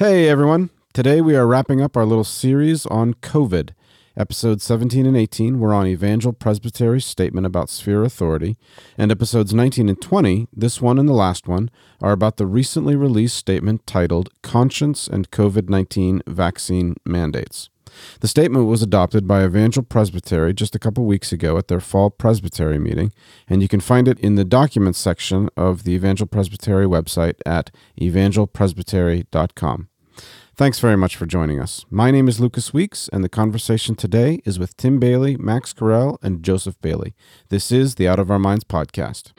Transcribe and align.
Hey 0.00 0.30
everyone. 0.30 0.70
Today 0.94 1.20
we 1.20 1.36
are 1.36 1.46
wrapping 1.46 1.82
up 1.82 1.94
our 1.94 2.06
little 2.06 2.24
series 2.24 2.86
on 2.86 3.12
COVID. 3.12 3.72
Episodes 4.16 4.64
17 4.64 5.04
and 5.04 5.14
18 5.14 5.60
were 5.60 5.74
on 5.74 5.86
Evangel 5.86 6.32
Presbytery's 6.32 7.04
statement 7.04 7.46
about 7.46 7.68
sphere 7.68 8.02
authority, 8.02 8.56
and 8.96 9.12
episodes 9.12 9.52
19 9.52 9.90
and 9.90 10.00
20, 10.00 10.48
this 10.56 10.80
one 10.80 10.98
and 10.98 11.06
the 11.06 11.12
last 11.12 11.46
one, 11.46 11.70
are 12.00 12.12
about 12.12 12.38
the 12.38 12.46
recently 12.46 12.96
released 12.96 13.36
statement 13.36 13.86
titled 13.86 14.30
Conscience 14.42 15.06
and 15.06 15.30
COVID 15.30 15.68
19 15.68 16.22
Vaccine 16.26 16.94
Mandates. 17.04 17.68
The 18.20 18.28
statement 18.28 18.64
was 18.64 18.80
adopted 18.80 19.26
by 19.26 19.44
Evangel 19.44 19.82
Presbytery 19.82 20.54
just 20.54 20.74
a 20.74 20.78
couple 20.78 21.04
weeks 21.04 21.30
ago 21.30 21.58
at 21.58 21.68
their 21.68 21.78
fall 21.78 22.08
presbytery 22.08 22.78
meeting, 22.78 23.12
and 23.46 23.60
you 23.60 23.68
can 23.68 23.80
find 23.80 24.08
it 24.08 24.18
in 24.20 24.36
the 24.36 24.46
documents 24.46 24.98
section 24.98 25.50
of 25.58 25.84
the 25.84 25.92
Evangel 25.94 26.26
Presbytery 26.26 26.86
website 26.86 27.34
at 27.44 27.70
evangelpresbytery.com. 28.00 29.89
Thanks 30.60 30.78
very 30.78 30.98
much 30.98 31.16
for 31.16 31.24
joining 31.24 31.58
us. 31.58 31.86
My 31.88 32.10
name 32.10 32.28
is 32.28 32.38
Lucas 32.38 32.74
Weeks, 32.74 33.08
and 33.14 33.24
the 33.24 33.30
conversation 33.30 33.94
today 33.94 34.42
is 34.44 34.58
with 34.58 34.76
Tim 34.76 35.00
Bayly, 35.00 35.38
Max 35.38 35.72
Carell, 35.72 36.18
and 36.22 36.42
Joseph 36.42 36.78
Bayly. 36.82 37.14
This 37.48 37.72
is 37.72 37.94
the 37.94 38.06
Out 38.06 38.18
of 38.18 38.30
Our 38.30 38.38
Minds 38.38 38.64
podcast. 38.64 39.32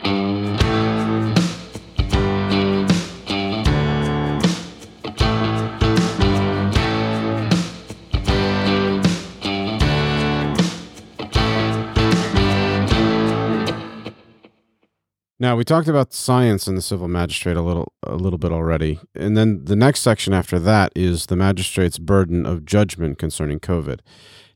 Now 15.42 15.56
we 15.56 15.64
talked 15.64 15.88
about 15.88 16.14
science 16.14 16.68
and 16.68 16.78
the 16.78 16.84
civil 16.84 17.08
magistrate 17.08 17.58
a 17.58 17.64
little 17.64 17.94
a 18.04 18.14
little 18.14 18.38
bit 18.38 18.52
already, 18.52 19.00
and 19.16 19.36
then 19.36 19.66
the 19.66 19.76
next 19.76 20.02
section 20.02 20.34
after 20.34 20.60
that 20.60 20.92
is 20.96 21.26
the 21.26 21.36
magistrate's 21.36 21.98
burden 21.98 22.46
of 22.46 22.64
judgment 22.64 23.18
concerning 23.18 23.60
COVID. 23.60 24.02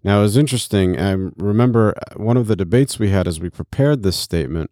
Now, 0.03 0.19
it 0.19 0.21
was 0.21 0.37
interesting. 0.37 0.99
I 0.99 1.13
remember 1.37 1.95
uh, 1.97 2.23
one 2.23 2.37
of 2.37 2.45
the 2.45 2.55
debates 2.55 2.99
we 2.99 3.09
had 3.09 3.27
as 3.27 3.39
we 3.39 3.49
prepared 3.49 4.03
this 4.03 4.15
statement 4.15 4.69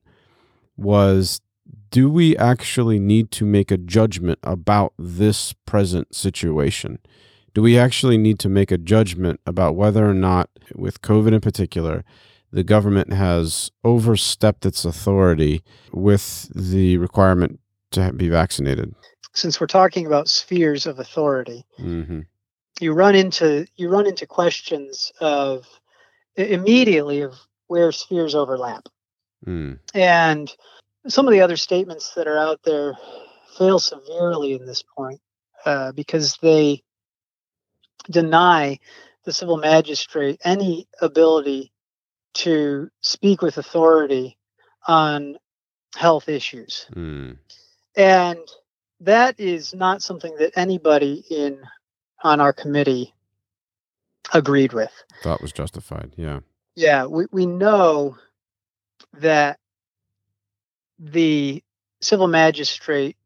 was 0.78 1.42
do 1.90 2.12
we 2.12 2.38
actually 2.38 3.00
need 3.00 3.32
to 3.32 3.44
make 3.44 3.72
a 3.72 3.78
judgment 3.78 4.38
about 4.44 4.94
this 5.00 5.54
present 5.66 6.14
situation? 6.14 7.00
Do 7.56 7.64
we 7.64 7.76
actually 7.76 8.20
need 8.20 8.38
to 8.42 8.50
make 8.50 8.72
a 8.72 8.78
judgment 8.78 9.40
about 9.48 9.76
whether 9.76 10.08
or 10.08 10.14
not, 10.14 10.52
with 10.76 11.02
COVID 11.02 11.34
in 11.34 11.42
particular, 11.42 12.04
the 12.54 12.64
government 12.64 13.12
has 13.12 13.72
overstepped 13.84 14.66
its 14.66 14.86
authority 14.86 15.64
with 15.92 16.50
the 16.54 16.98
requirement 16.98 17.60
to 17.92 18.14
be 18.14 18.30
vaccinated. 18.30 18.94
Since 19.34 19.60
we're 19.60 19.68
talking 19.68 20.06
about 20.06 20.30
spheres 20.30 20.86
of 20.86 21.00
authority, 21.00 21.66
mm-hmm. 21.80 22.22
you 22.80 22.94
run 22.94 23.16
into 23.16 23.66
you 23.76 23.90
run 23.90 24.06
into 24.06 24.28
questions 24.28 25.12
of 25.20 25.66
immediately 26.36 27.22
of 27.22 27.34
where 27.68 27.92
spheres 27.92 28.36
overlap, 28.36 28.88
mm. 29.46 29.80
and 29.96 30.56
some 31.08 31.28
of 31.28 31.34
the 31.34 31.42
other 31.42 31.58
statements 31.58 32.14
that 32.14 32.28
are 32.28 32.38
out 32.38 32.60
there 32.64 32.94
fail 33.58 33.80
severely 33.80 34.54
in 34.54 34.68
this 34.68 34.84
point 34.96 35.20
uh, 35.66 35.92
because 35.94 36.38
they 36.44 36.84
deny 38.12 38.78
the 39.26 39.34
civil 39.34 39.58
magistrate 39.58 40.40
any 40.44 40.88
ability 41.02 41.73
to 42.34 42.90
speak 43.02 43.42
with 43.42 43.58
authority 43.58 44.38
on 44.88 45.38
health 45.96 46.30
issues. 46.30 46.88
Mm. 46.96 47.38
And 47.96 48.40
that 49.02 49.40
is 49.40 49.74
not 49.74 50.02
something 50.02 50.36
that 50.38 50.54
anybody 50.56 51.24
in 51.30 51.60
on 52.24 52.42
our 52.42 52.54
committee 52.54 53.14
agreed 54.34 54.74
with. 54.74 54.92
Thought 55.22 55.42
was 55.42 55.52
justified. 55.52 56.14
Yeah. 56.16 56.40
Yeah, 56.76 57.06
we, 57.06 57.26
we 57.32 57.46
know 57.46 58.18
that 59.20 59.60
the 60.98 61.64
civil 62.02 62.28
magistrate 62.28 63.18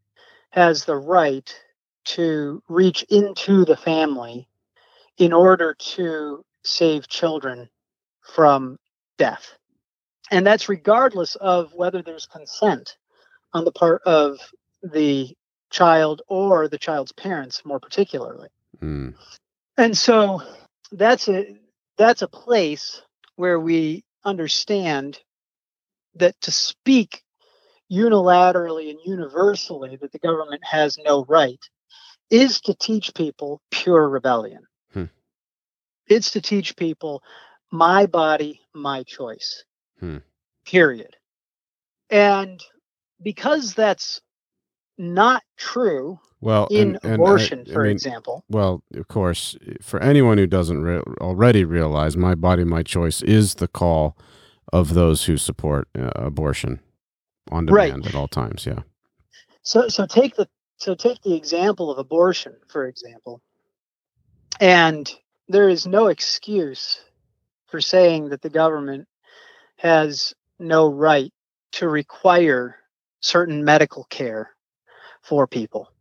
has 0.49 0.85
the 0.85 0.97
right 0.97 1.55
to 2.03 2.61
reach 2.67 3.03
into 3.09 3.65
the 3.65 3.77
family 3.77 4.47
in 5.17 5.33
order 5.33 5.75
to 5.79 6.43
save 6.63 7.07
children 7.07 7.69
from 8.21 8.77
death. 9.17 9.57
And 10.31 10.45
that's 10.45 10.69
regardless 10.69 11.35
of 11.35 11.73
whether 11.73 12.01
there's 12.01 12.25
consent 12.25 12.97
on 13.53 13.65
the 13.65 13.71
part 13.71 14.01
of 14.03 14.37
the 14.83 15.35
child 15.69 16.21
or 16.27 16.67
the 16.67 16.77
child's 16.77 17.11
parents, 17.11 17.63
more 17.65 17.79
particularly. 17.79 18.49
Mm. 18.81 19.15
And 19.77 19.97
so 19.97 20.41
that's 20.91 21.27
a 21.27 21.55
that's 21.97 22.21
a 22.21 22.27
place 22.27 23.01
where 23.35 23.59
we 23.59 24.03
understand 24.23 25.19
that 26.15 26.39
to 26.41 26.51
speak 26.51 27.23
unilaterally 27.91 28.89
and 28.89 28.99
universally 29.05 29.97
that 30.01 30.11
the 30.11 30.19
government 30.19 30.63
has 30.63 30.97
no 30.97 31.23
right 31.25 31.59
is 32.29 32.59
to 32.61 32.73
teach 32.73 33.13
people 33.13 33.61
pure 33.71 34.09
rebellion. 34.09 34.63
Hmm. 34.93 35.05
It's 36.07 36.31
to 36.31 36.41
teach 36.41 36.75
people 36.75 37.23
my 37.71 38.05
body, 38.05 38.61
my 38.73 39.03
choice. 39.03 39.63
Hmm. 39.99 40.17
Period. 40.65 41.15
And 42.09 42.63
because 43.21 43.73
that's 43.73 44.21
not 44.97 45.43
true 45.57 46.19
well 46.41 46.67
in 46.69 46.99
and, 47.03 47.13
abortion, 47.15 47.59
and 47.59 47.69
I, 47.69 47.73
for 47.73 47.83
mean, 47.83 47.91
example. 47.91 48.43
Well, 48.49 48.83
of 48.93 49.07
course, 49.07 49.57
for 49.81 50.01
anyone 50.01 50.37
who 50.37 50.47
doesn't 50.47 50.81
re- 50.81 51.01
already 51.19 51.65
realize, 51.65 52.15
my 52.15 52.35
body, 52.35 52.63
my 52.63 52.83
choice 52.83 53.21
is 53.23 53.55
the 53.55 53.67
call 53.67 54.17
of 54.71 54.93
those 54.93 55.25
who 55.25 55.37
support 55.37 55.87
uh, 55.97 56.11
abortion 56.15 56.79
on 57.51 57.65
demand 57.65 58.05
right. 58.05 58.07
at 58.07 58.15
all 58.15 58.27
times. 58.27 58.65
Yeah. 58.65 58.81
So, 59.63 59.87
so 59.87 60.05
take 60.05 60.35
the 60.35 60.47
so 60.77 60.93
take 60.93 61.21
the 61.23 61.33
example 61.33 61.91
of 61.91 61.97
abortion, 61.97 62.55
for 62.67 62.85
example, 62.85 63.41
and 64.59 65.11
there 65.47 65.69
is 65.69 65.87
no 65.87 66.07
excuse 66.07 66.99
for 67.67 67.81
saying 67.81 68.29
that 68.29 68.41
the 68.41 68.49
government 68.49 69.07
has 69.77 70.33
no 70.59 70.89
right 70.89 71.31
to 71.73 71.87
require 71.87 72.75
certain 73.19 73.63
medical 73.63 74.05
care 74.05 74.51
for 75.21 75.47
people. 75.47 75.91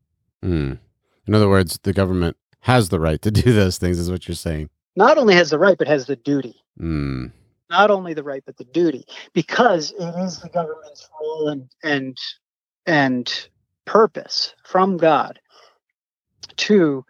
Mm. 0.45 0.79
In 1.27 1.35
other 1.35 1.49
words, 1.49 1.79
the 1.83 1.93
government 1.93 2.37
has 2.61 2.89
the 2.89 3.01
right 3.01 3.21
to 3.23 3.31
do 3.43 3.53
those 3.53 3.79
things, 3.79 3.99
is 3.99 4.11
what 4.11 4.29
you're 4.29 4.35
saying. 4.35 4.71
Not 4.95 5.19
only 5.19 5.35
has 5.35 5.51
the 5.51 5.59
right, 5.59 5.77
but 5.77 5.89
has 5.89 6.07
the 6.07 6.17
duty. 6.17 6.57
Mm. 6.81 7.33
Not 7.69 7.91
only 7.91 8.15
the 8.15 8.23
right, 8.23 8.43
but 8.47 8.57
the 8.57 8.65
duty, 8.65 9.05
because 9.33 9.93
it 9.93 10.15
is 10.21 10.41
the 10.41 10.49
government's 10.49 11.09
role 11.21 11.49
and 11.49 11.69
and 11.83 12.17
and 12.87 13.49
purpose 13.85 14.55
from 14.65 14.97
God 14.97 15.41
to 16.57 17.05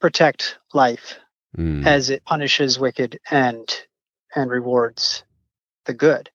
protect 0.00 0.58
life 0.72 1.18
mm. 1.56 1.86
as 1.86 2.10
it 2.10 2.24
punishes 2.24 2.78
wicked 2.78 3.18
and 3.30 3.86
and 4.34 4.50
rewards 4.50 5.24
the 5.86 5.94
good. 5.94 6.30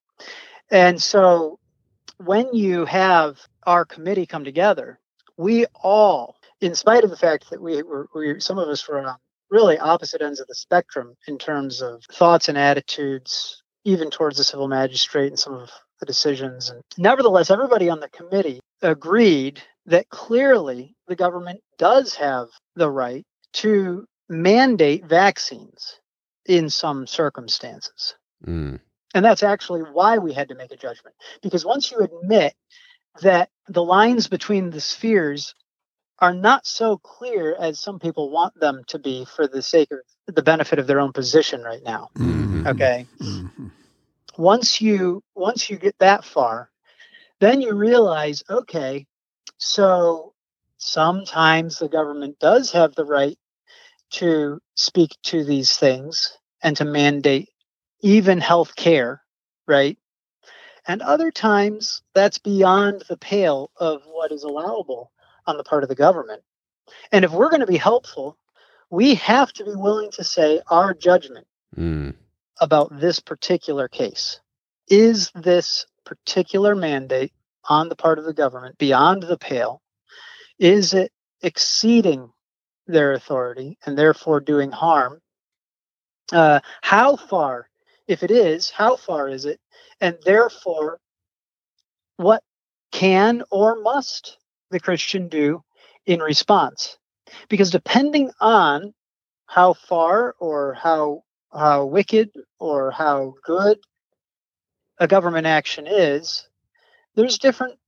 And 0.70 1.00
so 1.00 1.58
when 2.18 2.52
you 2.54 2.84
have 2.84 3.38
our 3.64 3.84
committee 3.84 4.26
come 4.26 4.44
together, 4.44 4.98
we 5.36 5.66
all, 5.82 6.36
in 6.60 6.74
spite 6.74 7.04
of 7.04 7.10
the 7.10 7.16
fact 7.16 7.50
that 7.50 7.60
we 7.60 7.82
were, 7.82 8.08
we, 8.14 8.40
some 8.40 8.58
of 8.58 8.68
us 8.68 8.86
were 8.88 9.00
on 9.00 9.16
really 9.50 9.78
opposite 9.78 10.22
ends 10.22 10.40
of 10.40 10.46
the 10.48 10.54
spectrum 10.54 11.14
in 11.28 11.38
terms 11.38 11.82
of 11.82 12.02
thoughts 12.12 12.48
and 12.48 12.58
attitudes, 12.58 13.62
even 13.84 14.10
towards 14.10 14.36
the 14.36 14.44
civil 14.44 14.66
magistrate 14.66 15.28
and 15.28 15.38
some 15.38 15.54
of 15.54 15.70
the 16.00 16.06
decisions. 16.06 16.70
And 16.70 16.82
nevertheless, 16.98 17.50
everybody 17.50 17.88
on 17.88 18.00
the 18.00 18.08
committee 18.08 18.60
agreed 18.82 19.62
that 19.86 20.08
clearly 20.08 20.96
the 21.06 21.16
government 21.16 21.60
does 21.78 22.14
have 22.16 22.48
the 22.74 22.90
right 22.90 23.24
to 23.54 24.04
mandate 24.28 25.04
vaccines 25.04 26.00
in 26.46 26.70
some 26.70 27.06
circumstances. 27.06 28.14
Mm. 28.46 28.80
And 29.14 29.24
that's 29.24 29.42
actually 29.42 29.82
why 29.82 30.18
we 30.18 30.32
had 30.32 30.48
to 30.48 30.54
make 30.54 30.72
a 30.72 30.76
judgment. 30.76 31.16
Because 31.42 31.64
once 31.64 31.90
you 31.90 31.98
admit 32.00 32.54
that 33.22 33.50
the 33.68 33.82
lines 33.82 34.28
between 34.28 34.70
the 34.70 34.80
spheres 34.80 35.54
are 36.18 36.34
not 36.34 36.66
so 36.66 36.96
clear 36.98 37.56
as 37.58 37.78
some 37.78 37.98
people 37.98 38.30
want 38.30 38.58
them 38.58 38.82
to 38.88 38.98
be 38.98 39.24
for 39.24 39.46
the 39.46 39.62
sake 39.62 39.90
of 39.90 40.34
the 40.34 40.42
benefit 40.42 40.78
of 40.78 40.86
their 40.86 41.00
own 41.00 41.12
position 41.12 41.62
right 41.62 41.82
now. 41.82 42.08
Mm-hmm. 42.16 42.66
Okay. 42.66 43.06
Mm-hmm. 43.20 43.68
Once 44.38 44.80
you 44.80 45.22
once 45.34 45.70
you 45.70 45.76
get 45.76 45.98
that 45.98 46.24
far, 46.24 46.70
then 47.40 47.60
you 47.60 47.74
realize, 47.74 48.42
okay, 48.48 49.06
so 49.58 50.34
sometimes 50.78 51.78
the 51.78 51.88
government 51.88 52.38
does 52.38 52.72
have 52.72 52.94
the 52.94 53.04
right 53.04 53.38
to 54.10 54.60
speak 54.74 55.16
to 55.24 55.44
these 55.44 55.76
things 55.76 56.36
and 56.62 56.76
to 56.76 56.84
mandate 56.84 57.48
even 58.00 58.40
health 58.40 58.76
care, 58.76 59.22
right? 59.66 59.98
And 60.86 61.02
other 61.02 61.30
times 61.30 62.02
that's 62.14 62.38
beyond 62.38 63.02
the 63.08 63.16
pale 63.16 63.70
of 63.76 64.02
what 64.06 64.30
is 64.32 64.44
allowable 64.44 65.10
on 65.46 65.56
the 65.56 65.64
part 65.64 65.82
of 65.82 65.88
the 65.88 65.94
government. 65.94 66.42
And 67.10 67.24
if 67.24 67.32
we're 67.32 67.50
going 67.50 67.60
to 67.60 67.66
be 67.66 67.76
helpful, 67.76 68.38
we 68.90 69.14
have 69.16 69.52
to 69.54 69.64
be 69.64 69.74
willing 69.74 70.10
to 70.12 70.24
say 70.24 70.60
our 70.70 70.94
judgment 70.94 71.46
Mm. 71.76 72.14
about 72.60 73.00
this 73.00 73.20
particular 73.20 73.88
case. 73.88 74.40
Is 74.88 75.30
this 75.34 75.84
particular 76.04 76.74
mandate 76.74 77.32
on 77.68 77.88
the 77.88 77.96
part 77.96 78.18
of 78.18 78.24
the 78.24 78.32
government 78.32 78.78
beyond 78.78 79.24
the 79.24 79.36
pale? 79.36 79.82
Is 80.58 80.94
it 80.94 81.12
exceeding 81.42 82.32
their 82.86 83.12
authority 83.12 83.78
and 83.86 83.96
therefore 83.96 84.40
doing 84.40 84.70
harm? 84.70 85.20
Uh, 86.32 86.60
how 86.82 87.16
far, 87.16 87.68
if 88.06 88.22
it 88.22 88.30
is, 88.30 88.70
how 88.70 88.96
far 88.96 89.28
is 89.28 89.44
it? 89.44 89.60
And 90.00 90.16
therefore, 90.24 90.98
what 92.16 92.42
can 92.92 93.42
or 93.50 93.80
must 93.80 94.38
the 94.70 94.80
Christian 94.80 95.28
do 95.28 95.62
in 96.06 96.20
response? 96.20 96.98
Because 97.48 97.70
depending 97.70 98.30
on 98.40 98.94
how 99.46 99.74
far 99.74 100.34
or 100.38 100.74
how 100.74 101.22
how 101.52 101.86
wicked 101.86 102.30
or 102.58 102.90
how 102.90 103.34
good 103.44 103.78
a 104.98 105.06
government 105.06 105.46
action 105.46 105.86
is, 105.86 106.48
there's 107.14 107.38
different 107.38 107.78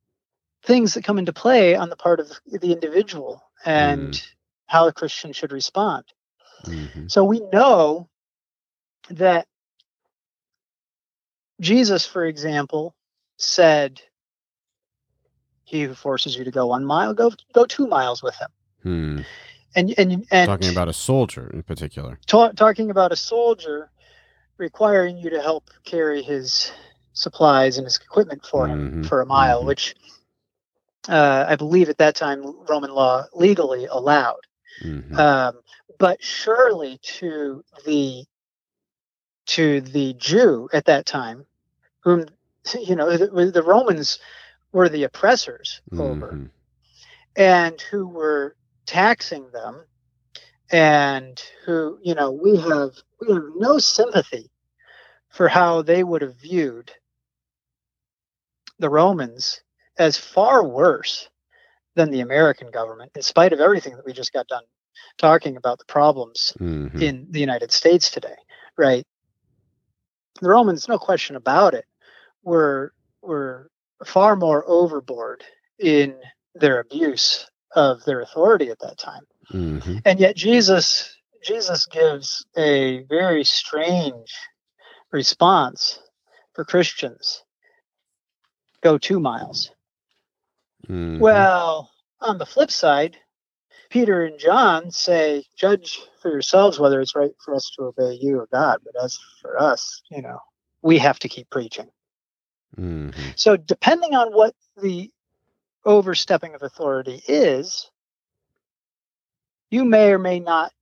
things 0.65 0.95
that 0.95 1.05
come 1.05 1.19
into 1.19 1.33
play 1.33 1.75
on 1.75 1.89
the 1.91 1.97
part 1.97 2.21
of 2.21 2.31
the 2.47 2.73
individual 2.73 3.43
and 3.65 4.23
how 4.69 4.87
a 4.87 4.93
Christian 4.93 5.33
should 5.33 5.51
respond. 5.51 6.05
Mhm. 6.65 7.11
So 7.11 7.25
we 7.25 7.41
know 7.53 8.09
that 9.11 9.49
Jesus, 11.61 12.07
for 12.07 12.25
example, 12.25 12.95
said, 13.39 14.01
"He 15.65 15.83
who 15.83 15.95
forces 15.95 16.37
you 16.37 16.45
to 16.45 16.51
go 16.51 16.67
one 16.67 16.85
mile, 16.85 17.15
go 17.15 17.33
go 17.53 17.65
two 17.65 17.87
miles 17.87 18.23
with 18.23 18.37
him." 18.37 18.51
Hmm. 18.83 19.21
And 19.75 19.95
and 19.99 20.27
and 20.31 20.47
Talking 20.47 20.71
about 20.71 20.89
a 20.89 20.93
soldier 20.93 21.51
in 21.51 21.63
particular. 21.63 22.19
ta- 22.27 22.53
talking 22.53 22.91
about 22.91 23.11
a 23.13 23.17
soldier 23.17 23.91
requiring 24.59 25.19
you 25.19 25.31
to 25.31 25.41
help 25.41 25.71
carry 25.85 26.23
his 26.23 26.73
supplies 27.13 27.79
and 27.79 27.85
his 27.85 27.97
equipment 27.97 28.45
for 28.45 28.67
him 28.67 29.03
Mhm, 29.03 29.09
for 29.09 29.21
a 29.21 29.27
mile, 29.27 29.63
mhm. 29.63 29.67
which 29.67 29.95
uh, 31.09 31.47
I 31.49 31.57
believe 31.57 31.89
at 31.89 31.99
that 31.99 32.17
time 32.17 32.45
Roman 32.67 32.91
law 32.91 33.25
legally 33.33 33.87
allowed. 33.87 34.41
Mhm. 34.83 35.19
Um, 35.19 35.61
but 35.99 36.23
surely 36.23 36.99
to 37.03 37.65
the 37.85 38.25
to 39.47 39.81
the 39.81 40.13
Jew 40.15 40.69
at 40.73 40.85
that 40.87 41.07
time, 41.07 41.47
whom 42.01 42.27
you 42.81 42.97
know 42.97 43.17
the, 43.17 43.51
the 43.51 43.63
Romans 43.63 44.19
were 44.73 44.89
the 44.89 45.05
oppressors 45.05 45.81
over, 45.93 46.33
Mhm. 46.33 46.51
and 47.37 47.81
who 47.81 48.07
were 48.07 48.57
taxing 48.87 49.51
them 49.51 49.87
and 50.71 51.43
who 51.65 51.99
you 52.03 52.15
know 52.15 52.31
we 52.31 52.57
have 52.57 52.93
we 53.21 53.33
have 53.33 53.45
no 53.57 53.79
sympathy 53.79 54.51
for 55.31 55.49
how 55.49 55.83
they 55.83 56.05
would 56.05 56.23
have 56.23 56.37
viewed 56.37 56.93
the 58.79 58.89
Romans 58.91 59.63
as 59.99 60.17
far 60.17 60.63
worse 60.65 61.29
than 61.99 62.11
the 62.13 62.21
American 62.21 62.71
government 62.71 63.11
in 63.17 63.23
spite 63.23 63.53
of 63.53 63.59
everything 63.61 63.97
that 63.97 64.07
we 64.07 64.13
just 64.13 64.33
got 64.33 64.47
done 64.47 64.63
talking 65.19 65.57
about 65.57 65.79
the 65.81 65.85
problems 65.85 66.53
Mhm. 66.61 67.03
in 67.03 67.27
the 67.31 67.41
United 67.41 67.73
States 67.73 68.09
today 68.11 68.37
right 68.77 69.05
the 70.41 70.49
Romans 70.49 70.87
no 70.89 70.97
question 70.99 71.35
about 71.35 71.75
it 71.75 71.85
were 72.45 72.93
were 73.21 73.69
far 74.05 74.37
more 74.37 74.65
overboard 74.69 75.43
in 75.81 76.17
their 76.55 76.79
abuse 76.79 77.51
of 77.75 78.05
their 78.05 78.21
authority 78.21 78.71
at 78.71 78.79
that 78.79 78.97
time 78.97 79.25
Mhm. 79.53 80.01
and 80.05 80.21
yet 80.21 80.37
jesus 80.37 81.17
jesus 81.43 81.85
gives 81.87 82.47
a 82.57 83.03
very 83.05 83.43
strange 83.45 84.33
response 85.11 86.01
for 86.55 86.65
christians 86.65 87.43
go 88.83 88.99
two 88.99 89.19
miles 89.21 89.71
Mhm. 90.89 91.21
well 91.21 91.91
on 92.21 92.39
the 92.39 92.47
flip 92.47 92.71
side 92.71 93.17
peter 93.91 94.25
and 94.25 94.39
john 94.39 94.91
say 94.91 95.45
judge 95.57 96.01
for 96.21 96.31
yourselves 96.31 96.79
whether 96.79 97.01
it's 97.01 97.15
right 97.15 97.33
for 97.45 97.55
us 97.55 97.71
to 97.77 97.85
obey 97.85 98.19
you 98.21 98.39
or 98.39 98.49
god 98.53 98.79
but 98.85 99.03
as 99.03 99.19
for 99.41 99.61
us 99.61 100.03
you 100.11 100.23
know 100.23 100.39
we 100.83 100.99
have 100.99 101.19
to 101.19 101.29
keep 101.29 101.49
preaching 101.51 101.91
Mhm. 102.77 103.15
so 103.37 103.57
depending 103.57 104.15
on 104.15 104.33
what 104.33 104.55
the 104.81 105.11
overstepping 105.85 106.55
of 106.55 106.63
authority 106.63 107.23
is, 107.27 107.91
you 109.71 109.85
may 109.85 110.13
or 110.13 110.19
may 110.19 110.39
not 110.39 110.73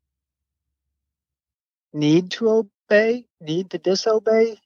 need 1.93 2.31
to 2.33 2.49
obey, 2.51 3.27
need 3.41 3.71
to 3.71 3.79
disobey. 3.79 4.61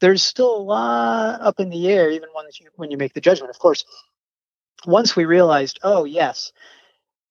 There's 0.00 0.22
still 0.22 0.56
a 0.56 0.62
lot 0.62 1.40
up 1.40 1.60
in 1.60 1.68
the 1.68 1.88
air, 1.88 2.10
even 2.10 2.28
when 2.32 2.46
you 2.58 2.70
when 2.76 2.90
you 2.90 2.96
make 2.96 3.12
the 3.12 3.20
judgment. 3.20 3.50
Of 3.50 3.58
course, 3.58 3.84
once 4.86 5.16
we 5.16 5.24
realized, 5.24 5.78
oh 5.82 6.04
yes, 6.04 6.52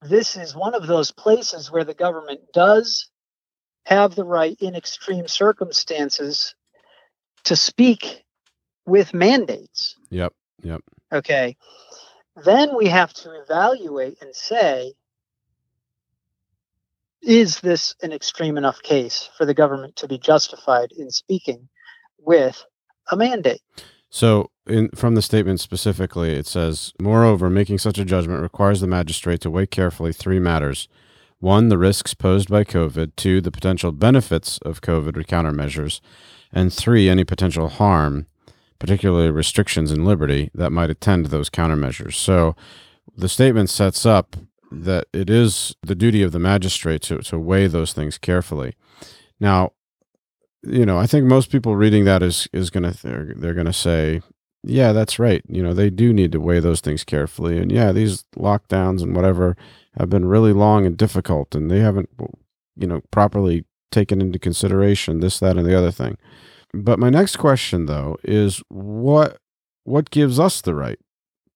this 0.02 0.38
is 0.38 0.56
one 0.56 0.76
of 0.76 0.88
those 0.88 1.12
places 1.12 1.72
where 1.72 1.84
the 1.84 1.94
government 1.94 2.42
does 2.54 3.10
have 3.86 4.16
the 4.16 4.24
right 4.24 4.58
in 4.62 4.76
extreme 4.76 5.28
circumstances 5.28 6.56
to 7.44 7.56
speak 7.56 8.24
with 8.86 9.14
mandates 9.14 9.96
Yep. 10.10 10.34
Yep. 10.64 10.82
okay 11.14 11.56
then 12.44 12.76
we 12.76 12.88
have 12.88 13.14
to 13.14 13.42
evaluate 13.42 14.18
and 14.22 14.36
say 14.36 14.94
is 17.22 17.60
this 17.60 17.96
an 18.02 18.12
extreme 18.12 18.58
enough 18.58 18.82
case 18.82 19.30
for 19.38 19.46
the 19.46 19.54
government 19.54 19.96
to 19.98 20.08
be 20.08 20.18
justified 20.18 20.92
in 20.92 21.10
speaking 21.12 21.68
with 22.20 22.64
a 23.12 23.16
mandate 23.16 23.62
So, 24.10 24.50
in, 24.66 24.90
from 24.90 25.16
the 25.16 25.22
statement 25.22 25.60
specifically, 25.60 26.36
it 26.36 26.48
says, 26.48 26.94
Moreover, 27.00 27.50
making 27.50 27.78
such 27.78 28.00
a 28.00 28.06
judgment 28.06 28.42
requires 28.42 28.82
the 28.82 28.88
magistrate 28.88 29.42
to 29.42 29.52
weigh 29.52 29.68
carefully 29.68 30.14
three 30.14 30.40
matters. 30.40 30.88
One, 31.40 31.70
the 31.70 31.78
risks 31.78 32.14
posed 32.14 32.50
by 32.50 32.64
COVID. 32.64 33.16
Two, 33.16 33.40
the 33.40 33.52
potential 33.52 33.92
benefits 33.92 34.58
of 34.60 34.82
COVID 34.82 35.14
countermeasures. 35.28 36.02
And 36.52 36.74
three, 36.74 37.08
any 37.08 37.24
potential 37.24 37.70
harm, 37.70 38.26
particularly 38.80 39.30
restrictions 39.30 39.92
in 39.92 40.06
liberty, 40.06 40.50
that 40.54 40.72
might 40.72 40.90
attend 40.90 41.28
those 41.28 41.50
countermeasures. 41.50 42.16
So, 42.16 42.56
the 43.16 43.30
statement 43.30 43.70
sets 43.70 44.06
up 44.06 44.36
that 44.72 45.08
it 45.14 45.30
is 45.30 45.76
the 45.82 45.96
duty 45.96 46.24
of 46.24 46.32
the 46.32 46.40
magistrate 46.40 47.02
to, 47.04 47.20
to 47.20 47.40
weigh 47.40 47.68
those 47.68 47.94
things 47.94 48.18
carefully. 48.18 48.76
Now, 49.40 49.74
you 50.64 50.86
know, 50.86 50.98
I 50.98 51.08
think 51.08 51.26
most 51.26 51.52
people 51.52 51.76
reading 51.76 52.06
that 52.06 52.24
is 52.24 52.48
is 52.54 52.70
gonna 52.70 52.92
they're, 52.92 53.34
they're 53.36 53.54
gonna 53.54 53.74
say, 53.74 54.22
yeah, 54.64 54.92
that's 54.92 55.20
right. 55.20 55.42
You 55.48 55.64
know, 55.64 55.74
they 55.74 55.90
do 55.90 56.14
need 56.14 56.32
to 56.34 56.40
weigh 56.40 56.60
those 56.60 56.82
things 56.82 57.04
carefully, 57.04 57.58
and 57.58 57.72
yeah, 57.72 57.92
these 57.92 58.26
lockdowns 58.38 59.02
and 59.02 59.16
whatever 59.16 59.56
have 59.98 60.10
been 60.10 60.26
really 60.26 60.54
long 60.54 60.86
and 60.86 60.98
difficult, 60.98 61.56
and 61.56 61.70
they 61.70 61.80
haven't, 61.80 62.10
you 62.76 62.88
know, 62.88 63.02
properly 63.12 63.66
taken 63.92 64.22
into 64.22 64.38
consideration 64.38 65.20
this, 65.20 65.40
that, 65.40 65.58
and 65.58 65.66
the 65.66 65.78
other 65.78 65.92
thing. 65.92 66.18
But 66.74 67.00
my 67.00 67.10
next 67.10 67.38
question, 67.38 67.86
though, 67.86 68.18
is 68.24 68.62
what 68.70 69.38
what 69.84 70.12
gives 70.12 70.40
us 70.40 70.62
the 70.62 70.76
right 70.76 71.00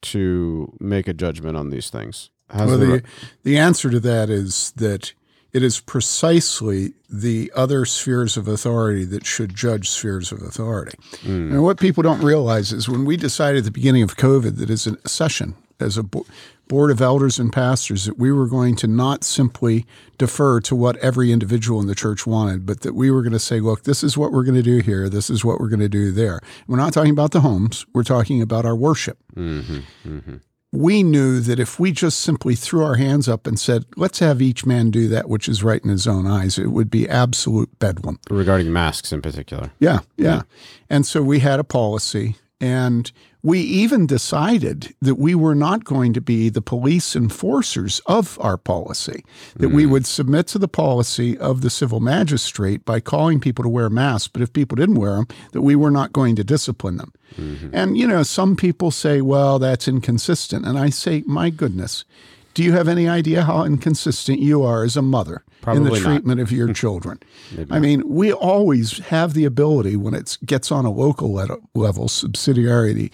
to 0.02 0.76
make 0.80 1.08
a 1.08 1.14
judgment 1.14 1.58
on 1.58 1.70
these 1.70 1.90
things? 1.90 2.32
Has 2.50 2.70
Well, 2.70 2.78
the 2.78 2.86
the, 2.86 3.04
the 3.44 3.58
answer 3.58 3.90
to 3.90 4.00
that 4.00 4.30
is 4.30 4.72
that 4.78 5.14
it 5.54 5.64
is 5.64 5.80
precisely 5.80 6.94
the 7.10 7.52
other 7.56 7.86
spheres 7.86 8.38
of 8.38 8.48
authority 8.48 9.06
that 9.06 9.26
should 9.26 9.56
judge 9.56 9.90
spheres 9.90 10.32
of 10.32 10.42
authority. 10.42 10.98
Mm, 11.22 11.52
And 11.52 11.64
what 11.64 11.80
people 11.80 12.02
don't 12.04 12.24
realize 12.24 12.72
is 12.74 12.90
when 12.90 13.06
we 13.06 13.18
decided 13.18 13.60
at 13.60 13.66
the 13.66 13.72
beginning 13.72 14.04
of 14.04 14.18
COVID 14.18 14.58
that 14.58 14.70
as 14.70 14.88
a 14.88 14.98
session, 15.08 15.54
as 15.80 15.98
a 15.98 16.04
bo- 16.04 16.26
board 16.68 16.90
of 16.92 17.02
elders 17.02 17.38
and 17.40 17.52
pastors, 17.54 18.06
that 18.06 18.18
we 18.18 18.32
were 18.32 18.48
going 18.48 18.76
to 18.78 18.88
not 18.88 19.24
simply 19.24 19.86
defer 20.18 20.60
to 20.62 20.76
what 20.76 20.96
every 20.98 21.32
individual 21.32 21.80
in 21.82 21.88
the 21.88 21.94
church 21.96 22.26
wanted, 22.26 22.66
but 22.66 22.82
that 22.82 22.96
we 22.96 23.12
were 23.12 23.22
going 23.22 23.34
to 23.34 23.40
say, 23.40 23.60
look, 23.60 23.84
this 23.84 24.04
is 24.04 24.18
what 24.18 24.32
we're 24.32 24.44
going 24.44 24.56
to 24.56 24.64
do 24.64 24.80
here, 24.80 25.08
this 25.10 25.30
is 25.30 25.44
what 25.46 25.60
we're 25.60 25.68
going 25.70 25.80
to 25.82 25.90
do 25.90 26.12
there. 26.12 26.40
We're 26.68 26.78
not 26.78 26.94
talking 26.94 27.12
about 27.12 27.32
the 27.32 27.42
homes, 27.42 27.86
we're 27.94 28.04
talking 28.04 28.42
about 28.42 28.66
our 28.66 28.76
worship 28.76 29.18
Mm-hmm, 29.36 29.80
mhm. 30.08 30.42
We 30.74 31.04
knew 31.04 31.40
that 31.40 31.60
if 31.60 31.80
we 31.80 31.92
just 31.92 32.20
simply 32.20 32.56
threw 32.56 32.84
our 32.84 32.96
hands 32.96 33.30
up 33.30 33.46
and 33.46 33.60
said, 33.60 33.86
let's 33.96 34.18
have 34.18 34.42
each 34.42 34.66
man 34.66 34.90
do 34.90 35.08
that 35.08 35.30
which 35.30 35.48
is 35.48 35.64
right 35.64 35.82
in 35.84 35.90
his 35.92 36.08
own 36.08 36.26
eyes, 36.26 36.58
it 36.58 36.72
would 36.72 36.90
be 36.90 37.08
absolute 37.08 37.70
bedlam. 37.78 38.20
regarding 38.32 38.74
masks 38.74 39.14
in 39.14 39.22
particular. 39.22 39.72
Yeah, 39.80 40.00
yeah. 40.18 40.42
And 40.90 41.06
so 41.06 41.22
we 41.22 41.40
had 41.40 41.60
a 41.60 41.64
policy, 41.64 42.38
and 42.60 43.12
we 43.44 43.60
even 43.60 44.08
decided 44.08 44.96
that 45.02 45.16
we 45.16 45.36
were 45.36 45.54
not 45.54 45.84
going 45.84 46.14
to 46.14 46.22
be 46.22 46.48
the 46.48 46.62
police 46.62 47.14
enforcers 47.14 48.00
of 48.06 48.40
our 48.40 48.58
policy, 48.58 49.26
that 49.58 49.70
we 49.70 49.84
mm. 49.84 49.90
would 49.90 50.06
submit 50.06 50.48
to 50.48 50.58
the 50.58 50.70
policy 50.70 51.38
of 51.38 51.60
the 51.60 51.70
civil 51.70 52.00
magistrate 52.00 52.86
by 52.86 53.02
calling 53.02 53.42
people 53.42 53.62
to 53.64 53.70
wear 53.70 53.90
masks. 53.90 54.30
But 54.30 54.42
if 54.42 54.54
people 54.54 54.78
didn't 54.78 54.96
wear 54.96 55.16
them, 55.16 55.28
that 55.52 55.62
we 55.62 55.76
were 55.76 55.92
not 55.92 56.14
going 56.14 56.38
to 56.38 56.44
discipline 56.46 56.96
them. 56.96 57.12
Mm-hmm. 57.36 57.70
And, 57.74 57.98
you 57.98 58.08
know, 58.08 58.24
some 58.24 58.56
people 58.56 58.92
say, 58.92 59.20
well, 59.20 59.60
that's 59.60 59.90
inconsistent. 59.90 60.66
And 60.66 60.80
I 60.80 60.90
say, 60.90 61.24
my 61.26 61.50
goodness, 61.50 62.06
Do 62.54 62.64
you 62.64 62.74
have 62.74 62.88
any 62.88 63.08
idea 63.10 63.44
how 63.44 63.64
inconsistent 63.64 64.40
you 64.40 64.64
are 64.64 64.84
as 64.84 64.96
a 64.96 65.02
mother 65.02 65.44
in 65.48 65.54
Probably 65.62 65.84
the 65.86 65.90
not. 66.00 66.04
treatment 66.14 66.42
of 66.42 66.52
your 66.52 66.72
children? 66.82 67.20
I 67.72 67.80
mean, 67.80 68.08
we 68.08 68.32
always 68.32 69.00
have 69.00 69.34
the 69.34 69.46
ability 69.46 69.96
when 69.96 70.14
it 70.14 70.38
gets 70.46 70.72
on 70.72 70.86
a 70.86 70.92
local 70.92 71.34
le- 71.34 71.58
level, 71.74 72.08
subsidiarity, 72.08 73.14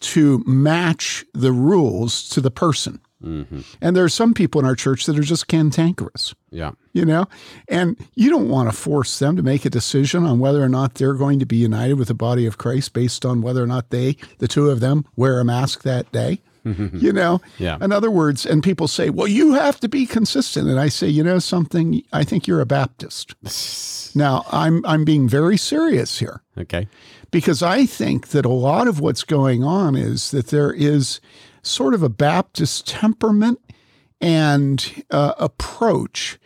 to 0.00 0.42
match 0.46 1.24
the 1.34 1.52
rules 1.52 2.28
to 2.30 2.40
the 2.40 2.50
person. 2.50 3.00
Mm-hmm. 3.22 3.60
And 3.80 3.96
there 3.96 4.04
are 4.04 4.08
some 4.08 4.32
people 4.32 4.60
in 4.60 4.64
our 4.64 4.76
church 4.76 5.06
that 5.06 5.18
are 5.18 5.22
just 5.22 5.48
cantankerous, 5.48 6.36
Yeah. 6.52 6.70
you 6.92 7.04
know, 7.04 7.26
and 7.68 7.96
you 8.14 8.30
don't 8.30 8.48
want 8.48 8.70
to 8.70 8.76
force 8.76 9.18
them 9.18 9.34
to 9.36 9.42
make 9.42 9.64
a 9.64 9.70
decision 9.70 10.24
on 10.24 10.38
whether 10.38 10.62
or 10.62 10.68
not 10.68 10.94
they're 10.94 11.14
going 11.14 11.40
to 11.40 11.46
be 11.46 11.56
united 11.56 11.94
with 11.94 12.06
the 12.08 12.14
body 12.14 12.46
of 12.46 12.58
Christ 12.58 12.92
based 12.92 13.26
on 13.26 13.42
whether 13.42 13.60
or 13.60 13.66
not 13.66 13.90
they, 13.90 14.16
the 14.38 14.46
two 14.46 14.70
of 14.70 14.78
them, 14.78 15.04
wear 15.16 15.40
a 15.40 15.44
mask 15.44 15.82
that 15.82 16.10
day. 16.12 16.40
you 16.94 17.12
know, 17.12 17.40
Yeah. 17.58 17.78
in 17.80 17.92
other 17.92 18.10
words, 18.10 18.44
and 18.46 18.62
people 18.62 18.88
say, 18.88 19.10
well, 19.10 19.28
you 19.28 19.54
have 19.54 19.78
to 19.80 19.88
be 19.88 20.06
consistent. 20.06 20.68
And 20.68 20.78
I 20.80 20.88
say, 20.88 21.08
you 21.08 21.22
know 21.22 21.38
something, 21.38 22.02
I 22.12 22.24
think 22.24 22.46
you're 22.46 22.60
a 22.60 22.66
Baptist. 22.66 23.34
Now, 24.14 24.46
I'm, 24.50 24.84
I'm 24.86 25.04
being 25.04 25.28
very 25.28 25.58
serious 25.58 26.18
here 26.18 26.40
Okay. 26.56 26.88
because 27.30 27.62
I 27.62 27.84
think 27.84 28.28
that 28.28 28.46
a 28.46 28.48
lot 28.48 28.88
of 28.88 29.00
what's 29.00 29.22
going 29.22 29.62
on 29.62 29.94
is 29.94 30.30
that 30.30 30.46
there 30.48 30.72
is 30.72 31.20
sort 31.62 31.92
of 31.92 32.02
a 32.02 32.08
Baptist 32.08 32.88
temperament 32.88 33.60
and 34.20 35.04
uh, 35.10 35.34
approach 35.38 36.38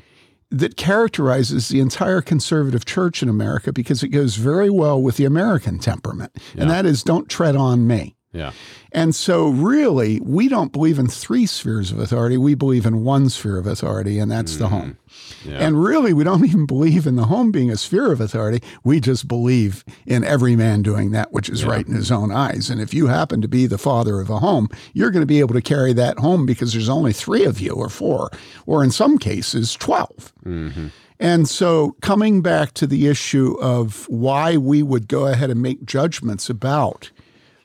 that 0.50 0.76
characterizes 0.76 1.68
the 1.68 1.80
entire 1.80 2.20
conservative 2.20 2.84
church 2.84 3.22
in 3.22 3.28
America 3.28 3.72
because 3.72 4.02
it 4.02 4.08
goes 4.08 4.34
very 4.36 4.68
well 4.68 5.00
with 5.00 5.16
the 5.16 5.24
American 5.24 5.78
temperament. 5.78 6.36
And 6.56 6.68
that 6.68 6.84
is 6.84 7.02
don't 7.02 7.28
tread 7.28 7.56
on 7.56 7.86
me. 7.86 8.16
Yeah. 8.32 8.52
And 8.94 9.14
so, 9.14 9.48
really, 9.48 10.20
we 10.20 10.48
don't 10.48 10.70
believe 10.70 10.98
in 10.98 11.06
three 11.06 11.46
spheres 11.46 11.90
of 11.90 11.98
authority. 11.98 12.36
We 12.36 12.54
believe 12.54 12.84
in 12.84 13.04
one 13.04 13.30
sphere 13.30 13.56
of 13.56 13.66
authority, 13.66 14.18
and 14.18 14.30
that's 14.30 14.56
the 14.56 14.66
mm-hmm. 14.66 14.74
home. 14.74 14.98
Yeah. 15.46 15.56
And 15.56 15.82
really, 15.82 16.12
we 16.12 16.24
don't 16.24 16.44
even 16.46 16.66
believe 16.66 17.06
in 17.06 17.16
the 17.16 17.24
home 17.24 17.52
being 17.52 17.70
a 17.70 17.78
sphere 17.78 18.12
of 18.12 18.20
authority. 18.20 18.62
We 18.84 19.00
just 19.00 19.28
believe 19.28 19.82
in 20.06 20.24
every 20.24 20.56
man 20.56 20.82
doing 20.82 21.10
that 21.12 21.32
which 21.32 21.48
is 21.48 21.64
right 21.64 21.86
in 21.86 21.94
his 21.94 22.12
own 22.12 22.30
eyes. 22.32 22.68
And 22.68 22.80
if 22.80 22.92
you 22.92 23.06
happen 23.06 23.40
to 23.40 23.48
be 23.48 23.66
the 23.66 23.78
father 23.78 24.20
of 24.20 24.28
a 24.28 24.40
home, 24.40 24.68
you're 24.92 25.10
going 25.10 25.22
to 25.22 25.26
be 25.26 25.40
able 25.40 25.54
to 25.54 25.62
carry 25.62 25.94
that 25.94 26.18
home 26.18 26.44
because 26.44 26.72
there's 26.72 26.90
only 26.90 27.14
three 27.14 27.44
of 27.44 27.60
you, 27.60 27.72
or 27.72 27.88
four, 27.88 28.30
or 28.66 28.84
in 28.84 28.90
some 28.90 29.16
cases, 29.16 29.74
12. 29.74 30.32
Mm-hmm. 30.44 30.86
And 31.18 31.48
so, 31.48 31.96
coming 32.02 32.42
back 32.42 32.74
to 32.74 32.86
the 32.86 33.06
issue 33.06 33.56
of 33.60 34.08
why 34.08 34.56
we 34.56 34.82
would 34.82 35.08
go 35.08 35.26
ahead 35.26 35.50
and 35.50 35.62
make 35.62 35.84
judgments 35.84 36.50
about 36.50 37.10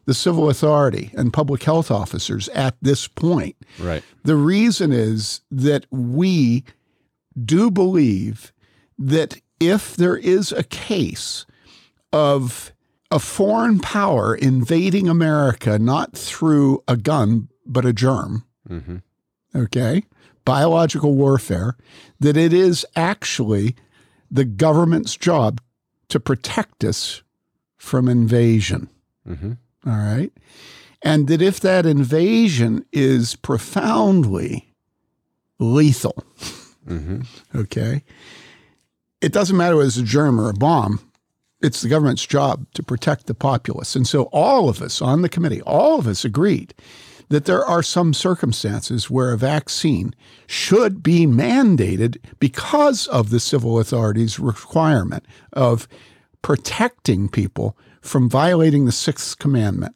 the 0.08 0.14
civil 0.16 0.50
authority 0.50 1.12
and 1.16 1.32
public 1.34 1.62
health 1.64 1.92
officers 1.92 2.48
at 2.50 2.76
this 2.82 3.08
point, 3.08 3.56
Right. 3.80 4.04
the 4.24 4.36
reason 4.38 4.92
is 4.92 5.42
that 5.52 5.86
we 5.92 6.64
do 7.46 7.70
believe 7.70 8.52
that 8.98 9.40
if 9.60 9.96
there 9.96 10.16
is 10.18 10.52
a 10.52 10.64
case 10.64 11.46
of 12.14 12.72
a 13.12 13.20
foreign 13.20 13.80
power 13.80 14.34
invading 14.34 15.08
America, 15.10 15.78
not 15.78 16.18
through 16.18 16.82
a 16.88 16.96
gun, 16.98 17.50
but 17.66 17.86
a 17.86 17.94
germ, 17.94 18.46
Mhm. 18.70 19.02
okay, 19.54 20.04
biological 20.46 21.16
warfare, 21.16 21.76
that 22.20 22.38
it 22.38 22.54
is 22.54 22.86
actually 22.96 23.76
the 24.32 24.46
government's 24.46 25.16
job 25.18 25.60
to 26.10 26.20
protect 26.20 26.84
us 26.86 27.22
from 27.78 28.08
invasion. 28.08 28.88
hmm 29.28 29.52
All 29.88 29.94
right. 29.94 30.32
And 31.02 31.28
that 31.28 31.42
if 31.42 31.60
that 31.62 31.86
invasion 31.86 32.86
is 32.92 33.36
profoundly 33.36 34.74
lethal, 35.60 36.24
hmm 36.88 37.22
okay, 37.56 38.04
it 39.22 39.32
doesn't 39.32 39.58
matter 39.58 39.76
whether 39.76 39.88
it's 39.88 39.98
a 39.98 40.04
germ 40.04 40.40
or 40.40 40.50
a 40.50 40.54
bomb, 40.54 41.00
it's 41.62 41.82
the 41.82 41.90
government's 41.90 42.26
job 42.26 42.66
to 42.74 42.84
protect 42.84 43.28
the 43.28 43.34
populace. 43.34 43.96
And 43.96 44.08
so 44.08 44.24
all 44.26 44.70
of 44.70 44.82
us 44.82 45.02
on 45.02 45.22
the 45.22 45.30
committee, 45.30 45.62
all 45.62 46.00
of 46.00 46.08
us 46.08 46.26
agreed 46.26 46.74
that 47.30 47.46
there 47.46 47.64
are 47.64 47.84
some 47.84 48.14
circumstances 48.14 49.10
where 49.10 49.32
a 49.32 49.38
vaccine 49.38 50.14
should 50.48 51.04
be 51.04 51.26
mandated 51.26 52.18
because 52.40 53.08
of 53.08 53.30
the 53.30 53.40
civil 53.40 53.80
authorities' 53.80 54.40
requirement 54.40 55.26
of 55.54 55.88
protecting 56.42 57.28
people 57.28 57.78
from 58.08 58.30
violating 58.30 58.86
the 58.86 58.92
sixth 58.92 59.38
commandment 59.38 59.96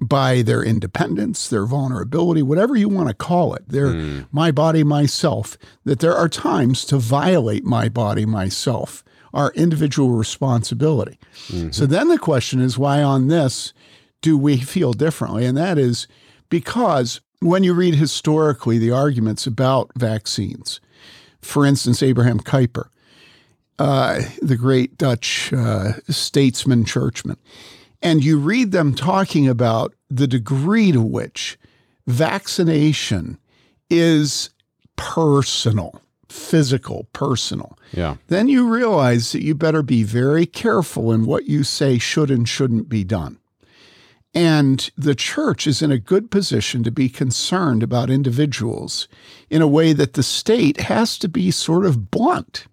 by 0.00 0.42
their 0.42 0.62
independence, 0.62 1.48
their 1.48 1.64
vulnerability, 1.64 2.42
whatever 2.42 2.76
you 2.76 2.88
want 2.88 3.08
to 3.08 3.14
call 3.14 3.54
it, 3.54 3.68
their 3.68 3.92
hmm. 3.92 4.20
my 4.32 4.50
body, 4.50 4.82
myself, 4.82 5.56
that 5.84 6.00
there 6.00 6.14
are 6.16 6.28
times 6.28 6.84
to 6.86 6.98
violate 6.98 7.64
my 7.64 7.88
body, 7.88 8.26
myself, 8.26 9.04
our 9.32 9.52
individual 9.52 10.10
responsibility. 10.10 11.18
Mm-hmm. 11.48 11.70
So 11.70 11.86
then 11.86 12.08
the 12.08 12.18
question 12.18 12.60
is 12.60 12.78
why 12.78 13.02
on 13.02 13.28
this 13.28 13.72
do 14.20 14.36
we 14.36 14.58
feel 14.58 14.92
differently? 14.92 15.46
And 15.46 15.56
that 15.56 15.78
is 15.78 16.06
because 16.48 17.20
when 17.40 17.64
you 17.64 17.74
read 17.74 17.94
historically 17.94 18.78
the 18.78 18.90
arguments 18.90 19.46
about 19.46 19.90
vaccines, 19.96 20.80
for 21.40 21.66
instance, 21.66 22.02
Abraham 22.02 22.38
Kuyper, 22.38 22.88
uh, 23.78 24.22
the 24.40 24.56
great 24.56 24.96
Dutch 24.98 25.52
uh, 25.52 25.92
statesman, 26.08 26.84
churchman, 26.84 27.36
and 28.02 28.22
you 28.24 28.38
read 28.38 28.72
them 28.72 28.94
talking 28.94 29.48
about 29.48 29.94
the 30.10 30.26
degree 30.26 30.92
to 30.92 31.00
which 31.00 31.58
vaccination 32.06 33.38
is 33.90 34.50
personal, 34.96 36.00
physical, 36.28 37.06
personal, 37.12 37.78
Yeah. 37.92 38.16
then 38.28 38.48
you 38.48 38.68
realize 38.68 39.32
that 39.32 39.42
you 39.42 39.54
better 39.54 39.82
be 39.82 40.02
very 40.02 40.46
careful 40.46 41.12
in 41.12 41.26
what 41.26 41.46
you 41.46 41.62
say 41.64 41.98
should 41.98 42.30
and 42.30 42.48
shouldn't 42.48 42.88
be 42.88 43.04
done. 43.04 43.38
And 44.34 44.90
the 44.96 45.14
church 45.14 45.66
is 45.66 45.82
in 45.82 45.92
a 45.92 45.98
good 45.98 46.30
position 46.30 46.82
to 46.84 46.90
be 46.90 47.10
concerned 47.10 47.82
about 47.82 48.08
individuals 48.08 49.06
in 49.50 49.60
a 49.60 49.66
way 49.68 49.92
that 49.92 50.14
the 50.14 50.22
state 50.22 50.80
has 50.80 51.18
to 51.18 51.28
be 51.28 51.50
sort 51.50 51.84
of 51.84 52.10
blunt 52.10 52.66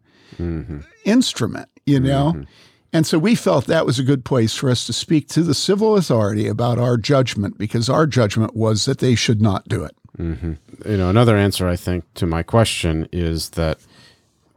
instrument, 1.05 1.69
you 1.86 2.00
know? 2.00 2.33
Mm-hmm. 2.33 2.43
And 2.91 3.05
so 3.05 3.19
we 3.19 3.36
felt 3.36 3.65
that 3.65 3.86
was 3.86 4.00
a 4.00 4.03
good 4.03 4.25
place 4.25 4.55
for 4.55 4.69
us 4.69 4.86
to 4.88 4.93
speak 4.93 5.27
to 5.29 5.43
the 5.43 5.53
civil 5.53 5.95
authority 5.95 6.48
about 6.48 6.79
our 6.79 6.98
judgment 6.98 7.57
because 7.57 7.88
our 7.88 8.07
judgment 8.07 8.55
was 8.55 8.86
that 8.86 8.98
they 8.98 9.13
should 9.13 9.41
not 9.41 9.67
do 9.67 9.83
it. 9.83 9.95
Mm-hmm. 10.17 10.53
You 10.89 10.98
know, 10.98 11.09
another 11.09 11.38
answer 11.38 11.67
I 11.67 11.75
think 11.75 12.03
to 12.15 12.25
my 12.25 12.41
question 12.41 13.07
is 13.12 13.51
that 13.51 13.79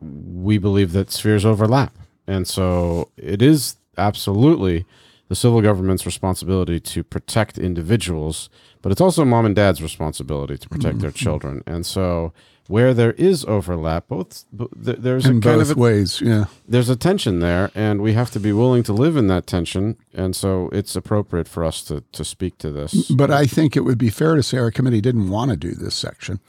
we 0.01 0.59
believe 0.59 0.93
that 0.93 1.11
spheres 1.11 1.45
overlap. 1.45 1.95
And 2.27 2.49
so 2.49 3.11
it 3.17 3.43
is 3.43 3.77
absolutely 3.99 4.87
the 5.29 5.37
civil 5.37 5.61
government's 5.61 6.07
responsibility 6.07 6.81
to 6.81 7.05
protect 7.05 7.59
individuals, 7.59 8.49
but 8.81 8.93
it's 8.93 9.01
also 9.01 9.25
mom 9.25 9.47
and 9.47 9.55
dad's 9.55 9.83
responsibility 9.83 10.57
to 10.57 10.69
protect 10.69 10.99
their 11.01 11.11
mm-hmm. 11.11 11.19
children. 11.19 11.63
And 11.67 11.85
so 11.85 12.33
where 12.73 12.95
there 12.95 13.13
is 13.13 13.45
overlap, 13.45 14.09
both 14.09 14.47
there's 14.51 15.27
In 15.27 15.37
a 15.37 15.41
kind 15.41 15.59
both 15.59 15.71
of 15.73 15.77
a, 15.77 15.81
ways, 15.81 16.23
yeah. 16.23 16.47
there's 16.67 16.89
a 16.89 16.97
tension 16.97 17.41
there, 17.41 17.71
and 17.75 18.01
we 18.01 18.15
have 18.15 18.31
to 18.31 18.41
be 18.41 18.51
willing 18.51 18.83
to 18.85 18.95
live 18.95 19.15
in 19.15 19.27
that 19.27 19.47
tension. 19.47 19.99
And 20.15 20.35
so 20.35 20.71
it's 20.73 20.97
appropriate 20.97 21.49
for 21.49 21.65
us 21.65 21.83
to 21.89 22.03
to 22.13 22.25
speak 22.25 22.57
to 22.59 22.71
this. 22.71 23.11
But 23.11 23.31
I 23.31 23.45
think 23.45 23.77
it 23.77 23.81
would 23.81 23.99
be 23.99 24.09
fair 24.09 24.37
to 24.37 24.43
say 24.43 24.57
our 24.57 24.71
committee 24.71 25.03
didn't 25.03 25.29
want 25.29 25.51
to 25.51 25.57
do 25.59 25.73
this 25.73 25.95
section. 25.95 26.41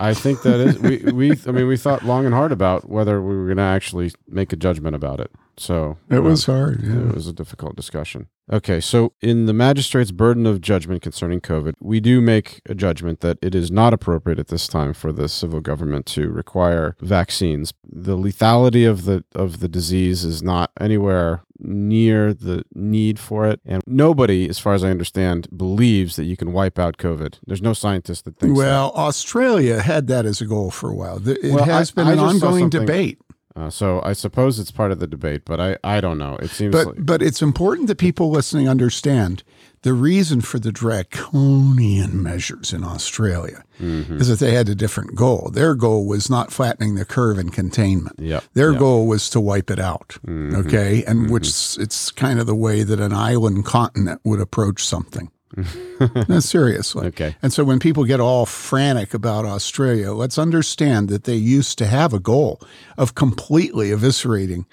I 0.00 0.12
think 0.12 0.42
that 0.42 0.58
is 0.58 0.78
we, 0.80 0.96
we 1.12 1.30
I 1.46 1.52
mean 1.52 1.68
we 1.68 1.76
thought 1.76 2.02
long 2.04 2.26
and 2.26 2.34
hard 2.34 2.50
about 2.50 2.88
whether 2.88 3.22
we 3.22 3.36
were 3.36 3.44
going 3.44 3.58
to 3.58 3.62
actually 3.76 4.10
make 4.26 4.52
a 4.52 4.56
judgment 4.56 4.96
about 4.96 5.20
it. 5.20 5.30
So 5.56 5.98
It 6.08 6.24
was 6.24 6.46
hard. 6.46 6.82
Yeah. 6.82 7.10
it 7.10 7.14
was 7.14 7.28
a 7.28 7.32
difficult 7.32 7.76
discussion. 7.76 8.26
Okay, 8.52 8.80
so 8.80 9.12
in 9.20 9.46
the 9.46 9.52
magistrate's 9.52 10.10
burden 10.10 10.44
of 10.44 10.60
judgment 10.60 11.02
concerning 11.02 11.40
COVID, 11.40 11.74
we 11.80 12.00
do 12.00 12.20
make 12.20 12.60
a 12.66 12.74
judgment 12.74 13.20
that 13.20 13.38
it 13.40 13.54
is 13.54 13.70
not 13.70 13.92
appropriate 13.94 14.40
at 14.40 14.48
this 14.48 14.66
time 14.66 14.92
for 14.92 15.12
the 15.12 15.28
civil 15.28 15.60
government 15.60 16.04
to 16.06 16.30
require 16.30 16.96
vaccines. 17.00 17.72
The 17.88 18.16
lethality 18.16 18.88
of 18.90 19.04
the 19.04 19.24
of 19.34 19.60
the 19.60 19.68
disease 19.68 20.24
is 20.24 20.42
not 20.42 20.72
anywhere 20.80 21.42
near 21.60 22.34
the 22.34 22.64
need 22.74 23.18
for 23.20 23.46
it, 23.46 23.60
and 23.64 23.82
nobody, 23.86 24.48
as 24.48 24.58
far 24.58 24.74
as 24.74 24.82
I 24.82 24.90
understand, 24.90 25.46
believes 25.56 26.16
that 26.16 26.24
you 26.24 26.36
can 26.36 26.52
wipe 26.52 26.78
out 26.78 26.96
COVID. 26.96 27.38
There's 27.46 27.62
no 27.62 27.72
scientist 27.74 28.24
that 28.24 28.36
thinks 28.38 28.58
that. 28.58 28.64
Well, 28.64 28.90
Australia 28.96 29.80
had 29.80 30.08
that 30.08 30.26
as 30.26 30.40
a 30.40 30.46
goal 30.46 30.70
for 30.72 30.90
a 30.90 30.94
while. 30.94 31.20
It 31.28 31.52
Well, 31.52 31.64
has 31.64 31.92
I- 31.92 31.94
been 31.94 32.08
I 32.08 32.12
an 32.14 32.18
ongoing 32.18 32.68
debate. 32.68 33.18
Uh, 33.56 33.68
so 33.68 34.00
I 34.04 34.12
suppose 34.12 34.58
it's 34.60 34.70
part 34.70 34.92
of 34.92 35.00
the 35.00 35.06
debate, 35.08 35.42
but 35.44 35.60
I, 35.60 35.76
I 35.82 36.00
don't 36.00 36.18
know. 36.18 36.36
It 36.36 36.50
seems 36.50 36.72
But 36.72 36.86
like 36.86 36.96
but 37.00 37.20
it's 37.22 37.42
important 37.42 37.88
that 37.88 37.96
people 37.98 38.30
listening 38.30 38.68
understand 38.68 39.42
the 39.82 39.92
reason 39.92 40.40
for 40.40 40.58
the 40.58 40.70
draconian 40.72 42.22
measures 42.22 42.72
in 42.72 42.84
Australia 42.84 43.64
Mm-hmm. 43.80 44.18
is 44.18 44.28
that 44.28 44.44
they 44.44 44.52
had 44.52 44.68
a 44.68 44.74
different 44.74 45.14
goal. 45.14 45.50
Their 45.54 45.74
goal 45.74 46.06
was 46.06 46.28
not 46.28 46.52
flattening 46.52 46.96
the 46.96 47.06
curve 47.06 47.38
and 47.38 47.50
containment. 47.50 48.16
Yep, 48.18 48.44
Their 48.52 48.72
yep. 48.72 48.78
goal 48.78 49.06
was 49.06 49.30
to 49.30 49.40
wipe 49.40 49.70
it 49.70 49.78
out. 49.78 50.18
Mhm. 50.26 50.54
Okay, 50.66 51.02
and 51.04 51.30
which 51.30 51.48
it's 51.78 52.10
kind 52.10 52.38
of 52.38 52.46
the 52.46 52.54
way 52.54 52.82
that 52.82 53.00
an 53.00 53.14
island 53.14 53.64
continent 53.64 54.20
would 54.22 54.38
approach 54.38 54.84
something. 54.84 55.30
no, 56.28 56.40
seriously. 56.40 57.06
Okay. 57.08 57.36
And 57.42 57.52
so 57.52 57.64
when 57.64 57.78
people 57.78 58.04
get 58.04 58.20
all 58.20 58.46
frantic 58.46 59.14
about 59.14 59.44
Australia, 59.44 60.12
let's 60.12 60.38
understand 60.38 61.08
that 61.08 61.24
they 61.24 61.34
used 61.34 61.78
to 61.78 61.86
have 61.86 62.12
a 62.12 62.20
goal 62.20 62.60
of 62.96 63.14
completely 63.14 63.90
eviscerating 63.90 64.64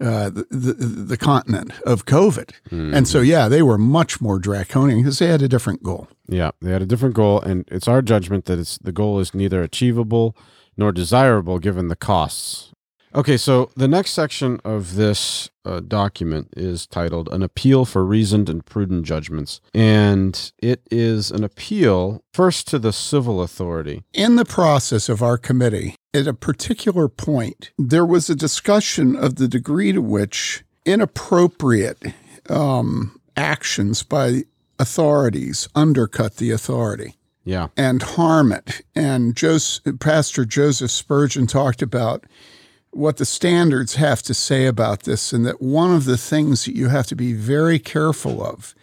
uh, 0.00 0.30
the, 0.30 0.46
the, 0.50 0.72
the 0.72 1.16
continent 1.16 1.72
of 1.84 2.06
COVID. 2.06 2.52
And 2.94 3.06
so, 3.06 3.20
yeah, 3.20 3.48
they 3.48 3.62
were 3.62 3.76
much 3.76 4.20
more 4.20 4.38
draconian 4.38 5.00
because 5.00 5.18
they 5.18 5.26
had 5.26 5.42
a 5.42 5.48
different 5.48 5.82
goal. 5.82 6.08
Yeah, 6.26 6.52
they 6.62 6.70
had 6.70 6.80
a 6.80 6.86
different 6.86 7.14
goal, 7.14 7.40
and 7.42 7.66
it's 7.70 7.86
our 7.86 8.00
judgment 8.00 8.46
that 8.46 8.58
it's 8.58 8.78
the 8.78 8.92
goal 8.92 9.18
is 9.18 9.34
neither 9.34 9.62
achievable 9.62 10.36
nor 10.76 10.92
desirable 10.92 11.58
given 11.58 11.88
the 11.88 11.96
costs. 11.96 12.72
Okay, 13.12 13.36
so 13.36 13.70
the 13.76 13.88
next 13.88 14.12
section 14.12 14.60
of 14.64 14.94
this 14.94 15.50
uh, 15.64 15.80
document 15.80 16.48
is 16.56 16.86
titled 16.86 17.28
An 17.32 17.42
Appeal 17.42 17.84
for 17.84 18.04
Reasoned 18.04 18.48
and 18.48 18.64
Prudent 18.64 19.04
Judgments. 19.04 19.60
And 19.74 20.52
it 20.58 20.82
is 20.92 21.32
an 21.32 21.42
appeal 21.42 22.22
first 22.32 22.68
to 22.68 22.78
the 22.78 22.92
civil 22.92 23.42
authority. 23.42 24.04
In 24.12 24.36
the 24.36 24.44
process 24.44 25.08
of 25.08 25.22
our 25.22 25.36
committee, 25.36 25.96
at 26.14 26.28
a 26.28 26.34
particular 26.34 27.08
point, 27.08 27.72
there 27.76 28.06
was 28.06 28.30
a 28.30 28.36
discussion 28.36 29.16
of 29.16 29.36
the 29.36 29.48
degree 29.48 29.90
to 29.92 30.00
which 30.00 30.62
inappropriate 30.86 32.00
um, 32.48 33.20
actions 33.36 34.04
by 34.04 34.44
authorities 34.78 35.68
undercut 35.74 36.36
the 36.36 36.52
authority 36.52 37.16
Yeah. 37.44 37.68
and 37.76 38.02
harm 38.02 38.52
it. 38.52 38.82
And 38.94 39.34
Joseph, 39.36 39.98
Pastor 39.98 40.44
Joseph 40.44 40.92
Spurgeon 40.92 41.48
talked 41.48 41.82
about 41.82 42.24
what 42.92 43.16
the 43.18 43.24
standards 43.24 43.94
have 43.96 44.22
to 44.22 44.34
say 44.34 44.66
about 44.66 45.04
this, 45.04 45.32
and 45.32 45.46
that 45.46 45.62
one 45.62 45.92
of 45.94 46.04
the 46.04 46.16
things 46.16 46.64
that 46.64 46.74
you 46.76 46.88
have 46.88 47.06
to 47.08 47.14
be 47.16 47.32
very 47.32 47.78
careful 47.78 48.44
of 48.44 48.74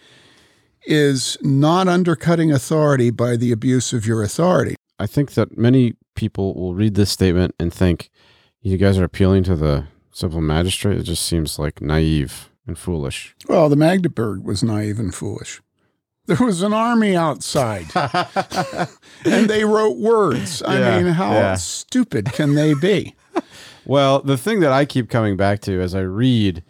is 0.86 1.36
not 1.42 1.88
undercutting 1.88 2.50
authority 2.50 3.10
by 3.10 3.36
the 3.36 3.52
abuse 3.52 3.92
of 3.92 4.06
your 4.06 4.22
authority. 4.22 4.74
I 4.98 5.06
think 5.06 5.32
that 5.34 5.58
many 5.58 5.94
people 6.14 6.54
will 6.54 6.74
read 6.74 6.94
this 6.94 7.10
statement 7.10 7.54
and 7.60 7.72
think, 7.72 8.10
you 8.62 8.76
guys 8.78 8.98
are 8.98 9.04
appealing 9.04 9.44
to 9.44 9.54
the 9.56 9.86
civil 10.10 10.40
magistrate. 10.40 10.98
It 10.98 11.04
just 11.04 11.24
seems 11.24 11.58
like 11.58 11.80
naive 11.80 12.48
and 12.66 12.78
foolish. 12.78 13.36
Well, 13.48 13.68
the 13.68 13.76
Magdeburg 13.76 14.42
was 14.44 14.62
naive 14.62 14.98
and 14.98 15.14
foolish. 15.14 15.60
There 16.26 16.44
was 16.46 16.60
an 16.62 16.74
army 16.74 17.16
outside, 17.16 17.86
and 19.24 19.48
they 19.48 19.64
wrote 19.64 19.96
words. 19.96 20.62
I 20.62 20.78
Yeah, 20.78 21.02
mean, 21.02 21.12
how 21.14 21.32
yeah. 21.32 21.54
stupid 21.54 22.32
can 22.32 22.54
they 22.54 22.74
be? 22.74 23.14
Well, 23.88 24.20
the 24.20 24.36
thing 24.36 24.60
that 24.60 24.70
I 24.70 24.84
keep 24.84 25.10
coming 25.10 25.36
back 25.36 25.60
to 25.62 25.80
as 25.80 25.94
I 25.94 26.00
read 26.02 26.62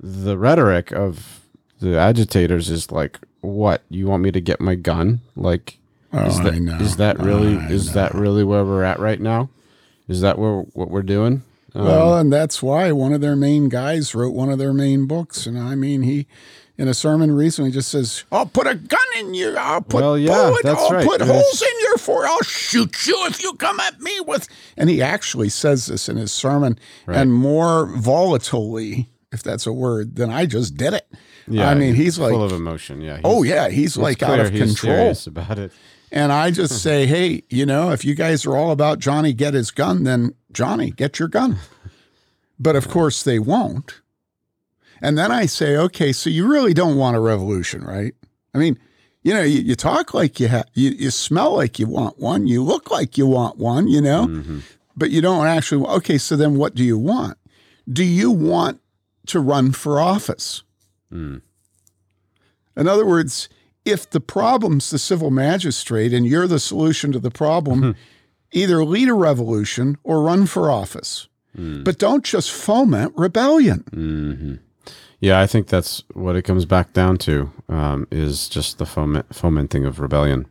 the 0.00 0.38
rhetoric 0.38 0.92
of 0.92 1.40
the 1.80 1.98
agitators 1.98 2.70
is 2.70 2.90
like, 2.90 3.18
what? 3.40 3.82
You 3.90 4.06
want 4.06 4.22
me 4.22 4.30
to 4.30 4.40
get 4.40 4.60
my 4.60 4.74
gun? 4.76 5.20
Like, 5.36 5.78
is 6.12 6.38
Oh, 6.40 6.44
that, 6.44 6.54
I 6.54 6.58
know. 6.60 6.76
is 6.78 6.96
that 6.96 7.18
really 7.18 7.56
I 7.58 7.68
is 7.68 7.92
that 7.92 8.14
really 8.14 8.44
where 8.44 8.64
we're 8.64 8.84
at 8.84 8.98
right 8.98 9.20
now? 9.20 9.50
Is 10.08 10.20
that 10.20 10.38
where 10.38 10.60
what 10.72 10.88
we're 10.90 11.02
doing? 11.02 11.42
Um, 11.74 11.84
Well, 11.84 12.16
and 12.16 12.32
that's 12.32 12.62
why 12.62 12.92
one 12.92 13.12
of 13.12 13.20
their 13.20 13.36
main 13.36 13.68
guys 13.68 14.14
wrote 14.14 14.32
one 14.34 14.48
of 14.48 14.58
their 14.58 14.72
main 14.72 15.06
books. 15.06 15.46
And 15.46 15.58
I 15.58 15.74
mean, 15.74 16.02
he, 16.02 16.26
in 16.78 16.88
a 16.88 16.94
sermon 16.94 17.34
recently, 17.34 17.70
just 17.70 17.90
says, 17.90 18.24
I'll 18.30 18.46
put 18.46 18.66
a 18.66 18.74
gun 18.74 19.00
in 19.18 19.34
you. 19.34 19.56
I'll 19.56 19.80
put 19.80 20.02
Well, 20.02 20.18
yeah, 20.18 20.50
bullet. 20.50 20.62
that's 20.62 20.80
I'll 20.80 20.90
right. 20.90 21.06
put 21.06 21.20
holes 21.22 21.62
in 21.62 21.80
your 21.82 21.96
forehead. 21.98 22.30
I'll 22.30 22.42
shoot 22.42 23.06
you 23.06 23.26
if 23.26 23.42
you 23.42 23.54
come 23.54 23.80
at 23.80 24.00
me 24.00 24.20
with. 24.20 24.48
And 24.76 24.90
he 24.90 25.00
actually 25.00 25.48
says 25.48 25.86
this 25.86 26.08
in 26.08 26.16
his 26.16 26.32
sermon, 26.32 26.78
Right. 27.06 27.16
and 27.18 27.32
more 27.32 27.86
volatilely, 27.86 29.06
if 29.32 29.42
that's 29.42 29.66
a 29.66 29.72
word, 29.72 30.16
than 30.16 30.30
I 30.30 30.46
just 30.46 30.76
did 30.76 30.92
it. 30.92 31.06
yeah, 31.48 31.70
I 31.70 31.74
mean, 31.74 31.94
he's 31.94 32.18
full 32.18 32.30
like, 32.30 32.52
of 32.52 32.52
emotion. 32.52 33.00
Yeah. 33.00 33.20
oh, 33.24 33.42
yeah, 33.42 33.68
he's 33.68 33.96
like 33.96 34.22
out 34.22 34.40
of 34.40 34.52
he's 34.52 34.78
control. 34.78 35.14
about 35.26 35.58
it. 35.58 35.72
And 36.12 36.32
I 36.32 36.50
just 36.50 36.72
hmm. 36.72 36.78
say, 36.78 37.06
hey, 37.06 37.42
you 37.48 37.66
know, 37.66 37.90
if 37.90 38.04
you 38.04 38.14
guys 38.14 38.46
are 38.46 38.56
all 38.56 38.70
about 38.70 38.98
Johnny 38.98 39.32
get 39.32 39.54
his 39.54 39.70
gun, 39.70 40.04
then 40.04 40.34
Johnny, 40.52 40.90
get 40.90 41.18
your 41.18 41.28
gun. 41.28 41.56
But 42.58 42.76
of 42.76 42.88
course 42.88 43.22
they 43.22 43.38
won't. 43.38 44.00
And 45.02 45.16
then 45.18 45.30
I 45.30 45.46
say, 45.46 45.76
okay, 45.76 46.12
so 46.12 46.30
you 46.30 46.46
really 46.46 46.74
don't 46.74 46.96
want 46.96 47.16
a 47.16 47.20
revolution, 47.20 47.82
right? 47.84 48.14
I 48.54 48.58
mean, 48.58 48.78
you 49.22 49.34
know, 49.34 49.42
you, 49.42 49.60
you 49.60 49.74
talk 49.74 50.14
like 50.14 50.38
you 50.40 50.48
have, 50.48 50.66
you, 50.74 50.90
you 50.90 51.10
smell 51.10 51.54
like 51.56 51.78
you 51.78 51.86
want 51.86 52.18
one, 52.18 52.46
you 52.46 52.62
look 52.62 52.90
like 52.90 53.18
you 53.18 53.26
want 53.26 53.58
one, 53.58 53.88
you 53.88 54.00
know, 54.00 54.26
Mhm. 54.26 54.62
but 54.96 55.10
you 55.10 55.20
don't 55.20 55.46
actually. 55.46 55.84
Okay, 55.86 56.16
so 56.18 56.36
then 56.36 56.56
what 56.56 56.74
do 56.74 56.82
you 56.84 56.96
want? 56.96 57.36
Do 57.92 58.04
you 58.04 58.30
want 58.30 58.80
to 59.26 59.40
run 59.40 59.72
for 59.72 60.00
office? 60.00 60.62
Mm. 61.12 61.42
In 62.76 62.88
other 62.88 63.04
words, 63.06 63.48
if 63.84 64.08
the 64.10 64.20
problem's 64.20 64.90
the 64.90 64.98
civil 64.98 65.30
magistrate 65.30 66.12
and 66.12 66.26
you're 66.26 66.46
the 66.48 66.58
solution 66.60 67.12
to 67.12 67.18
the 67.18 67.30
problem, 67.30 67.94
either 68.52 68.84
lead 68.84 69.08
a 69.08 69.14
revolution 69.14 69.96
or 70.04 70.22
run 70.22 70.46
for 70.46 70.70
office. 70.70 71.28
But 71.58 71.98
don't 71.98 72.22
just 72.24 72.50
foment 72.50 73.14
rebellion. 73.16 73.84
hmm 73.92 74.54
Yeah, 75.20 75.40
I 75.40 75.46
think 75.46 75.68
that's 75.68 76.02
what 76.12 76.36
it 76.36 76.42
comes 76.42 76.64
back 76.66 76.92
down 76.92 77.16
to 77.18 77.50
um, 77.68 78.06
is 78.10 78.48
just 78.48 78.78
the 78.78 78.86
foment, 78.86 79.34
fomenting 79.34 79.84
of 79.86 79.98
rebellion. 79.98 80.46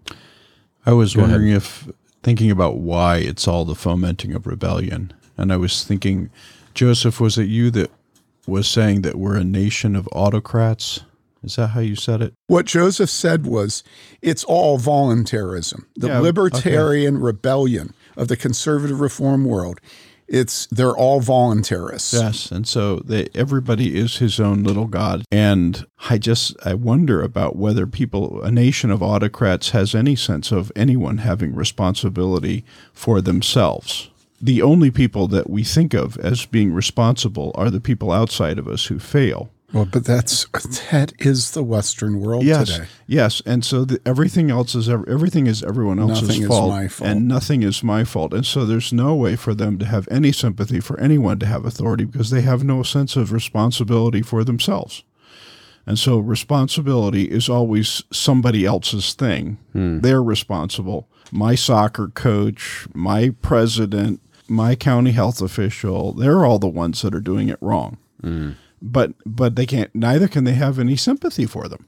I 0.86 0.94
was 0.94 1.14
Go 1.14 1.22
ahead. 1.22 1.32
wondering 1.34 1.52
if 1.54 1.88
thinking 2.24 2.50
about 2.50 2.78
why 2.78 3.18
it's 3.18 3.48
all 3.48 3.66
the 3.66 3.76
fomenting 3.76 4.34
of 4.34 4.48
rebellion, 4.48 5.14
and 5.38 5.54
I 5.54 5.58
was 5.58 5.84
thinking, 5.84 6.30
Joseph, 6.74 7.20
was 7.22 7.38
it 7.38 7.48
you 7.48 7.70
that 7.72 7.92
was 8.48 8.68
saying 8.68 9.02
that 9.04 9.16
we're 9.16 9.38
a 9.38 9.44
nation 9.44 9.96
of 9.96 10.10
autocrats? 10.12 11.02
Is 11.44 11.58
that 11.58 11.68
how 11.68 11.80
you 11.82 11.96
said 11.96 12.24
it? 12.24 12.34
What 12.48 12.66
Joseph 12.66 13.10
said 13.10 13.46
was 13.46 13.84
it's 14.24 14.44
all 14.44 14.80
voluntarism. 14.80 15.86
The 15.96 16.08
Yeah, 16.08 16.20
libertarian 16.20 17.20
rebellion 17.20 17.94
of 18.18 18.30
the 18.30 18.36
conservative 18.38 19.00
reform 19.00 19.46
world, 19.46 19.80
it's 20.28 20.66
they're 20.68 20.96
all 20.96 21.22
voluntarists. 21.22 22.14
Yes, 22.14 22.52
and 22.52 22.68
so 22.68 22.98
they, 22.98 23.28
everybody 23.36 23.98
is 23.98 24.18
his 24.18 24.40
own 24.40 24.64
little 24.64 24.88
god, 24.88 25.24
and 25.32 25.86
I 26.10 26.18
just 26.18 26.56
I 26.66 26.74
wonder 26.74 27.22
about 27.22 27.56
whether 27.56 27.86
people, 27.88 28.42
a 28.42 28.52
nation 28.52 28.92
of 28.92 29.04
autocrats, 29.04 29.70
has 29.72 29.94
any 29.94 30.16
sense 30.16 30.52
of 30.52 30.72
anyone 30.76 31.20
having 31.20 31.56
responsibility 31.56 32.66
for 32.94 33.22
themselves. 33.22 34.10
The 34.42 34.62
only 34.62 34.92
people 34.92 35.28
that 35.30 35.50
we 35.50 35.64
think 35.64 35.94
of 35.94 36.18
as 36.18 36.46
being 36.46 36.74
responsible 36.74 37.52
are 37.56 37.70
the 37.70 37.80
people 37.80 38.12
outside 38.12 38.60
of 38.60 38.68
us 38.68 38.86
who 38.86 39.00
fail. 39.00 39.50
Well, 39.76 39.84
but 39.84 40.06
that's 40.06 40.46
that 40.90 41.12
is 41.20 41.52
the 41.52 41.62
Western 41.62 42.22
world 42.22 42.46
yes, 42.46 42.72
today. 42.72 42.86
yes, 43.08 43.42
and 43.46 43.66
so 43.66 43.84
the, 43.84 44.00
everything 44.06 44.50
else 44.50 44.74
is 44.74 44.88
everything 44.88 45.48
is 45.48 45.62
everyone 45.64 46.00
else's 46.00 46.30
Nothing 46.30 46.44
is 46.44 46.48
fault, 46.48 46.70
my 46.70 46.88
fault. 46.88 47.10
and 47.10 47.28
nothing 47.28 47.62
is 47.62 47.84
my 47.84 48.06
fault, 48.06 48.34
and 48.34 48.46
so 48.46 48.66
there's 48.66 48.94
no 48.94 49.14
way 49.16 49.36
for 49.36 49.54
them 49.54 49.78
to 49.80 49.86
have 49.86 50.08
any 50.10 50.32
sympathy 50.32 50.80
for 50.80 50.98
anyone 50.98 51.40
to 51.40 51.46
have 51.46 51.66
authority 51.66 52.06
because 52.06 52.30
they 52.30 52.40
have 52.40 52.64
no 52.64 52.84
sense 52.84 53.18
of 53.18 53.34
responsibility 53.34 54.22
for 54.22 54.46
themselves, 54.46 55.04
and 55.86 56.00
so 56.00 56.20
responsibility 56.20 57.26
is 57.26 57.50
always 57.50 58.02
somebody 58.14 58.66
else's 58.66 59.14
thing. 59.14 59.58
Hmm. 59.74 60.00
They're 60.00 60.24
responsible. 60.24 61.10
My 61.34 61.56
soccer 61.56 62.08
coach, 62.08 62.88
my 62.94 63.32
president, 63.42 64.22
my 64.48 64.76
county 64.76 65.12
health 65.12 65.42
official, 65.42 66.14
they're 66.14 66.46
all 66.46 66.60
the 66.60 66.68
ones 66.70 67.02
that 67.02 67.14
are 67.14 67.20
doing 67.20 67.50
it 67.50 67.58
wrong 67.60 67.98
hmm. 68.22 68.52
But 68.82 69.14
but 69.26 69.56
they 69.56 69.66
can't 69.66 69.94
neither 69.96 70.28
can 70.28 70.44
they 70.44 70.54
have 70.54 70.78
any 70.80 70.96
sympathy 70.96 71.46
for 71.46 71.68
them 71.68 71.86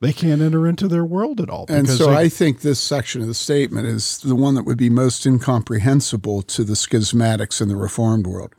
they 0.00 0.12
can't 0.14 0.40
enter 0.40 0.66
into 0.66 0.88
their 0.88 1.04
world 1.04 1.40
at 1.40 1.50
all 1.50 1.66
And 1.68 1.86
so 1.88 2.06
they- 2.06 2.16
I 2.16 2.28
think 2.30 2.60
this 2.62 2.80
section 2.80 3.20
of 3.20 3.26
the 3.28 3.34
statement 3.34 3.86
is 3.86 4.18
the 4.18 4.34
one 4.34 4.54
that 4.54 4.64
would 4.64 4.78
be 4.78 4.88
most 4.90 5.26
incomprehensible 5.26 6.40
to 6.42 6.64
the 6.64 6.72
schismatics 6.74 7.60
in 7.60 7.68
the 7.68 7.76
reformed 7.76 8.26
world 8.26 8.54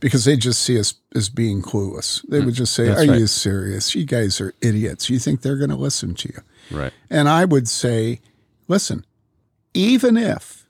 because 0.00 0.24
they 0.24 0.36
just 0.38 0.62
see 0.62 0.78
us 0.80 0.94
as 1.14 1.28
being 1.28 1.60
clueless. 1.62 2.24
They 2.28 2.40
would 2.40 2.54
just 2.54 2.72
say, 2.74 2.88
Are 2.88 3.06
right. 3.06 3.18
you 3.20 3.26
serious? 3.26 3.94
You 3.94 4.04
guys 4.06 4.40
are 4.40 4.54
idiots. 4.62 5.08
You 5.10 5.18
think 5.18 5.40
they're 5.42 5.56
going 5.58 5.70
to 5.70 5.76
listen 5.76 6.14
to 6.14 6.28
you? 6.28 6.76
Right. 6.78 6.92
And 7.10 7.28
I 7.28 7.44
would 7.44 7.68
say, 7.68 8.20
Listen, 8.68 9.04
even 9.74 10.16
if 10.16 10.66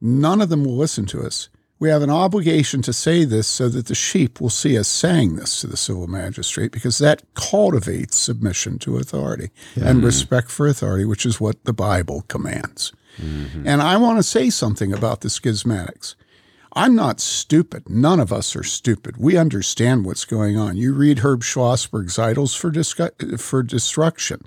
none 0.00 0.40
of 0.40 0.48
them 0.48 0.64
will 0.64 0.76
listen 0.76 1.06
to 1.06 1.22
us, 1.22 1.48
we 1.78 1.90
have 1.90 2.02
an 2.02 2.10
obligation 2.10 2.80
to 2.82 2.92
say 2.92 3.24
this 3.24 3.46
so 3.46 3.68
that 3.68 3.86
the 3.86 3.94
sheep 3.94 4.40
will 4.40 4.50
see 4.50 4.78
us 4.78 4.88
saying 4.88 5.36
this 5.36 5.60
to 5.60 5.66
the 5.66 5.76
civil 5.76 6.06
magistrate 6.06 6.72
because 6.72 6.98
that 6.98 7.22
cultivates 7.34 8.16
submission 8.16 8.78
to 8.78 8.96
authority 8.96 9.50
and 9.74 9.98
mm-hmm. 9.98 10.06
respect 10.06 10.50
for 10.50 10.66
authority, 10.66 11.04
which 11.04 11.26
is 11.26 11.40
what 11.40 11.62
the 11.64 11.74
Bible 11.74 12.22
commands. 12.28 12.92
Mm-hmm. 13.18 13.66
And 13.66 13.82
I 13.82 13.96
want 13.98 14.18
to 14.18 14.22
say 14.22 14.48
something 14.48 14.92
about 14.92 15.20
the 15.20 15.28
schismatics. 15.28 16.14
I'm 16.72 16.94
not 16.94 17.20
stupid. 17.20 17.88
None 17.88 18.20
of 18.20 18.32
us 18.32 18.54
are 18.54 18.62
stupid. 18.62 19.16
We 19.16 19.38
understand 19.38 20.04
what's 20.04 20.26
going 20.26 20.58
on. 20.58 20.76
You 20.76 20.92
read 20.92 21.20
Herb 21.20 21.42
Schlossberg's 21.42 22.18
Idols 22.18 22.54
for, 22.54 22.70
Discu- 22.70 23.40
for 23.40 23.62
Destruction, 23.62 24.42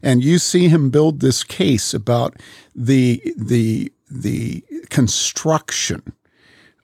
and 0.00 0.22
you 0.22 0.38
see 0.38 0.68
him 0.68 0.90
build 0.90 1.20
this 1.20 1.42
case 1.42 1.92
about 1.92 2.36
the, 2.74 3.34
the, 3.36 3.92
the 4.08 4.64
construction 4.90 6.12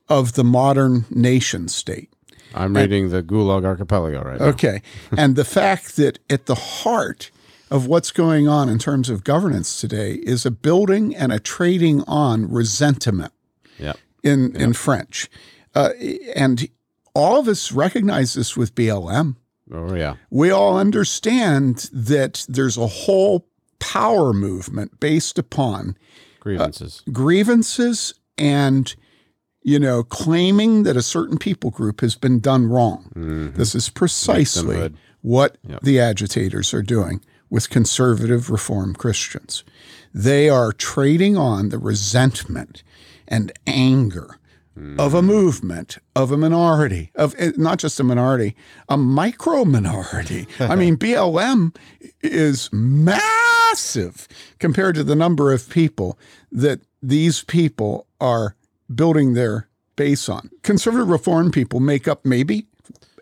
of 0.09 0.33
the 0.35 0.45
modern 0.45 1.05
nation 1.11 1.69
state. 1.69 2.11
I'm 2.55 2.75
reading 2.75 3.11
the 3.11 3.23
Gulag 3.23 3.65
Archipelago 3.65 4.23
right 4.23 4.41
now. 4.41 4.47
Okay. 4.47 4.83
and 5.17 5.37
the 5.37 5.45
fact 5.45 5.97
that 5.97 6.19
at 6.31 6.47
the 6.47 6.55
heart 6.55 7.31
of 7.71 7.87
what's 7.87 8.11
going 8.11 8.49
on 8.49 8.69
in 8.71 8.79
terms 8.79 9.11
of 9.11 9.23
governance 9.25 9.79
today 9.81 10.15
is 10.15 10.47
a 10.47 10.51
building 10.51 11.15
and 11.15 11.31
a 11.33 11.39
trading 11.39 12.03
on 12.07 12.51
resentment 12.51 13.33
Yeah. 13.79 13.93
in, 14.23 14.57
in 14.57 14.73
French. 14.73 15.29
Uh, 15.75 15.91
and 16.35 16.67
all 17.15 17.39
of 17.39 17.47
us 17.49 17.71
recognize 17.73 18.33
this 18.35 18.57
with 18.57 18.75
BLM. 18.75 19.37
Oh 19.71 19.95
yeah. 19.95 20.15
We 20.31 20.51
all 20.51 20.79
understand 20.79 21.91
that 21.93 22.47
there's 22.49 22.79
a 22.79 22.87
whole 22.87 23.47
power 23.81 24.33
movement 24.33 24.99
based 24.99 25.39
upon 25.39 25.97
Grievances. 26.41 27.03
grievances 27.13 28.15
and 28.39 28.95
you 29.63 29.79
know 29.79 30.03
claiming 30.03 30.83
that 30.85 30.97
a 30.97 31.03
certain 31.03 31.39
people 31.39 31.71
group 31.71 32.01
has 32.01 32.15
been 32.17 32.41
done 32.41 32.67
wrong. 32.67 33.11
This 33.57 33.75
is 33.75 33.89
precisely 33.89 34.77
what 35.21 35.57
Yep. 35.69 35.81
the 35.83 35.99
agitators 36.01 36.73
are 36.73 36.83
doing 36.83 37.21
with 37.51 37.71
conservative 37.71 38.51
reform 38.51 38.95
Christians. 38.95 39.65
They 40.15 40.49
are 40.49 40.73
trading 40.73 41.37
on 41.37 41.71
the 41.71 41.79
resentment 41.79 42.83
and 43.27 43.53
anger 43.67 44.37
of 44.97 45.13
a 45.13 45.23
movement, 45.23 45.99
of 46.15 46.31
a 46.31 46.37
minority, 46.37 47.11
of 47.17 47.35
eh, 47.37 47.51
not 47.57 47.79
just 47.81 47.99
a 47.99 48.05
minority, 48.05 48.55
a 48.89 48.97
micro 48.97 49.65
minority. 49.65 50.47
I 50.61 50.77
mean, 50.77 50.97
BLM 51.05 51.75
is 52.23 52.71
massive 52.73 54.29
compared 54.61 54.95
to 54.95 55.03
the 55.03 55.17
number 55.17 55.53
of 55.53 55.69
people 55.69 56.17
that 56.53 56.81
these 57.03 57.43
people 57.43 58.07
are 58.21 58.55
building 58.95 59.35
their 59.35 59.69
base 59.97 60.29
on. 60.29 60.51
Conservative 60.63 61.09
reform 61.09 61.51
people 61.51 61.81
make 61.81 62.07
up 62.09 62.25
maybe 62.25 62.67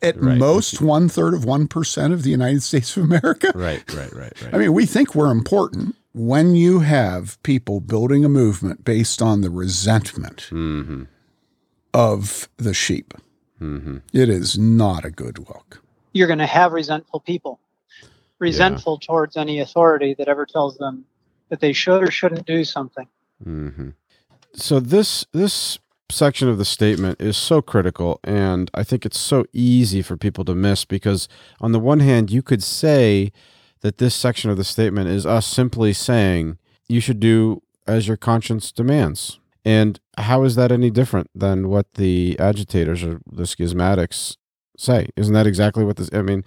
at 0.03 0.21
Right. 0.21 0.37
most 0.39 0.81
one 0.83 1.09
third 1.09 1.33
of 1.35 1.45
1% 1.45 2.13
of 2.13 2.23
the 2.23 2.31
United 2.31 2.63
States 2.63 2.97
of 2.97 3.05
America. 3.05 3.51
right. 3.55 3.83
Right. 3.95 4.13
Right. 4.13 4.43
Right. 4.43 4.49
I 4.55 4.59
mean, 4.59 4.73
we 4.75 4.85
think 4.87 5.15
we're 5.15 5.31
important. 5.31 5.97
When 6.13 6.55
you 6.55 6.81
have 6.81 7.43
people 7.43 7.81
building 7.81 8.25
a 8.25 8.29
movement 8.29 8.85
based 8.85 9.21
on 9.23 9.41
the 9.43 9.51
resentment 9.51 10.49
mm-hmm. 10.51 11.05
of 11.95 12.49
the 12.57 12.75
sheep, 12.75 13.15
Mm-hmm. 13.61 13.99
it 14.13 14.29
is 14.29 14.59
not 14.59 15.07
a 15.07 15.11
good 15.11 15.39
look. 15.39 15.83
You're 16.13 16.27
going 16.27 16.41
to 16.41 16.47
have 16.47 16.73
resentful 16.73 17.21
people, 17.21 17.59
resentful 18.39 18.99
towards 18.99 19.35
any 19.39 19.61
authority 19.61 20.15
that 20.19 20.29
ever 20.29 20.45
tells 20.45 20.77
them 20.77 21.07
that 21.49 21.61
they 21.61 21.73
should 21.73 22.03
or 22.03 22.11
shouldn't 22.11 22.47
do 22.47 22.65
something. 22.65 23.07
hmm 23.43 23.89
So 24.57 24.81
this 24.81 25.27
this 25.33 25.79
section 26.11 26.49
of 26.49 26.57
the 26.57 26.65
statement 26.65 27.21
is 27.21 27.37
so 27.37 27.61
critical, 27.61 28.21
and 28.25 28.71
I 28.73 28.85
think 28.85 29.05
it's 29.05 29.19
so 29.19 29.45
easy 29.53 30.01
for 30.01 30.17
people 30.17 30.45
to 30.47 30.55
miss 30.55 30.87
because 30.87 31.29
on 31.61 31.73
the 31.73 31.79
one 31.79 32.01
hand, 32.01 32.31
you 32.31 32.43
could 32.43 32.63
say 32.63 33.33
that 33.83 33.99
this 33.99 34.15
section 34.15 34.51
of 34.51 34.57
the 34.57 34.65
statement 34.65 35.11
is 35.11 35.27
us 35.27 35.47
simply 35.47 35.93
saying 35.93 36.57
you 36.89 37.01
should 37.01 37.21
do 37.21 37.63
as 37.87 38.09
your 38.09 38.17
conscience 38.17 38.73
demands. 38.73 39.39
And 39.63 40.01
how 40.17 40.45
is 40.45 40.55
that 40.57 40.73
any 40.73 40.91
different 40.91 41.29
than 41.35 41.69
what 41.69 41.95
the 41.95 42.39
agitators 42.39 43.03
or 43.03 43.21
the 43.31 43.43
schismatics 43.43 44.37
say? 44.79 45.09
Isn't 45.17 45.35
that 45.35 45.47
exactly 45.47 45.85
what 45.85 45.97
this? 45.97 46.09
I 46.15 46.23
mean, 46.23 46.45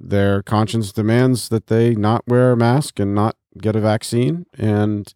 their 0.00 0.42
conscience 0.42 0.90
demands 0.90 1.50
that 1.50 1.66
they 1.66 1.94
not 1.94 2.26
wear 2.26 2.52
a 2.52 2.56
mask 2.56 2.98
and 2.98 3.14
not 3.14 3.36
get 3.58 3.76
a 3.76 3.80
vaccine, 3.80 4.46
and 4.56 5.12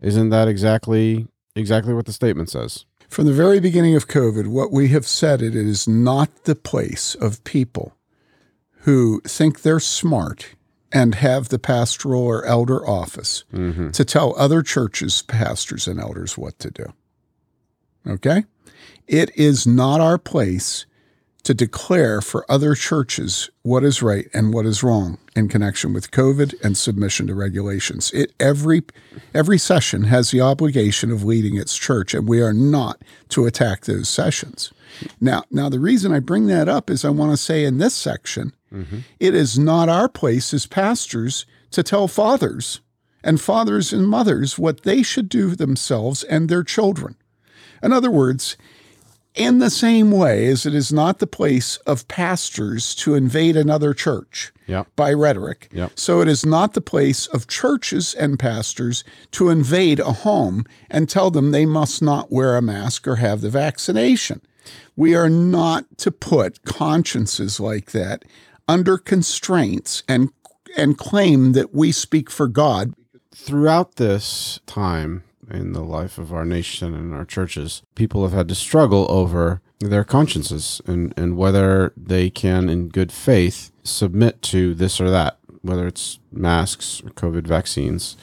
isn't 0.00 0.30
that 0.30 0.48
exactly 0.48 1.28
exactly 1.56 1.94
what 1.94 2.06
the 2.06 2.12
statement 2.12 2.50
says? 2.50 2.84
From 3.08 3.26
the 3.26 3.32
very 3.32 3.58
beginning 3.60 3.96
of 3.96 4.06
COVID, 4.08 4.48
what 4.48 4.70
we 4.70 4.88
have 4.88 5.06
said 5.06 5.40
it 5.42 5.54
is 5.56 5.88
not 5.88 6.44
the 6.44 6.54
place 6.54 7.14
of 7.14 7.42
people 7.44 7.96
who 8.82 9.20
think 9.22 9.62
they're 9.62 9.80
smart 9.80 10.54
and 10.92 11.14
have 11.16 11.48
the 11.48 11.58
pastoral 11.58 12.22
or 12.22 12.44
elder 12.44 12.86
office 12.88 13.44
Mm-hmm. 13.52 13.90
to 13.90 14.04
tell 14.04 14.34
other 14.38 14.62
churches, 14.62 15.22
pastors, 15.22 15.86
and 15.88 15.98
elders 16.00 16.36
what 16.38 16.58
to 16.60 16.70
do. 16.70 16.92
Okay? 18.06 18.44
It 19.06 19.30
is 19.36 19.66
not 19.66 20.00
our 20.00 20.18
place 20.18 20.86
to 21.48 21.54
declare 21.54 22.20
for 22.20 22.44
other 22.46 22.74
churches 22.74 23.48
what 23.62 23.82
is 23.82 24.02
right 24.02 24.28
and 24.34 24.52
what 24.52 24.66
is 24.66 24.82
wrong 24.82 25.16
in 25.34 25.48
connection 25.48 25.94
with 25.94 26.10
COVID 26.10 26.54
and 26.62 26.76
submission 26.76 27.26
to 27.26 27.34
regulations. 27.34 28.10
It 28.12 28.34
every 28.38 28.82
every 29.32 29.56
session 29.56 30.02
has 30.02 30.30
the 30.30 30.42
obligation 30.42 31.10
of 31.10 31.24
leading 31.24 31.56
its 31.56 31.78
church, 31.78 32.12
and 32.12 32.28
we 32.28 32.42
are 32.42 32.52
not 32.52 33.00
to 33.30 33.46
attack 33.46 33.86
those 33.86 34.10
sessions. 34.10 34.74
Now, 35.22 35.42
now 35.50 35.70
the 35.70 35.80
reason 35.80 36.12
I 36.12 36.18
bring 36.18 36.48
that 36.48 36.68
up 36.68 36.90
is 36.90 37.02
I 37.02 37.08
want 37.08 37.30
to 37.30 37.38
say 37.38 37.64
in 37.64 37.78
this 37.78 37.94
section, 37.94 38.52
mm-hmm. 38.70 38.98
it 39.18 39.34
is 39.34 39.58
not 39.58 39.88
our 39.88 40.10
place 40.10 40.52
as 40.52 40.66
pastors 40.66 41.46
to 41.70 41.82
tell 41.82 42.08
fathers 42.08 42.82
and 43.24 43.40
fathers 43.40 43.90
and 43.90 44.06
mothers 44.06 44.58
what 44.58 44.82
they 44.82 45.02
should 45.02 45.30
do 45.30 45.56
themselves 45.56 46.24
and 46.24 46.50
their 46.50 46.62
children. 46.62 47.16
In 47.82 47.94
other 47.94 48.10
words, 48.10 48.58
in 49.38 49.58
the 49.58 49.70
same 49.70 50.10
way 50.10 50.46
as 50.46 50.66
it 50.66 50.74
is 50.74 50.92
not 50.92 51.18
the 51.18 51.26
place 51.26 51.76
of 51.86 52.06
pastors 52.08 52.94
to 52.96 53.14
invade 53.14 53.56
another 53.56 53.94
church 53.94 54.52
Yeah. 54.66 54.84
by 54.96 55.12
rhetoric, 55.12 55.68
Yep. 55.72 55.92
so 55.94 56.20
it 56.20 56.28
is 56.28 56.44
not 56.44 56.74
the 56.74 56.80
place 56.80 57.26
of 57.26 57.46
churches 57.46 58.14
and 58.14 58.38
pastors 58.38 59.04
to 59.32 59.48
invade 59.48 60.00
a 60.00 60.12
home 60.12 60.64
and 60.90 61.08
tell 61.08 61.30
them 61.30 61.50
they 61.52 61.66
must 61.66 62.02
not 62.02 62.30
wear 62.32 62.56
a 62.56 62.62
mask 62.62 63.06
or 63.06 63.16
have 63.16 63.40
the 63.40 63.50
vaccination. 63.50 64.40
We 64.96 65.14
are 65.14 65.30
not 65.30 65.84
to 65.98 66.10
put 66.10 66.64
consciences 66.64 67.60
like 67.60 67.92
that 67.92 68.24
under 68.66 68.98
constraints 68.98 70.02
and 70.08 70.30
and 70.76 70.98
claim 70.98 71.52
that 71.52 71.74
we 71.74 71.90
speak 71.92 72.30
for 72.30 72.46
God 72.48 72.92
Throughout 73.34 73.96
this 73.96 74.60
time 74.66 75.22
in 75.50 75.72
the 75.72 75.82
life 75.82 76.18
of 76.18 76.32
our 76.32 76.44
nation 76.44 76.94
and 76.94 77.14
our 77.14 77.24
churches, 77.24 77.82
people 77.94 78.22
have 78.22 78.32
had 78.32 78.48
to 78.48 78.54
struggle 78.54 79.06
over 79.10 79.60
their 79.80 80.04
consciences 80.04 80.80
and, 80.86 81.14
and 81.16 81.36
whether 81.36 81.92
they 81.96 82.30
can, 82.30 82.68
in 82.68 82.88
good 82.88 83.12
faith, 83.12 83.70
submit 83.84 84.42
to 84.42 84.74
this 84.74 85.00
or 85.00 85.10
that, 85.10 85.38
whether 85.62 85.86
it's 85.86 86.18
masks 86.32 87.00
or 87.04 87.10
COVID 87.10 87.46
vaccines. 87.46 88.16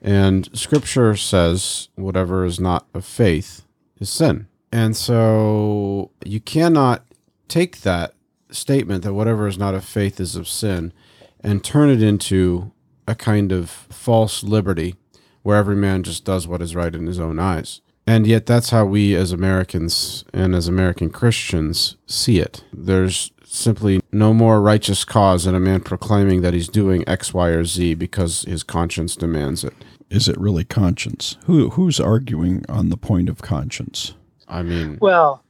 And 0.00 0.48
scripture 0.56 1.16
says 1.16 1.88
whatever 1.96 2.44
is 2.44 2.60
not 2.60 2.86
of 2.94 3.04
faith 3.04 3.64
is 3.98 4.10
sin. 4.10 4.46
And 4.72 4.96
so 4.96 6.10
you 6.24 6.40
cannot 6.40 7.04
take 7.48 7.82
that 7.82 8.14
statement 8.50 9.04
that 9.04 9.14
whatever 9.14 9.46
is 9.46 9.58
not 9.58 9.74
of 9.74 9.84
faith 9.84 10.20
is 10.20 10.36
of 10.36 10.48
sin 10.48 10.92
and 11.40 11.62
turn 11.62 11.90
it 11.90 12.02
into 12.02 12.72
a 13.06 13.14
kind 13.14 13.52
of 13.52 13.70
false 13.70 14.42
liberty 14.42 14.94
where 15.46 15.56
every 15.56 15.76
man 15.76 16.02
just 16.02 16.24
does 16.24 16.48
what 16.48 16.60
is 16.60 16.74
right 16.74 16.92
in 16.92 17.06
his 17.06 17.20
own 17.20 17.38
eyes. 17.38 17.80
And 18.04 18.26
yet, 18.26 18.46
that's 18.46 18.70
how 18.70 18.84
we 18.84 19.14
as 19.14 19.30
Americans 19.30 20.24
and 20.34 20.56
as 20.56 20.66
American 20.66 21.08
Christians 21.08 21.96
see 22.04 22.40
it. 22.40 22.64
There's 22.72 23.30
simply 23.44 24.00
no 24.10 24.34
more 24.34 24.60
righteous 24.60 25.04
cause 25.04 25.44
than 25.44 25.54
a 25.54 25.60
man 25.60 25.82
proclaiming 25.82 26.42
that 26.42 26.52
he's 26.52 26.66
doing 26.68 27.08
X, 27.08 27.32
Y, 27.32 27.48
or 27.50 27.64
Z 27.64 27.94
because 27.94 28.42
his 28.42 28.64
conscience 28.64 29.14
demands 29.14 29.62
it. 29.62 29.72
Is 30.10 30.28
it 30.28 30.36
really 30.36 30.64
conscience? 30.64 31.36
Who 31.46 31.70
who's 31.70 32.00
arguing 32.00 32.64
on 32.68 32.88
the 32.88 32.96
point 32.96 33.28
of 33.28 33.40
conscience? 33.40 34.14
I 34.48 34.62
mean, 34.64 34.98
Well, 35.00 35.44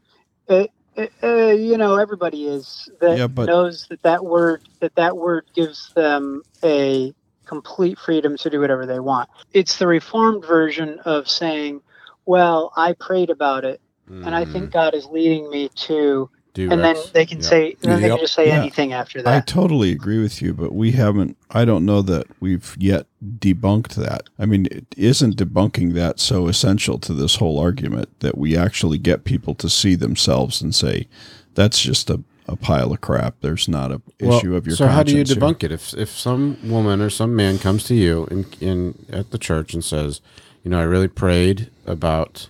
uh, 0.51 0.67
uh, 0.99 1.07
uh, 1.23 1.53
you 1.53 1.79
know, 1.79 1.97
everybody 1.97 2.47
is 2.47 2.87
that 3.01 3.17
Yeah, 3.17 3.29
but- 3.29 3.47
knows 3.47 3.87
that 3.89 4.03
that 4.03 4.27
word 4.27 4.61
that 4.81 4.95
that 4.97 5.17
word 5.17 5.45
gives 5.55 5.91
them 5.95 6.43
a 6.63 7.15
complete 7.47 7.99
freedom 7.99 8.37
to 8.39 8.51
do 8.51 8.61
whatever 8.61 8.87
they 8.87 9.01
want. 9.01 9.29
It's 9.53 9.79
the 9.79 9.87
reformed 9.87 10.45
version 10.45 10.99
of 11.05 11.29
saying, 11.29 11.81
"Well, 12.27 12.73
I 12.77 12.93
prayed 12.93 13.31
about 13.31 13.65
it, 13.65 13.81
and 14.09 14.35
I 14.35 14.45
think 14.45 14.67
mm-hmm. 14.67 14.73
God 14.73 14.95
is 14.95 15.07
leading 15.07 15.49
me 15.51 15.71
to," 15.87 16.29
do 16.55 16.71
and 16.71 16.83
then 16.83 16.97
they 17.13 17.27
can 17.27 17.39
Yeah. 17.39 17.49
say, 17.49 17.77
and 17.83 17.93
then 17.93 18.01
they 18.01 18.09
can 18.09 18.19
just 18.19 18.35
say 18.35 18.49
Yeah. 18.49 18.61
anything 18.61 18.93
after 18.95 19.21
that. 19.23 19.35
I 19.35 19.41
totally 19.41 19.93
agree 19.93 20.21
with 20.23 20.41
you, 20.41 20.55
but 20.55 20.73
we 20.75 20.93
haven't. 20.93 21.37
I 21.51 21.65
don't 21.67 21.85
know 21.85 22.01
that 22.03 22.27
we've 22.41 22.75
yet 22.79 23.07
debunked 23.39 23.95
that. 23.97 24.23
I 24.39 24.47
mean, 24.47 24.67
it 24.71 24.87
isn't 24.97 25.37
debunking 25.37 25.93
that 25.95 26.19
so 26.19 26.49
essential 26.49 26.99
to 27.01 27.13
this 27.13 27.37
whole 27.37 27.59
argument 27.59 28.09
that 28.21 28.39
we 28.39 28.57
actually 28.57 28.97
get 28.97 29.25
people 29.25 29.55
to 29.57 29.69
see 29.69 29.95
themselves 29.97 30.63
and 30.63 30.75
say, 30.75 31.09
"That's 31.55 31.81
just 31.81 32.09
a, 32.09 32.21
a 32.49 32.57
pile 32.57 32.93
of 32.93 33.01
crap." 33.01 33.37
There's 33.41 33.69
not 33.69 33.93
a 33.93 34.01
Well, 34.21 34.39
issue 34.39 34.55
of 34.57 34.67
your. 34.67 34.77
so 34.77 34.87
how 34.87 35.03
do 35.03 35.13
you 35.13 35.19
conscience 35.19 35.39
here." 35.39 35.49
debunk 35.49 35.63
it? 35.65 35.73
If 35.73 35.95
if 35.95 36.11
some 36.11 36.57
woman 36.65 37.01
or 37.01 37.11
some 37.11 37.35
man 37.37 37.59
comes 37.59 37.85
to 37.85 37.95
you 37.95 38.27
in 38.31 38.47
in 38.61 39.07
at 39.11 39.31
the 39.31 39.39
church 39.39 39.75
and 39.75 39.85
says, 39.85 40.21
you 40.65 40.71
know, 40.71 40.79
I 40.81 40.85
really 40.85 41.09
prayed 41.09 41.71
about 41.87 42.49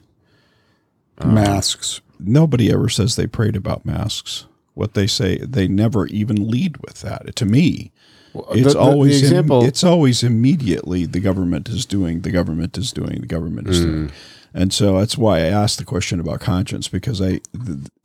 masks. 1.24 2.00
Nobody 2.18 2.72
ever 2.72 2.88
says 2.88 3.16
they 3.16 3.26
prayed 3.26 3.56
about 3.56 3.84
masks. 3.84 4.46
What 4.74 4.94
they 4.94 5.06
say, 5.06 5.38
they 5.38 5.68
never 5.68 6.06
even 6.08 6.48
lead 6.50 6.76
with 6.78 7.00
that. 7.00 7.34
To 7.36 7.46
me, 7.46 7.92
Well, 8.34 8.46
it's 8.50 8.64
the- 8.68 8.72
the- 8.74 8.78
always 8.78 9.20
the 9.20 9.26
example. 9.28 9.64
it's 9.64 9.82
always 9.84 10.22
immediately 10.22 11.06
the 11.06 11.20
government 11.20 11.68
is 11.68 11.86
doing 11.86 12.20
the 12.20 12.30
government 12.30 12.76
is 12.76 12.92
doing 12.92 13.20
the 13.20 13.26
government 13.26 13.68
is 13.68 13.80
Mm. 13.80 13.82
doing 13.84 14.12
And 14.56 14.72
so 14.72 14.98
that's 14.98 15.18
why 15.18 15.40
I 15.40 15.48
asked 15.48 15.76
the 15.76 15.84
question 15.84 16.18
about 16.18 16.40
conscience 16.40 16.88
because 16.88 17.20
I, 17.20 17.40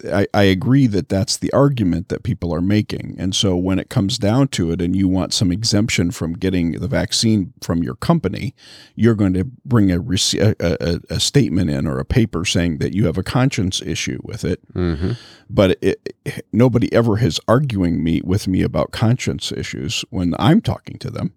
I 0.05 0.27
I 0.33 0.43
agree 0.43 0.85
that 0.87 1.07
that's 1.07 1.37
the 1.37 1.51
argument 1.53 2.09
that 2.09 2.23
people 2.23 2.53
are 2.53 2.61
making. 2.61 3.15
And 3.17 3.33
so 3.33 3.55
when 3.55 3.79
it 3.79 3.87
comes 3.87 4.17
down 4.17 4.49
to 4.49 4.71
it, 4.71 4.81
and 4.81 4.93
you 4.93 5.07
want 5.07 5.33
some 5.33 5.49
exemption 5.49 6.11
from 6.11 6.33
getting 6.33 6.73
the 6.73 6.89
vaccine 6.89 7.53
from 7.61 7.83
your 7.83 7.95
company, 7.95 8.53
you're 8.95 9.15
going 9.15 9.33
to 9.33 9.45
bring 9.63 9.93
a, 9.93 9.99
a, 10.01 10.55
a, 10.59 10.99
a 11.09 11.19
statement 11.21 11.69
in 11.69 11.87
or 11.87 11.99
a 11.99 12.05
paper 12.05 12.43
saying 12.43 12.79
that 12.79 12.93
you 12.93 13.05
have 13.05 13.17
a 13.17 13.23
conscience 13.23 13.81
issue 13.81 14.19
with 14.21 14.43
it. 14.43 14.59
Mm-hmm. 14.73 15.13
But 15.49 15.77
it, 15.81 16.17
nobody 16.51 16.91
ever 16.91 17.17
is 17.17 17.39
arguing 17.47 18.03
me 18.03 18.19
with 18.25 18.49
me 18.49 18.61
about 18.61 18.91
conscience 18.91 19.53
issues 19.53 20.03
when 20.09 20.35
I'm 20.37 20.59
talking 20.59 20.97
to 20.99 21.09
them. 21.09 21.33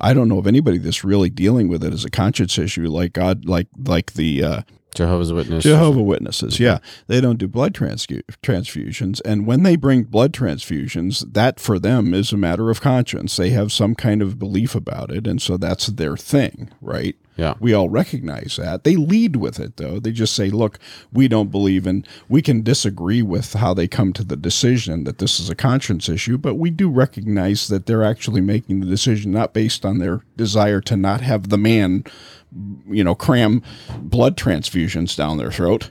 I 0.00 0.14
don't 0.14 0.28
know 0.28 0.38
of 0.38 0.46
anybody 0.46 0.78
that's 0.78 1.04
really 1.04 1.30
dealing 1.30 1.68
with 1.68 1.84
it 1.84 1.92
as 1.92 2.04
a 2.04 2.10
conscience 2.10 2.58
issue, 2.58 2.88
like 2.88 3.12
God, 3.12 3.44
like 3.44 3.68
like 3.76 4.14
the 4.14 4.42
uh, 4.42 4.62
Jehovah's 4.94 5.32
Witnesses. 5.32 5.64
Jehovah 5.64 6.02
Witnesses, 6.02 6.60
yeah, 6.60 6.78
they 7.06 7.20
don't 7.20 7.38
do 7.38 7.48
blood 7.48 7.74
transfu- 7.74 8.22
transfusions, 8.42 9.20
and 9.24 9.46
when 9.46 9.62
they 9.62 9.76
bring 9.76 10.04
blood 10.04 10.32
transfusions, 10.32 11.32
that 11.32 11.60
for 11.60 11.78
them 11.78 12.14
is 12.14 12.32
a 12.32 12.36
matter 12.36 12.70
of 12.70 12.80
conscience. 12.80 13.36
They 13.36 13.50
have 13.50 13.72
some 13.72 13.94
kind 13.94 14.22
of 14.22 14.38
belief 14.38 14.74
about 14.74 15.10
it, 15.10 15.26
and 15.26 15.40
so 15.40 15.56
that's 15.56 15.86
their 15.86 16.16
thing, 16.16 16.70
right? 16.80 17.16
Yeah. 17.36 17.54
We 17.58 17.72
all 17.72 17.88
recognize 17.88 18.58
that. 18.60 18.84
They 18.84 18.96
lead 18.96 19.36
with 19.36 19.58
it, 19.58 19.78
though. 19.78 19.98
They 19.98 20.12
just 20.12 20.34
say, 20.34 20.50
look, 20.50 20.78
we 21.10 21.26
don't 21.26 21.50
believe 21.50 21.86
in, 21.86 22.04
we 22.28 22.42
can 22.42 22.62
disagree 22.62 23.22
with 23.22 23.54
how 23.54 23.72
they 23.72 23.88
come 23.88 24.12
to 24.12 24.24
the 24.24 24.36
decision 24.36 25.04
that 25.04 25.18
this 25.18 25.40
is 25.40 25.48
a 25.48 25.54
conscience 25.54 26.10
issue, 26.10 26.36
but 26.36 26.56
we 26.56 26.68
do 26.68 26.90
recognize 26.90 27.68
that 27.68 27.86
they're 27.86 28.04
actually 28.04 28.42
making 28.42 28.80
the 28.80 28.86
decision 28.86 29.32
not 29.32 29.54
based 29.54 29.86
on 29.86 29.98
their 29.98 30.20
desire 30.36 30.82
to 30.82 30.96
not 30.96 31.22
have 31.22 31.48
the 31.48 31.56
man, 31.56 32.04
you 32.88 33.04
know, 33.04 33.14
cram 33.14 33.62
blood 33.98 34.36
transfusions 34.36 35.16
down 35.16 35.38
their 35.38 35.52
throat. 35.52 35.90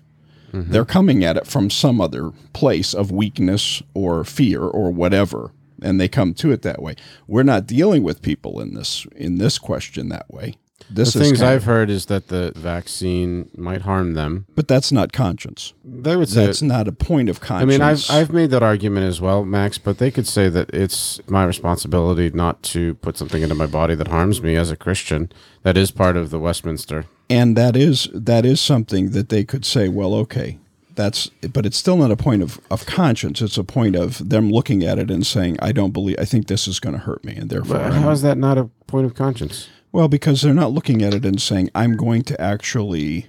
Mm-hmm. 0.52 0.72
They're 0.72 0.86
coming 0.86 1.24
at 1.24 1.38
it 1.38 1.46
from 1.46 1.70
some 1.70 2.02
other 2.02 2.32
place 2.54 2.94
of 2.94 3.12
weakness 3.12 3.84
or 3.94 4.24
fear 4.24 4.64
or 4.64 4.92
whatever 4.92 5.52
and 5.82 6.00
they 6.00 6.08
come 6.08 6.34
to 6.36 6.52
it 6.52 6.62
that 6.64 6.82
way. 6.82 6.96
We're 7.28 7.44
not 7.44 7.66
dealing 7.66 8.04
with 8.04 8.22
people 8.22 8.60
in 8.60 8.74
this 8.74 9.06
in 9.16 9.38
this 9.38 9.58
question 9.58 10.10
that 10.10 10.30
way. 10.30 10.56
This 10.90 11.14
the 11.14 11.20
things 11.20 11.42
I've 11.42 11.58
of, 11.58 11.64
heard 11.66 11.90
is 11.90 12.08
that 12.08 12.28
the 12.28 12.52
vaccine 12.56 13.50
might 13.56 13.82
harm 13.82 14.14
them, 14.14 14.46
but 14.56 14.68
that's 14.68 14.92
not 14.92 15.14
conscience. 15.14 15.74
They 15.84 16.16
would 16.16 16.30
say 16.30 16.46
that's 16.46 16.62
not 16.62 16.88
a 16.88 16.92
point 16.92 17.30
of 17.30 17.40
conscience. 17.40 17.72
I 17.72 17.78
mean, 17.78 17.82
I've 17.82 18.10
I've 18.10 18.34
made 18.34 18.50
that 18.52 18.64
argument 18.64 19.06
as 19.06 19.22
well, 19.22 19.46
Max. 19.46 19.78
But 19.78 19.98
they 20.00 20.12
could 20.12 20.28
say 20.28 20.50
that 20.50 20.70
it's 20.72 21.20
my 21.28 21.46
responsibility 21.46 22.32
not 22.32 22.64
to 22.64 22.96
put 22.96 23.18
something 23.18 23.44
into 23.44 23.56
my 23.56 23.68
body 23.68 23.96
that 23.96 24.08
harms 24.08 24.42
me 24.42 24.56
as 24.56 24.72
a 24.72 24.76
Christian. 24.76 25.32
That 25.64 25.78
is 25.78 25.92
part 25.92 26.18
of 26.18 26.30
the 26.30 26.40
Westminster, 26.40 27.06
and 27.30 27.56
that 27.56 27.76
is 27.76 28.08
that 28.14 28.46
is 28.46 28.60
something 28.60 29.12
that 29.12 29.30
they 29.30 29.44
could 29.44 29.66
say. 29.66 29.90
Well, 29.90 30.16
okay, 30.16 30.58
that's 31.00 31.28
but 31.54 31.66
it's 31.66 31.78
still 31.78 31.96
not 31.96 32.12
a 32.12 32.18
point 32.18 32.44
of, 32.44 32.60
of 32.70 32.86
conscience 32.86 33.42
it's 33.42 33.58
a 33.58 33.64
point 33.64 33.96
of 33.96 34.30
them 34.30 34.52
looking 34.52 34.84
at 34.84 35.00
it 35.00 35.10
and 35.10 35.26
saying 35.26 35.58
i 35.62 35.72
don't 35.72 35.92
believe 35.92 36.18
i 36.20 36.26
think 36.26 36.48
this 36.48 36.68
is 36.68 36.78
going 36.80 36.94
to 36.94 37.00
hurt 37.00 37.24
me 37.24 37.36
and 37.36 37.50
therefore 37.50 37.78
but 37.78 37.94
how 37.94 38.10
is 38.10 38.22
that 38.22 38.38
not 38.38 38.58
a 38.58 38.66
point 38.86 39.06
of 39.06 39.16
conscience 39.16 39.70
well, 39.92 40.08
because 40.08 40.42
they're 40.42 40.54
not 40.54 40.72
looking 40.72 41.02
at 41.02 41.14
it 41.14 41.26
and 41.26 41.42
saying, 41.42 41.70
I'm 41.74 41.96
going 41.96 42.24
to 42.24 42.40
actually 42.40 43.28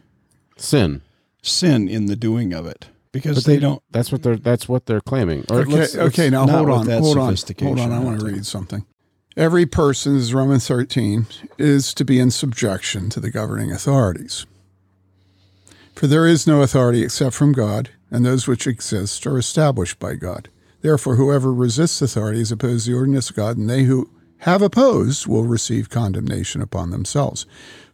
sin 0.57 1.03
sin 1.43 1.89
in 1.89 2.07
the 2.07 2.17
doing 2.17 2.53
of 2.53 2.67
it. 2.67 2.89
Because 3.13 3.45
they, 3.45 3.55
they, 3.55 3.61
don't 3.61 3.83
that's 3.91 4.13
what 4.13 4.23
they're 4.23 4.37
that's 4.37 4.69
what 4.69 4.87
they're 4.87 5.01
claiming. 5.01 5.45
Or 5.51 5.61
okay, 5.61 5.71
let's, 5.71 5.97
okay, 5.97 6.31
now 6.31 6.47
hold 6.47 6.71
on, 6.71 6.89
hold 6.89 7.19
on. 7.19 7.37
Hold 7.61 7.81
on, 7.81 7.93
I 7.93 7.99
want 7.99 8.21
to 8.21 8.27
read 8.27 8.47
something. 8.47 8.87
Every 9.37 9.67
person, 9.67 10.17
is 10.17 10.35
Romans 10.35 10.67
13, 10.69 11.27
is 11.59 11.95
to 11.95 12.05
be 12.05 12.21
in 12.21 12.31
subjection 12.31 13.11
to 13.11 13.21
the 13.21 13.31
governing 13.31 13.73
authorities. 13.73 14.47
For 15.95 16.07
there 16.07 16.27
is 16.27 16.47
no 16.47 16.63
authority 16.63 17.03
except 17.03 17.35
from 17.35 17.53
God, 17.53 17.91
and 18.11 18.25
those 18.25 18.47
which 18.47 18.67
exist 18.67 19.27
are 19.27 19.39
established 19.39 19.99
by 19.99 20.15
God. 20.15 20.49
Therefore, 20.83 21.17
whoever 21.17 21.53
resists 21.53 22.03
authority 22.03 22.41
is 22.41 22.53
opposed 22.53 22.85
to 22.85 22.93
the 22.93 22.97
ordinance 22.97 23.31
of 23.31 23.37
God, 23.37 23.57
and 23.57 23.69
they 23.69 23.85
who 23.85 24.11
have 24.41 24.63
opposed 24.63 25.27
will 25.27 25.45
receive 25.45 25.91
condemnation 25.91 26.63
upon 26.63 26.91
themselves. 26.91 27.45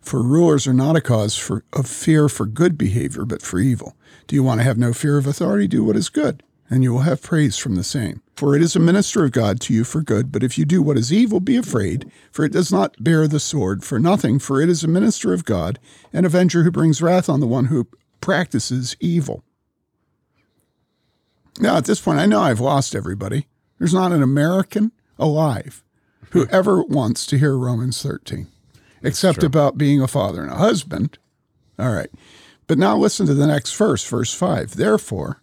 For 0.00 0.22
rulers 0.22 0.66
are 0.68 0.72
not 0.72 0.94
a 0.94 1.00
cause 1.00 1.36
for, 1.36 1.64
of 1.72 1.88
fear 1.88 2.28
for 2.28 2.46
good 2.46 2.78
behavior, 2.78 3.24
but 3.24 3.42
for 3.42 3.58
evil. 3.58 3.96
Do 4.28 4.36
you 4.36 4.44
want 4.44 4.60
to 4.60 4.64
have 4.64 4.78
no 4.78 4.92
fear 4.92 5.18
of 5.18 5.26
authority? 5.26 5.66
Do 5.66 5.82
what 5.82 5.96
is 5.96 6.08
good, 6.08 6.44
and 6.70 6.84
you 6.84 6.92
will 6.92 7.00
have 7.00 7.20
praise 7.20 7.58
from 7.58 7.74
the 7.74 7.82
same. 7.82 8.22
For 8.36 8.54
it 8.54 8.62
is 8.62 8.76
a 8.76 8.80
minister 8.80 9.24
of 9.24 9.32
God 9.32 9.60
to 9.62 9.74
you 9.74 9.82
for 9.82 10.02
good, 10.02 10.30
but 10.30 10.44
if 10.44 10.56
you 10.56 10.64
do 10.64 10.82
what 10.82 10.96
is 10.96 11.12
evil, 11.12 11.40
be 11.40 11.56
afraid, 11.56 12.12
for 12.30 12.44
it 12.44 12.52
does 12.52 12.70
not 12.70 13.02
bear 13.02 13.26
the 13.26 13.40
sword 13.40 13.82
for 13.82 13.98
nothing, 13.98 14.38
for 14.38 14.60
it 14.60 14.68
is 14.68 14.84
a 14.84 14.88
minister 14.88 15.32
of 15.32 15.44
God, 15.44 15.80
an 16.12 16.24
avenger 16.24 16.62
who 16.62 16.70
brings 16.70 17.02
wrath 17.02 17.28
on 17.28 17.40
the 17.40 17.46
one 17.48 17.64
who 17.64 17.88
practices 18.20 18.96
evil. 19.00 19.42
Now, 21.58 21.76
at 21.76 21.86
this 21.86 22.00
point, 22.00 22.20
I 22.20 22.26
know 22.26 22.42
I've 22.42 22.60
lost 22.60 22.94
everybody. 22.94 23.48
There's 23.78 23.94
not 23.94 24.12
an 24.12 24.22
American 24.22 24.92
alive 25.18 25.82
whoever 26.30 26.82
wants 26.82 27.26
to 27.26 27.38
hear 27.38 27.56
Romans 27.56 28.02
13, 28.02 28.46
except 29.02 29.42
about 29.42 29.78
being 29.78 30.00
a 30.00 30.08
father 30.08 30.42
and 30.42 30.50
a 30.50 30.56
husband. 30.56 31.18
All 31.78 31.92
right. 31.92 32.10
But 32.66 32.78
now 32.78 32.96
listen 32.96 33.26
to 33.26 33.34
the 33.34 33.46
next 33.46 33.74
verse, 33.76 34.04
verse 34.04 34.34
5. 34.34 34.76
Therefore, 34.76 35.40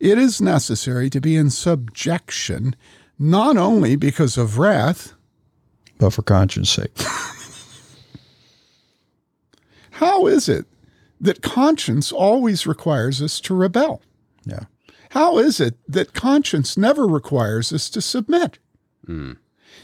it 0.00 0.18
is 0.18 0.40
necessary 0.40 1.10
to 1.10 1.20
be 1.20 1.36
in 1.36 1.50
subjection, 1.50 2.74
not 3.18 3.56
only 3.56 3.96
because 3.96 4.38
of 4.38 4.58
wrath, 4.58 5.14
but 5.98 6.10
for 6.10 6.22
conscience 6.22 6.70
sake. 6.70 6.92
How 9.92 10.26
is 10.26 10.48
it 10.48 10.66
that 11.20 11.40
conscience 11.40 12.12
always 12.12 12.66
requires 12.66 13.22
us 13.22 13.40
to 13.40 13.54
rebel? 13.54 14.02
Yeah. 14.44 14.64
How 15.10 15.38
is 15.38 15.60
it 15.60 15.76
that 15.88 16.12
conscience 16.12 16.76
never 16.76 17.06
requires 17.06 17.72
us 17.72 17.88
to 17.90 18.02
submit? 18.02 18.58
Mm. 19.08 19.38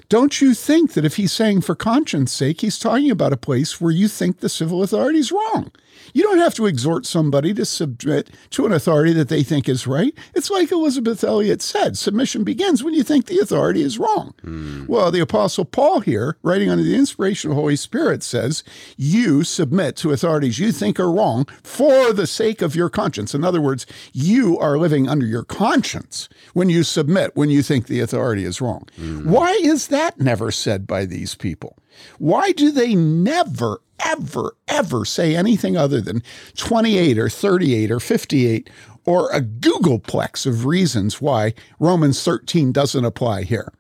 Don't 0.09 0.41
you 0.41 0.55
think 0.55 0.93
that 0.93 1.05
if 1.05 1.17
he's 1.17 1.33
saying 1.33 1.63
for 1.63 1.75
conscience 1.75 2.33
sake, 2.33 2.61
he's 2.61 2.79
talking 2.79 3.11
about 3.11 3.33
a 3.33 3.37
place 3.37 3.81
where 3.81 3.93
you 3.93 4.09
think 4.09 4.41
the 4.41 4.49
civil 4.49 4.83
authority 4.83 5.19
is 5.19 5.33
wrong? 5.33 5.71
You 6.13 6.23
don't 6.23 6.39
have 6.39 6.55
to 6.55 6.67
exhort 6.67 7.07
somebody 7.07 7.55
to 7.55 7.65
submit 7.65 8.31
to 8.51 8.67
an 8.67 8.73
authority 8.73 9.13
that 9.15 9.29
they 9.29 9.43
think 9.43 9.69
is 9.69 9.87
right. 9.87 10.15
It's 10.35 10.51
like 10.51 10.71
Elisabeth 10.71 11.25
Elliot 11.25 11.63
said 11.63 11.97
submission 11.97 12.45
begins 12.45 12.83
when 12.83 12.95
you 12.95 13.03
think 13.03 13.27
the 13.27 13.39
authority 13.39 13.83
is 13.83 13.99
wrong. 13.99 14.35
Mm. 14.45 14.89
Well, 14.89 15.11
the 15.11 15.21
Apostle 15.21 15.65
Paul 15.65 16.01
here, 16.01 16.37
writing 16.43 16.71
under 16.71 16.85
the 16.85 16.97
inspiration 16.97 17.51
of 17.51 17.57
the 17.57 17.61
Holy 17.61 17.77
Spirit, 17.77 18.23
says, 18.23 18.63
You 18.97 19.45
submit 19.45 19.97
to 19.97 20.13
authorities 20.13 20.59
you 20.59 20.73
think 20.73 20.99
are 21.01 21.11
wrong 21.11 21.47
for 21.63 22.13
the 22.13 22.27
sake 22.27 22.63
of 22.63 22.77
your 22.77 22.91
conscience. 22.91 23.35
In 23.35 23.45
other 23.45 23.61
words, 23.61 23.87
you 24.13 24.59
are 24.59 24.79
living 24.79 25.09
under 25.09 25.27
your 25.27 25.45
conscience 25.45 26.29
when 26.53 26.69
you 26.69 26.83
submit 26.83 27.35
when 27.35 27.51
you 27.51 27.63
think 27.63 27.87
the 27.87 28.01
authority 28.01 28.45
is 28.45 28.61
wrong. 28.61 28.89
Mm. 28.99 29.27
Why 29.27 29.53
is 29.63 29.89
that 29.89 30.21
never 30.21 30.51
said 30.51 30.87
by 30.87 31.05
these 31.05 31.35
people? 31.35 31.77
Why 32.19 32.53
do 32.53 32.71
they 32.71 32.95
never, 32.95 33.81
ever, 34.05 34.57
ever 34.69 35.05
say 35.05 35.37
anything 35.37 35.77
other 35.77 36.01
than 36.01 36.23
28 36.57 37.19
or 37.19 37.29
38 37.29 37.91
or 37.91 38.01
58 38.01 38.71
or 39.05 39.31
a 39.31 39.41
googolplex 39.41 40.47
of 40.47 40.67
reasons 40.67 41.21
why 41.21 41.55
Romans 41.79 42.23
13 42.23 42.73
doesn't 42.73 43.05
apply 43.05 43.43
here? 43.43 43.73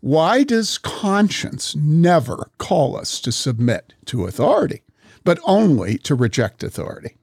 Why 0.00 0.44
does 0.44 0.78
conscience 0.78 1.76
never 1.76 2.50
call 2.58 2.96
us 2.96 3.20
to 3.20 3.32
submit 3.32 3.92
to 4.06 4.24
authority, 4.24 4.82
but 5.24 5.38
only 5.44 5.98
to 5.98 6.14
reject 6.14 6.62
authority? 6.62 7.16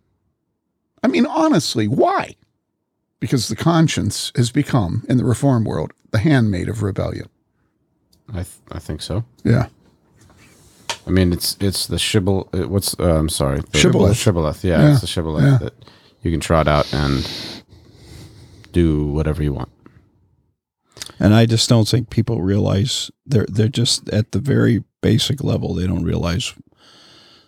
I 1.04 1.08
mean, 1.08 1.26
honestly, 1.26 1.88
why? 1.88 2.36
Because 3.20 3.48
the 3.48 3.56
conscience 3.56 4.32
has 4.36 4.52
become, 4.52 5.06
in 5.10 5.18
the 5.18 5.26
reform 5.26 5.64
world, 5.64 5.92
the 6.12 6.20
handmaid 6.20 6.70
of 6.70 6.84
rebellion. 6.84 7.30
I, 8.30 8.44
th- 8.44 8.48
I 8.72 8.80
think 8.80 9.02
so. 9.02 9.24
Yeah. 9.44 9.68
I 11.08 11.10
mean, 11.10 11.32
it's 11.32 11.56
it's 11.60 11.88
the 11.88 11.98
shibboleth. 11.98 12.54
Uh, 12.54 12.68
what's 12.68 12.98
uh, 13.00 13.18
I'm 13.18 13.30
sorry, 13.30 13.62
the 13.72 13.78
shibboleth. 13.78 14.18
Shibboleth. 14.18 14.64
Yeah, 14.64 14.82
yeah, 14.82 14.92
it's 14.92 15.02
the 15.02 15.08
shibboleth 15.08 15.44
yeah. 15.44 15.58
that 15.60 15.74
you 16.22 16.32
can 16.32 16.40
trot 16.40 16.68
out 16.68 16.94
and 16.94 17.28
do 18.74 19.06
whatever 19.06 19.42
you 19.42 19.54
want. 19.54 19.70
And 21.20 21.34
I 21.34 21.46
just 21.46 21.70
don't 21.70 21.88
think 21.88 22.10
people 22.10 22.42
realize 22.42 23.10
they're 23.26 23.48
they're 23.48 23.68
just 23.70 24.10
at 24.10 24.34
the 24.34 24.40
very 24.40 24.84
basic 25.02 25.44
level. 25.44 25.74
They 25.74 25.88
don't 25.88 26.04
realize 26.04 26.54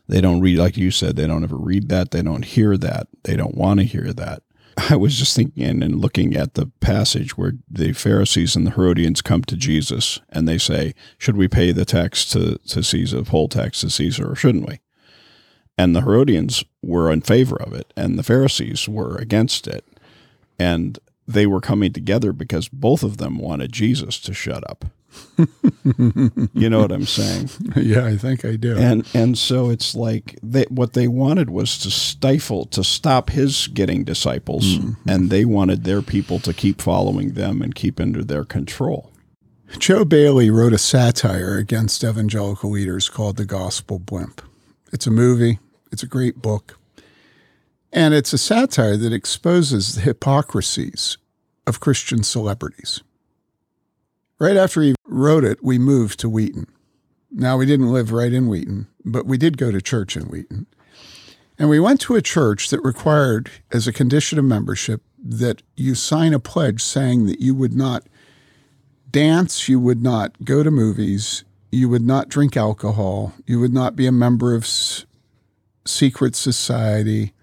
they 0.07 0.21
don't 0.21 0.41
read 0.41 0.57
like 0.57 0.77
you 0.77 0.89
said. 0.89 1.15
They 1.15 1.27
don't 1.27 1.43
ever 1.43 1.57
read 1.57 1.89
that. 1.89 2.11
They 2.11 2.21
don't 2.21 2.45
hear 2.45 2.77
that. 2.77 3.07
They 3.23 3.35
don't 3.35 3.55
want 3.55 3.79
to 3.81 3.85
hear 3.85 4.13
that. 4.13 4.41
I 4.89 4.95
was 4.95 5.17
just 5.17 5.35
thinking 5.35 5.83
and 5.83 5.99
looking 5.99 6.35
at 6.35 6.53
the 6.53 6.67
passage 6.79 7.37
where 7.37 7.53
the 7.69 7.93
Pharisees 7.93 8.55
and 8.55 8.65
the 8.65 8.71
Herodians 8.71 9.21
come 9.21 9.43
to 9.43 9.57
Jesus 9.57 10.19
and 10.29 10.47
they 10.47 10.57
say, 10.57 10.93
Should 11.17 11.37
we 11.37 11.47
pay 11.47 11.71
the 11.71 11.85
tax 11.85 12.25
to, 12.31 12.57
to 12.57 12.83
Caesar, 12.83 13.21
the 13.21 13.29
whole 13.31 13.49
tax 13.49 13.81
to 13.81 13.89
Caesar, 13.89 14.31
or 14.31 14.35
shouldn't 14.35 14.67
we? 14.67 14.79
And 15.77 15.95
the 15.95 16.01
Herodians 16.01 16.63
were 16.81 17.11
in 17.11 17.21
favor 17.21 17.55
of 17.61 17.73
it, 17.73 17.93
and 17.95 18.17
the 18.17 18.23
Pharisees 18.23 18.87
were 18.87 19.15
against 19.17 19.67
it. 19.67 19.85
And 20.57 20.99
they 21.27 21.45
were 21.45 21.61
coming 21.61 21.93
together 21.93 22.33
because 22.33 22.67
both 22.67 23.03
of 23.03 23.17
them 23.17 23.37
wanted 23.37 23.71
Jesus 23.71 24.19
to 24.21 24.33
shut 24.33 24.69
up. 24.69 24.85
You 26.53 26.69
know 26.69 26.81
what 26.81 26.91
I'm 26.91 27.05
saying? 27.05 27.49
yeah, 27.75 28.05
I 28.05 28.17
think 28.17 28.45
I 28.45 28.55
do. 28.55 28.77
And 28.77 29.07
and 29.13 29.37
so 29.37 29.69
it's 29.69 29.95
like 29.95 30.37
they, 30.43 30.65
what 30.69 30.93
they 30.93 31.07
wanted 31.07 31.49
was 31.49 31.77
to 31.79 31.91
stifle, 31.91 32.65
to 32.67 32.83
stop 32.83 33.29
his 33.29 33.67
getting 33.67 34.03
disciples, 34.03 34.77
mm-hmm. 34.77 35.09
and 35.09 35.29
they 35.29 35.45
wanted 35.45 35.83
their 35.83 36.01
people 36.01 36.39
to 36.39 36.53
keep 36.53 36.81
following 36.81 37.33
them 37.33 37.61
and 37.61 37.75
keep 37.75 37.99
under 37.99 38.23
their 38.23 38.45
control. 38.45 39.11
Joe 39.77 40.03
Bayly 40.03 40.49
wrote 40.49 40.73
a 40.73 40.79
satire 40.79 41.57
against 41.57 42.03
evangelical 42.03 42.71
leaders 42.71 43.07
called 43.07 43.37
The 43.37 43.45
Gospel 43.45 43.99
Blimp. 43.99 44.41
It's 44.91 45.07
a 45.07 45.11
movie, 45.11 45.59
it's 45.91 46.03
a 46.03 46.07
great 46.07 46.41
book, 46.41 46.79
and 47.93 48.13
it's 48.13 48.33
a 48.33 48.37
satire 48.37 48.97
that 48.97 49.13
exposes 49.13 49.95
the 49.95 50.01
hypocrisies 50.01 51.17
of 51.67 51.79
Christian 51.79 52.23
celebrities. 52.23 53.01
Right 54.39 54.55
after 54.55 54.81
he 54.81 54.95
wrote 55.05 55.43
it, 55.43 55.61
we 55.61 55.77
moved 55.77 56.19
to 56.21 56.29
Wheaton. 56.29 56.67
Now, 57.31 57.57
we 57.57 57.65
didn't 57.65 57.91
live 57.91 58.11
right 58.11 58.33
in 58.33 58.47
Wheaton, 58.47 58.87
but 59.05 59.25
we 59.25 59.37
did 59.37 59.57
go 59.57 59.71
to 59.71 59.81
church 59.81 60.15
in 60.15 60.23
Wheaton. 60.23 60.65
And 61.59 61.69
we 61.69 61.79
went 61.79 61.99
to 62.01 62.15
a 62.15 62.21
church 62.21 62.69
that 62.69 62.79
required, 62.81 63.51
as 63.71 63.85
a 63.85 63.93
condition 63.93 64.39
of 64.39 64.45
membership, 64.45 65.01
that 65.21 65.61
you 65.75 65.93
sign 65.93 66.33
a 66.33 66.39
pledge 66.39 66.81
saying 66.81 67.25
that 67.25 67.41
you 67.41 67.53
would 67.53 67.73
not 67.73 68.07
dance, 69.11 69.67
you 69.67 69.79
would 69.79 70.01
not 70.01 70.45
go 70.45 70.63
to 70.63 70.71
movies, 70.71 71.43
you 71.71 71.89
would 71.89 72.05
not 72.05 72.29
drink 72.29 72.55
alcohol, 72.55 73.33
you 73.45 73.59
would 73.59 73.73
not 73.73 73.95
be 73.95 74.07
a 74.07 74.11
member 74.11 74.55
of 74.55 74.63
s- 74.63 75.05
secret 75.85 76.35
society. 76.35 77.33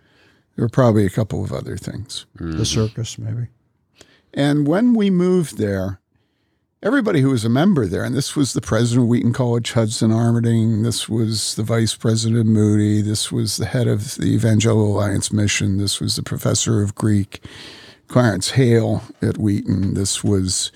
There 0.55 0.65
were 0.65 0.71
probably 0.71 1.05
a 1.05 1.11
couple 1.11 1.45
of 1.45 1.53
other 1.53 1.77
things. 1.77 2.25
Mm-hmm. 2.39 2.57
The 2.57 2.65
circus, 2.65 3.19
maybe. 3.19 3.49
And 4.33 4.67
when 4.67 4.95
we 4.95 5.11
moved 5.11 5.59
there, 5.59 6.01
everybody 6.87 7.20
who 7.20 7.31
was 7.31 7.44
a 7.44 7.49
member 7.49 7.85
there, 7.85 8.05
and 8.05 8.14
this 8.14 8.37
was 8.37 8.53
the 8.53 8.61
president 8.61 9.03
of 9.03 9.09
Wheaton 9.09 9.33
College, 9.33 9.72
Hudson 9.72 10.12
Armerding, 10.12 10.85
this 10.85 11.09
was 11.09 11.57
the 11.57 11.64
vice 11.64 11.96
president 11.96 12.46
Moody, 12.46 13.03
this 13.03 13.33
was 13.33 13.57
the 13.57 13.66
head 13.66 13.88
of 13.88 14.14
the 14.14 14.29
Evangelical 14.29 14.96
Alliance 14.96 15.33
Mission, 15.33 15.79
this 15.79 16.01
was 16.01 16.14
the 16.14 16.22
professor 16.22 16.81
of 16.83 16.94
Greek, 16.94 17.42
Clarence 18.07 18.53
Hale 18.53 19.03
at 19.20 19.37
Wheaton, 19.37 19.94
this 19.94 20.22
was 20.22 20.70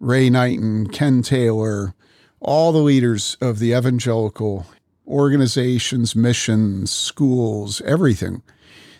Ray 0.00 0.28
Knighton, 0.28 0.88
Ken 0.88 1.22
Taylor, 1.22 1.94
all 2.40 2.72
the 2.72 2.78
leaders 2.78 3.36
of 3.40 3.60
the 3.60 3.74
evangelical 3.74 4.66
organizations, 5.06 6.16
missions, 6.16 6.90
schools, 6.90 7.80
everything. 7.82 8.42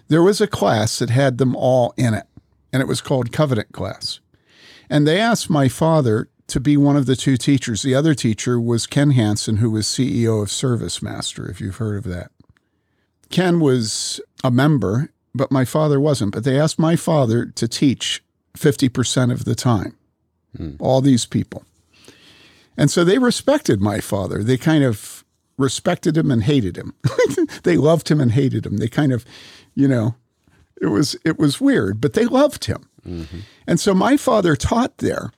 There 0.06 0.22
was 0.22 0.40
a 0.40 0.46
class 0.46 1.00
that 1.00 1.10
had 1.10 1.38
them 1.38 1.56
all 1.56 1.94
in 1.96 2.14
it, 2.14 2.28
and 2.72 2.80
it 2.80 2.86
was 2.86 3.00
called 3.00 3.32
Covenant 3.32 3.72
Class. 3.72 4.20
And 4.90 5.06
they 5.06 5.20
asked 5.20 5.50
my 5.50 5.68
father 5.68 6.28
to 6.48 6.60
be 6.60 6.76
one 6.76 6.96
of 6.96 7.06
the 7.06 7.16
two 7.16 7.36
teachers. 7.36 7.82
The 7.82 7.94
other 7.94 8.14
teacher 8.14 8.58
was 8.58 8.86
Ken 8.86 9.10
Hansen, 9.10 9.58
who 9.58 9.70
was 9.70 9.86
CEO 9.86 10.42
of 10.42 10.50
Service 10.50 11.02
Master, 11.02 11.48
if 11.50 11.60
you've 11.60 11.76
heard 11.76 11.98
of 11.98 12.04
that. 12.04 12.30
Ken 13.30 13.60
was 13.60 14.20
a 14.42 14.50
member, 14.50 15.10
but 15.34 15.52
my 15.52 15.64
father 15.64 16.00
wasn't. 16.00 16.32
But 16.32 16.44
they 16.44 16.58
asked 16.58 16.78
my 16.78 16.96
father 16.96 17.46
to 17.46 17.68
teach 17.68 18.22
50% 18.56 19.30
of 19.30 19.44
the 19.44 19.54
time, 19.54 19.96
hmm. 20.56 20.76
all 20.80 21.00
these 21.00 21.26
people. 21.26 21.64
And 22.76 22.90
so 22.90 23.04
they 23.04 23.18
respected 23.18 23.80
my 23.80 24.00
father. 24.00 24.42
They 24.42 24.56
kind 24.56 24.84
of 24.84 25.24
respected 25.58 26.16
him 26.16 26.30
and 26.30 26.44
hated 26.44 26.76
him. 26.76 26.94
they 27.64 27.76
loved 27.76 28.10
him 28.10 28.20
and 28.20 28.32
hated 28.32 28.64
him. 28.64 28.78
They 28.78 28.88
kind 28.88 29.12
of, 29.12 29.24
you 29.74 29.88
know, 29.88 30.14
it 30.80 30.86
was 30.86 31.16
it 31.24 31.38
was 31.38 31.60
weird, 31.60 32.00
but 32.00 32.12
they 32.12 32.24
loved 32.24 32.66
him. 32.66 32.87
And 33.66 33.80
so 33.80 33.94
my 33.94 34.16
father 34.16 34.56
taught 34.56 34.98
there. 34.98 35.32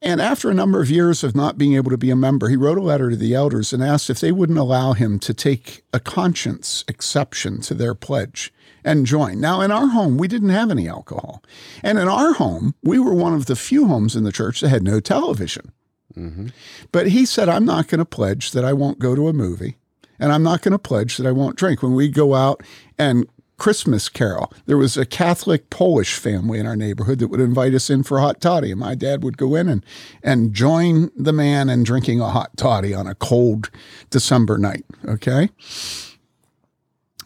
And 0.00 0.20
after 0.20 0.48
a 0.48 0.54
number 0.54 0.80
of 0.80 0.90
years 0.90 1.24
of 1.24 1.34
not 1.34 1.58
being 1.58 1.74
able 1.74 1.90
to 1.90 1.98
be 1.98 2.10
a 2.10 2.16
member, 2.16 2.48
he 2.48 2.56
wrote 2.56 2.78
a 2.78 2.82
letter 2.82 3.10
to 3.10 3.16
the 3.16 3.34
elders 3.34 3.72
and 3.72 3.82
asked 3.82 4.08
if 4.08 4.20
they 4.20 4.30
wouldn't 4.30 4.58
allow 4.58 4.92
him 4.92 5.18
to 5.18 5.34
take 5.34 5.82
a 5.92 5.98
conscience 5.98 6.84
exception 6.86 7.60
to 7.62 7.74
their 7.74 7.96
pledge 7.96 8.52
and 8.84 9.06
join. 9.06 9.40
Now, 9.40 9.60
in 9.60 9.72
our 9.72 9.88
home, 9.88 10.16
we 10.16 10.28
didn't 10.28 10.50
have 10.50 10.70
any 10.70 10.88
alcohol. 10.88 11.42
And 11.82 11.98
in 11.98 12.06
our 12.06 12.34
home, 12.34 12.74
we 12.82 13.00
were 13.00 13.14
one 13.14 13.34
of 13.34 13.46
the 13.46 13.56
few 13.56 13.88
homes 13.88 14.14
in 14.14 14.22
the 14.22 14.30
church 14.30 14.60
that 14.60 14.68
had 14.68 14.84
no 14.84 15.00
television. 15.00 15.72
Mm-hmm. 16.16 16.48
But 16.92 17.08
he 17.08 17.26
said, 17.26 17.48
I'm 17.48 17.64
not 17.64 17.88
going 17.88 17.98
to 17.98 18.04
pledge 18.04 18.52
that 18.52 18.64
I 18.64 18.72
won't 18.72 19.00
go 19.00 19.16
to 19.16 19.28
a 19.28 19.32
movie. 19.32 19.78
And 20.20 20.32
I'm 20.32 20.42
not 20.42 20.62
going 20.62 20.72
to 20.72 20.78
pledge 20.78 21.16
that 21.16 21.26
I 21.26 21.32
won't 21.32 21.56
drink. 21.56 21.82
When 21.82 21.94
we 21.94 22.08
go 22.08 22.34
out 22.34 22.62
and 22.98 23.26
Christmas 23.58 24.08
carol. 24.08 24.52
There 24.66 24.78
was 24.78 24.96
a 24.96 25.04
Catholic 25.04 25.68
Polish 25.68 26.14
family 26.14 26.58
in 26.58 26.66
our 26.66 26.76
neighborhood 26.76 27.18
that 27.18 27.28
would 27.28 27.40
invite 27.40 27.74
us 27.74 27.90
in 27.90 28.04
for 28.04 28.20
hot 28.20 28.40
toddy. 28.40 28.70
And 28.70 28.80
my 28.80 28.94
dad 28.94 29.22
would 29.22 29.36
go 29.36 29.54
in 29.54 29.68
and, 29.68 29.84
and 30.22 30.54
join 30.54 31.10
the 31.16 31.32
man 31.32 31.68
in 31.68 31.82
drinking 31.82 32.20
a 32.20 32.30
hot 32.30 32.56
toddy 32.56 32.94
on 32.94 33.06
a 33.06 33.14
cold 33.14 33.70
December 34.10 34.58
night. 34.58 34.84
Okay. 35.06 35.50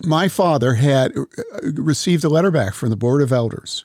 My 0.04 0.26
father 0.28 0.74
had 0.74 1.16
uh, 1.16 1.24
received 1.74 2.24
a 2.24 2.28
letter 2.28 2.50
back 2.50 2.74
from 2.74 2.90
the 2.90 2.96
Board 2.96 3.22
of 3.22 3.30
Elders 3.30 3.84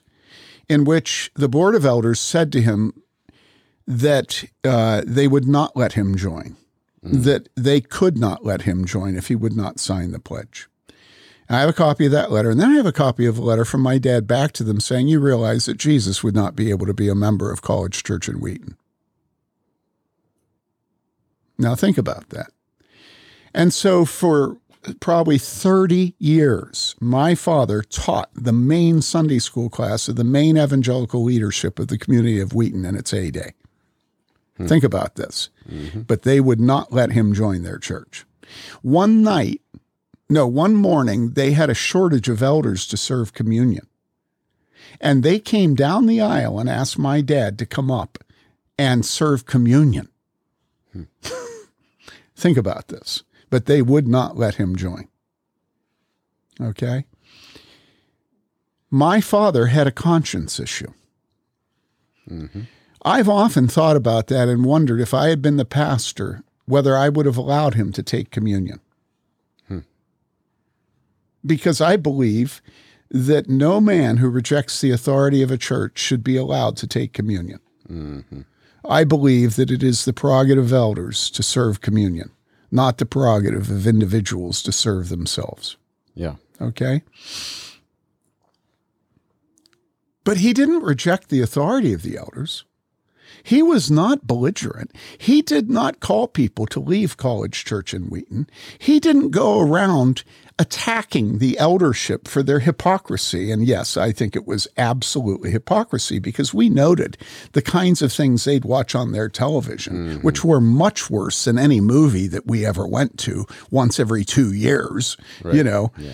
in 0.68 0.84
which 0.84 1.30
the 1.34 1.48
Board 1.48 1.74
of 1.74 1.84
Elders 1.84 2.18
said 2.18 2.50
to 2.52 2.60
him 2.60 3.02
that 3.86 4.44
uh, 4.64 5.02
they 5.06 5.28
would 5.28 5.46
not 5.46 5.76
let 5.76 5.92
him 5.92 6.16
join, 6.16 6.56
mm. 7.04 7.22
that 7.24 7.48
they 7.56 7.80
could 7.80 8.18
not 8.18 8.44
let 8.44 8.62
him 8.62 8.84
join 8.84 9.16
if 9.16 9.28
he 9.28 9.34
would 9.34 9.56
not 9.56 9.78
sign 9.78 10.12
the 10.12 10.18
pledge. 10.18 10.68
I 11.50 11.60
have 11.60 11.68
a 11.68 11.74
copy 11.74 12.06
of 12.06 12.12
that 12.12 12.30
letter. 12.30 12.50
And 12.50 12.60
then 12.60 12.70
I 12.70 12.74
have 12.74 12.86
a 12.86 12.92
copy 12.92 13.24
of 13.24 13.38
a 13.38 13.42
letter 13.42 13.64
from 13.64 13.80
my 13.80 13.98
dad 13.98 14.26
back 14.26 14.52
to 14.52 14.64
them 14.64 14.80
saying, 14.80 15.08
You 15.08 15.18
realize 15.18 15.64
that 15.66 15.78
Jesus 15.78 16.22
would 16.22 16.34
not 16.34 16.54
be 16.54 16.70
able 16.70 16.86
to 16.86 16.94
be 16.94 17.08
a 17.08 17.14
member 17.14 17.50
of 17.50 17.62
College 17.62 18.02
Church 18.02 18.28
in 18.28 18.40
Wheaton. 18.40 18.76
Now 21.58 21.74
think 21.74 21.98
about 21.98 22.28
that. 22.30 22.50
And 23.54 23.72
so 23.72 24.04
for 24.04 24.58
probably 25.00 25.38
30 25.38 26.14
years, 26.18 26.94
my 27.00 27.34
father 27.34 27.82
taught 27.82 28.30
the 28.34 28.52
main 28.52 29.02
Sunday 29.02 29.38
school 29.38 29.68
class 29.68 30.08
of 30.08 30.16
the 30.16 30.24
main 30.24 30.56
evangelical 30.56 31.24
leadership 31.24 31.78
of 31.78 31.88
the 31.88 31.98
community 31.98 32.40
of 32.40 32.54
Wheaton 32.54 32.84
in 32.84 32.94
its 32.94 33.10
heyday. 33.10 33.54
Hmm. 34.56 34.66
Think 34.66 34.84
about 34.84 35.16
this. 35.16 35.48
Mm-hmm. 35.68 36.02
But 36.02 36.22
they 36.22 36.40
would 36.40 36.60
not 36.60 36.92
let 36.92 37.12
him 37.12 37.34
join 37.34 37.62
their 37.62 37.78
church. 37.78 38.24
One 38.82 39.22
night, 39.22 39.60
no, 40.28 40.46
one 40.46 40.74
morning 40.74 41.30
they 41.30 41.52
had 41.52 41.70
a 41.70 41.74
shortage 41.74 42.28
of 42.28 42.42
elders 42.42 42.86
to 42.88 42.96
serve 42.96 43.32
communion. 43.32 43.86
And 45.00 45.22
they 45.22 45.38
came 45.38 45.74
down 45.74 46.06
the 46.06 46.20
aisle 46.20 46.58
and 46.58 46.68
asked 46.68 46.98
my 46.98 47.20
dad 47.20 47.58
to 47.58 47.66
come 47.66 47.90
up 47.90 48.18
and 48.78 49.06
serve 49.06 49.46
communion. 49.46 50.08
Hmm. 50.92 51.04
Think 52.36 52.58
about 52.58 52.88
this. 52.88 53.22
But 53.50 53.66
they 53.66 53.80
would 53.80 54.06
not 54.06 54.36
let 54.36 54.56
him 54.56 54.76
join. 54.76 55.08
Okay? 56.60 57.06
My 58.90 59.20
father 59.20 59.66
had 59.66 59.86
a 59.86 59.92
conscience 59.92 60.60
issue. 60.60 60.92
Mm-hmm. 62.28 62.62
I've 63.02 63.28
often 63.28 63.68
thought 63.68 63.96
about 63.96 64.26
that 64.26 64.48
and 64.48 64.64
wondered 64.64 65.00
if 65.00 65.14
I 65.14 65.28
had 65.28 65.40
been 65.40 65.56
the 65.56 65.64
pastor, 65.64 66.42
whether 66.66 66.96
I 66.96 67.08
would 67.08 67.24
have 67.24 67.36
allowed 67.38 67.74
him 67.74 67.92
to 67.92 68.02
take 68.02 68.30
communion 68.30 68.80
because 71.44 71.80
I 71.80 71.96
believe 71.96 72.60
that 73.10 73.48
no 73.48 73.80
man 73.80 74.18
who 74.18 74.28
rejects 74.28 74.80
the 74.80 74.90
authority 74.90 75.42
of 75.42 75.50
a 75.50 75.56
church 75.56 75.98
should 75.98 76.22
be 76.22 76.36
allowed 76.36 76.76
to 76.78 76.86
take 76.86 77.12
communion. 77.12 77.60
Mm-hmm. 77.88 78.42
I 78.88 79.04
believe 79.04 79.56
that 79.56 79.70
it 79.70 79.82
is 79.82 80.04
the 80.04 80.12
prerogative 80.12 80.66
of 80.66 80.72
elders 80.72 81.30
to 81.30 81.42
serve 81.42 81.80
communion, 81.80 82.30
not 82.70 82.98
the 82.98 83.06
prerogative 83.06 83.70
of 83.70 83.86
individuals 83.86 84.62
to 84.62 84.72
serve 84.72 85.08
themselves. 85.08 85.76
Yeah. 86.14 86.36
Okay? 86.60 87.02
But 90.24 90.38
he 90.38 90.52
didn't 90.52 90.82
reject 90.82 91.28
the 91.28 91.40
authority 91.40 91.92
of 91.92 92.02
the 92.02 92.18
elders. 92.18 92.64
He 93.42 93.62
was 93.62 93.90
not 93.90 94.26
belligerent. 94.26 94.92
He 95.16 95.42
did 95.42 95.70
not 95.70 96.00
call 96.00 96.28
people 96.28 96.66
to 96.66 96.80
leave 96.80 97.16
College 97.16 97.64
Church 97.64 97.94
in 97.94 98.10
Wheaton. 98.10 98.48
He 98.78 99.00
didn't 99.00 99.30
go 99.30 99.60
around 99.60 100.24
attacking 100.58 101.38
the 101.38 101.56
eldership 101.58 102.26
for 102.26 102.42
their 102.42 102.58
hypocrisy. 102.58 103.52
And 103.52 103.64
yes, 103.64 103.96
I 103.96 104.10
think 104.10 104.34
it 104.34 104.46
was 104.46 104.66
absolutely 104.76 105.50
hypocrisy 105.50 106.18
because 106.18 106.52
we 106.52 106.68
noted 106.68 107.16
the 107.52 107.62
kinds 107.62 108.02
of 108.02 108.12
things 108.12 108.44
they'd 108.44 108.64
watch 108.64 108.94
on 108.94 109.12
their 109.12 109.28
television, 109.28 109.94
mm-hmm. 109.94 110.26
which 110.26 110.44
were 110.44 110.60
much 110.60 111.08
worse 111.08 111.44
than 111.44 111.58
any 111.58 111.80
movie 111.80 112.26
that 112.26 112.46
we 112.46 112.66
ever 112.66 112.86
went 112.86 113.18
to 113.20 113.46
once 113.70 114.00
every 114.00 114.24
two 114.24 114.52
years. 114.52 115.16
Right. 115.42 115.54
You 115.54 115.64
know, 115.64 115.92
yeah. 115.96 116.12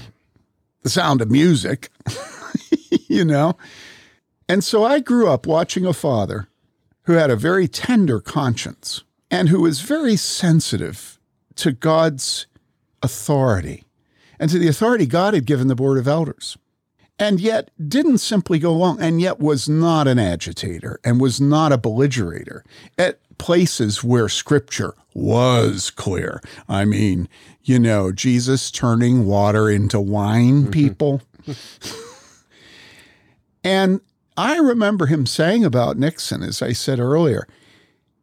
the 0.82 0.90
sound 0.90 1.22
of 1.22 1.30
music, 1.30 1.88
you 3.08 3.24
know. 3.24 3.56
And 4.46 4.62
so 4.62 4.84
I 4.84 5.00
grew 5.00 5.28
up 5.28 5.46
watching 5.46 5.86
a 5.86 5.94
father 5.94 6.48
who 7.04 7.14
had 7.14 7.30
a 7.30 7.36
very 7.36 7.66
tender 7.66 8.20
conscience 8.20 9.04
and 9.30 9.48
who 9.48 9.62
was 9.62 9.80
very 9.80 10.16
sensitive 10.16 11.18
to 11.56 11.72
God's 11.72 12.46
authority 13.02 13.84
and 14.38 14.50
to 14.50 14.58
the 14.58 14.68
authority 14.68 15.06
God 15.06 15.34
had 15.34 15.46
given 15.46 15.68
the 15.68 15.74
Board 15.74 15.98
of 15.98 16.08
Elders. 16.08 16.56
And 17.16 17.40
yet 17.40 17.70
didn't 17.86 18.18
simply 18.18 18.58
go 18.58 18.72
along, 18.72 19.00
and 19.00 19.20
yet 19.20 19.38
was 19.38 19.68
not 19.68 20.08
an 20.08 20.18
agitator 20.18 20.98
and 21.04 21.20
was 21.20 21.40
not 21.40 21.70
a 21.70 21.78
belligerator. 21.78 22.62
At 22.98 23.20
places 23.38 24.02
where 24.02 24.28
scripture 24.28 24.94
was 25.14 25.90
clear. 25.90 26.40
I 26.68 26.84
mean, 26.84 27.28
you 27.62 27.78
know, 27.78 28.10
Jesus 28.12 28.70
turning 28.70 29.26
water 29.26 29.70
into 29.70 30.00
wine, 30.00 30.62
mm-hmm. 30.62 30.70
people. 30.70 31.22
and 33.64 34.00
I 34.36 34.56
remember 34.56 35.06
him 35.06 35.26
saying 35.26 35.64
about 35.64 35.96
Nixon, 35.96 36.42
as 36.42 36.62
I 36.62 36.72
said 36.72 36.98
earlier, 36.98 37.46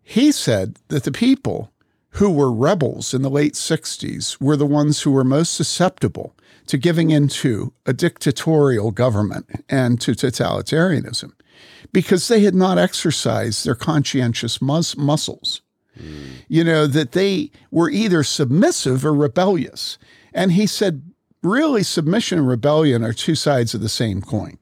he 0.03 0.31
said 0.31 0.77
that 0.89 1.03
the 1.03 1.11
people 1.11 1.70
who 2.15 2.29
were 2.29 2.51
rebels 2.51 3.13
in 3.13 3.21
the 3.21 3.29
late 3.29 3.53
60s 3.53 4.39
were 4.41 4.57
the 4.57 4.65
ones 4.65 5.01
who 5.01 5.11
were 5.11 5.23
most 5.23 5.53
susceptible 5.53 6.35
to 6.67 6.77
giving 6.77 7.09
into 7.09 7.73
a 7.85 7.93
dictatorial 7.93 8.91
government 8.91 9.63
and 9.69 9.99
to 10.01 10.11
totalitarianism 10.11 11.31
because 11.91 12.27
they 12.27 12.41
had 12.41 12.55
not 12.55 12.77
exercised 12.77 13.65
their 13.65 13.75
conscientious 13.75 14.61
mus- 14.61 14.97
muscles. 14.97 15.61
Mm. 15.99 16.43
You 16.47 16.63
know, 16.63 16.87
that 16.87 17.11
they 17.11 17.51
were 17.71 17.89
either 17.89 18.23
submissive 18.23 19.05
or 19.05 19.13
rebellious. 19.13 19.97
And 20.33 20.53
he 20.53 20.65
said, 20.65 21.03
really, 21.43 21.83
submission 21.83 22.39
and 22.39 22.47
rebellion 22.47 23.03
are 23.03 23.13
two 23.13 23.35
sides 23.35 23.73
of 23.73 23.81
the 23.81 23.89
same 23.89 24.21
coin 24.21 24.57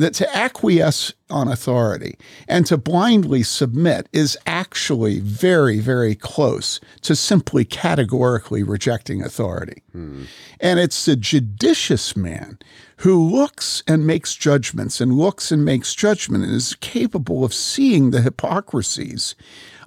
that 0.00 0.14
to 0.14 0.36
acquiesce 0.36 1.12
on 1.28 1.46
authority 1.46 2.18
and 2.48 2.64
to 2.66 2.76
blindly 2.76 3.42
submit 3.42 4.08
is 4.12 4.36
actually 4.46 5.20
very, 5.20 5.78
very 5.78 6.14
close 6.14 6.80
to 7.02 7.14
simply 7.14 7.64
categorically 7.64 8.62
rejecting 8.62 9.22
authority. 9.22 9.82
Hmm. 9.92 10.24
And 10.58 10.80
it's 10.80 11.04
the 11.04 11.16
judicious 11.16 12.16
man 12.16 12.58
who 12.98 13.22
looks 13.22 13.82
and 13.86 14.06
makes 14.06 14.34
judgments 14.34 15.00
and 15.00 15.12
looks 15.12 15.52
and 15.52 15.64
makes 15.64 15.94
judgment 15.94 16.44
and 16.44 16.52
is 16.54 16.74
capable 16.80 17.44
of 17.44 17.54
seeing 17.54 18.10
the 18.10 18.22
hypocrisies 18.22 19.34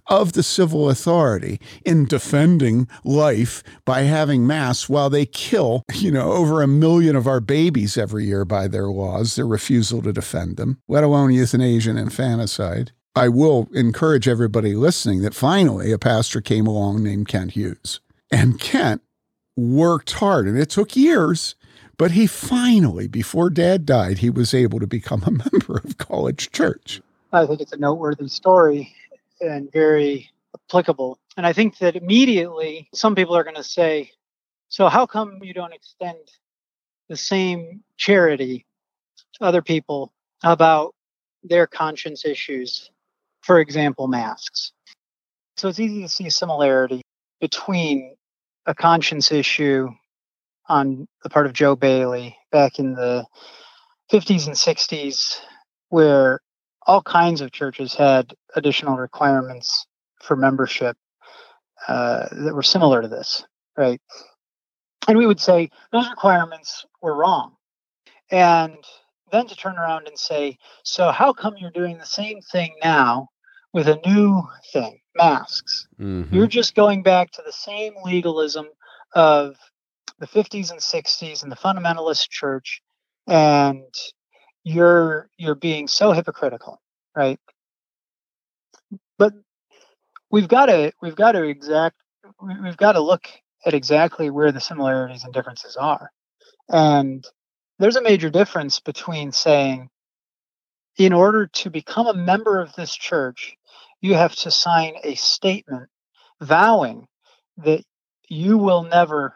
of 0.07 0.33
the 0.33 0.43
civil 0.43 0.89
authority 0.89 1.59
in 1.85 2.05
defending 2.05 2.87
life 3.03 3.63
by 3.85 4.01
having 4.01 4.45
mass 4.45 4.89
while 4.89 5.09
they 5.09 5.25
kill, 5.25 5.83
you 5.93 6.11
know, 6.11 6.31
over 6.31 6.61
a 6.61 6.67
million 6.67 7.15
of 7.15 7.27
our 7.27 7.39
babies 7.39 7.97
every 7.97 8.25
year 8.25 8.45
by 8.45 8.67
their 8.67 8.87
laws, 8.87 9.35
their 9.35 9.47
refusal 9.47 10.01
to 10.01 10.13
defend 10.13 10.57
them, 10.57 10.79
let 10.87 11.03
alone 11.03 11.31
euthanasia 11.31 11.89
and 11.89 11.99
infanticide. 11.99 12.91
I 13.15 13.29
will 13.29 13.69
encourage 13.73 14.27
everybody 14.27 14.73
listening 14.75 15.21
that 15.21 15.35
finally 15.35 15.91
a 15.91 15.99
pastor 15.99 16.41
came 16.41 16.65
along 16.65 17.03
named 17.03 17.27
Kent 17.27 17.51
Hughes. 17.51 17.99
And 18.31 18.59
Kent 18.59 19.03
worked 19.55 20.13
hard, 20.13 20.47
and 20.47 20.57
it 20.57 20.71
took 20.71 20.95
years, 20.95 21.55
but 21.97 22.11
he 22.11 22.25
finally, 22.25 23.07
before 23.07 23.51
dad 23.51 23.85
died, 23.85 24.17
he 24.19 24.31
was 24.31 24.53
able 24.53 24.79
to 24.79 24.87
become 24.87 25.21
a 25.23 25.31
member 25.51 25.79
of 25.83 25.99
College 25.99 26.51
Church. 26.51 27.01
I 27.31 27.45
think 27.45 27.61
it's 27.61 27.71
a 27.71 27.77
noteworthy 27.77 28.27
story 28.27 28.95
and 29.43 29.71
very 29.71 30.31
applicable. 30.55 31.19
And 31.37 31.45
I 31.45 31.53
think 31.53 31.77
that 31.79 31.95
immediately 31.95 32.89
some 32.93 33.15
people 33.15 33.35
are 33.35 33.43
going 33.43 33.55
to 33.55 33.63
say, 33.63 34.11
so 34.69 34.87
how 34.87 35.05
come 35.05 35.39
you 35.43 35.53
don't 35.53 35.73
extend 35.73 36.17
the 37.09 37.17
same 37.17 37.83
charity 37.97 38.65
to 39.33 39.45
other 39.45 39.61
people 39.61 40.13
about 40.43 40.95
their 41.43 41.67
conscience 41.67 42.25
issues? 42.25 42.89
For 43.41 43.59
example, 43.59 44.07
masks. 44.07 44.71
So 45.57 45.67
it's 45.67 45.79
easy 45.79 46.01
to 46.01 46.09
see 46.09 46.27
a 46.27 46.31
similarity 46.31 47.01
between 47.39 48.15
a 48.65 48.73
conscience 48.73 49.31
issue 49.31 49.89
on 50.67 51.07
the 51.23 51.29
part 51.29 51.45
of 51.45 51.53
Joe 51.53 51.75
Bayly 51.75 52.37
back 52.51 52.79
in 52.79 52.93
the 52.93 53.25
50s 54.11 54.47
and 54.47 54.55
60s, 54.55 55.39
where 55.89 56.39
all 56.85 57.01
kinds 57.01 57.41
of 57.41 57.51
churches 57.51 57.93
had 57.93 58.33
additional 58.55 58.97
requirements 58.97 59.85
for 60.21 60.35
membership 60.35 60.97
uh, 61.87 62.27
that 62.31 62.53
were 62.53 62.63
similar 62.63 63.01
to 63.01 63.07
this, 63.07 63.45
right? 63.77 64.01
And 65.07 65.17
we 65.17 65.25
would 65.25 65.39
say 65.39 65.69
those 65.91 66.09
requirements 66.09 66.85
were 67.01 67.15
wrong. 67.15 67.55
And 68.31 68.77
then 69.31 69.47
to 69.47 69.55
turn 69.55 69.77
around 69.77 70.07
and 70.07 70.17
say, 70.17 70.57
so 70.83 71.11
how 71.11 71.33
come 71.33 71.55
you're 71.57 71.71
doing 71.71 71.97
the 71.97 72.05
same 72.05 72.39
thing 72.41 72.75
now 72.83 73.29
with 73.73 73.87
a 73.87 73.99
new 74.05 74.43
thing, 74.71 74.99
masks? 75.15 75.87
Mm-hmm. 75.99 76.33
You're 76.33 76.47
just 76.47 76.75
going 76.75 77.03
back 77.03 77.31
to 77.31 77.43
the 77.45 77.51
same 77.51 77.93
legalism 78.03 78.67
of 79.13 79.55
the 80.19 80.27
50s 80.27 80.71
and 80.71 80.79
60s 80.79 81.43
and 81.43 81.51
the 81.51 81.55
fundamentalist 81.55 82.29
church 82.29 82.81
and 83.27 83.83
you're 84.63 85.29
you're 85.37 85.55
being 85.55 85.87
so 85.87 86.11
hypocritical 86.11 86.79
right? 87.15 87.39
But 89.17 89.33
we've 90.31 90.47
got 90.47 90.67
to 90.67 90.91
we've 91.01 91.15
got 91.15 91.33
to 91.33 91.43
exact 91.43 91.95
we've 92.41 92.77
got 92.77 92.93
to 92.93 93.01
look 93.01 93.27
at 93.65 93.73
exactly 93.73 94.29
where 94.29 94.51
the 94.51 94.59
similarities 94.59 95.23
and 95.23 95.33
differences 95.33 95.75
are. 95.77 96.11
And 96.69 97.25
there's 97.79 97.95
a 97.95 98.01
major 98.01 98.29
difference 98.29 98.79
between 98.79 99.31
saying 99.31 99.89
in 100.97 101.13
order 101.13 101.47
to 101.47 101.69
become 101.69 102.07
a 102.07 102.13
member 102.13 102.59
of 102.59 102.73
this 102.75 102.95
church 102.95 103.55
you 104.01 104.13
have 104.15 104.35
to 104.35 104.51
sign 104.51 104.95
a 105.03 105.15
statement 105.15 105.89
vowing 106.41 107.07
that 107.57 107.83
you 108.29 108.57
will 108.57 108.83
never 108.83 109.33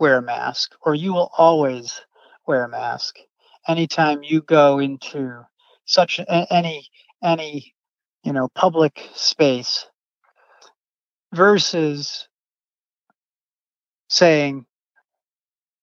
wear 0.00 0.18
a 0.18 0.22
mask 0.22 0.74
or 0.82 0.94
you 0.94 1.12
will 1.12 1.30
always 1.36 2.00
wear 2.46 2.64
a 2.64 2.68
mask 2.68 3.16
anytime 3.68 4.22
you 4.22 4.42
go 4.42 4.78
into 4.78 5.42
such 5.84 6.20
any 6.28 6.86
any 7.22 7.74
you 8.24 8.32
know 8.32 8.48
public 8.54 9.08
space 9.14 9.86
versus 11.32 12.28
saying 14.08 14.66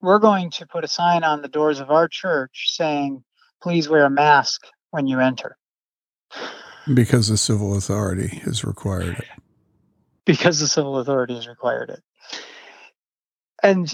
we're 0.01 0.19
going 0.19 0.49
to 0.49 0.65
put 0.65 0.83
a 0.83 0.87
sign 0.87 1.23
on 1.23 1.41
the 1.41 1.47
doors 1.47 1.79
of 1.79 1.91
our 1.91 2.07
church 2.07 2.71
saying 2.71 3.23
please 3.61 3.89
wear 3.89 4.05
a 4.05 4.09
mask 4.09 4.65
when 4.91 5.07
you 5.07 5.19
enter 5.19 5.57
because 6.93 7.27
the 7.27 7.37
civil 7.37 7.75
authority 7.75 8.27
has 8.43 8.63
required 8.63 9.19
it. 9.19 9.27
Because 10.25 10.59
the 10.59 10.67
civil 10.67 10.99
authority 10.99 11.35
has 11.35 11.47
required 11.47 11.89
it. 11.89 12.01
And 13.63 13.93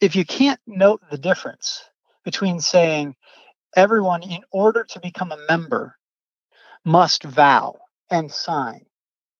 if 0.00 0.16
you 0.16 0.24
can't 0.24 0.60
note 0.66 1.00
the 1.10 1.18
difference 1.18 1.82
between 2.24 2.60
saying 2.60 3.14
everyone, 3.76 4.22
in 4.22 4.40
order 4.50 4.84
to 4.84 5.00
become 5.00 5.32
a 5.32 5.38
member, 5.48 5.96
must 6.84 7.24
vow 7.24 7.76
and 8.10 8.30
sign 8.30 8.86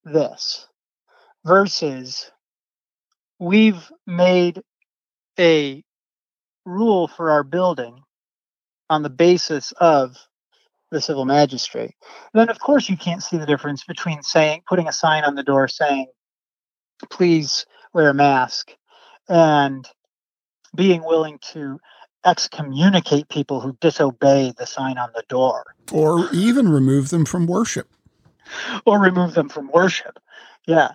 this 0.05 0.67
versus 1.45 2.31
we've 3.39 3.91
made 4.07 4.63
a 5.39 5.83
rule 6.65 7.09
for 7.09 7.31
our 7.31 7.43
building 7.43 8.03
on 8.91 9.03
the 9.03 9.11
basis 9.11 9.73
of 9.81 10.17
the 10.91 11.01
civil 11.01 11.25
magistrate. 11.25 11.95
Then 12.35 12.49
of 12.49 12.59
course 12.59 12.89
you 12.89 12.97
can't 12.97 13.23
see 13.23 13.37
the 13.37 13.47
difference 13.47 13.85
between 13.85 14.23
saying 14.23 14.63
putting 14.69 14.89
a 14.89 14.93
sign 14.93 15.25
on 15.25 15.35
the 15.35 15.43
door 15.43 15.69
saying 15.69 16.07
please 17.11 17.67
wear 17.93 18.11
a 18.11 18.15
mask 18.15 18.73
and 19.29 19.89
being 20.75 21.05
willing 21.05 21.39
to 21.53 21.79
excommunicate 22.29 23.29
people 23.29 23.61
who 23.61 23.77
disobey 23.81 24.53
the 24.57 24.67
sign 24.67 24.99
on 24.99 25.11
the 25.15 25.25
door. 25.29 25.75
Or 25.93 26.29
even 26.33 26.69
remove 26.69 27.11
them 27.11 27.25
from 27.25 27.47
worship. 27.47 27.89
Or 28.85 29.01
remove 29.01 29.35
them 29.35 29.49
from 29.49 29.71
worship. 29.73 30.19
Yeah. 30.67 30.91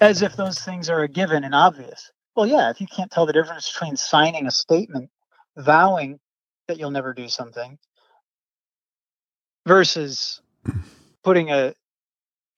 As 0.00 0.22
if 0.22 0.36
those 0.36 0.58
things 0.60 0.90
are 0.90 1.02
a 1.02 1.08
given 1.08 1.44
and 1.44 1.54
obvious. 1.54 2.10
Well, 2.36 2.46
yeah, 2.46 2.70
if 2.70 2.80
you 2.80 2.86
can't 2.86 3.10
tell 3.10 3.26
the 3.26 3.32
difference 3.32 3.72
between 3.72 3.96
signing 3.96 4.46
a 4.46 4.50
statement, 4.50 5.10
vowing 5.56 6.20
that 6.68 6.78
you'll 6.78 6.90
never 6.90 7.14
do 7.14 7.28
something, 7.28 7.78
versus 9.66 10.40
putting 11.24 11.50
a, 11.50 11.74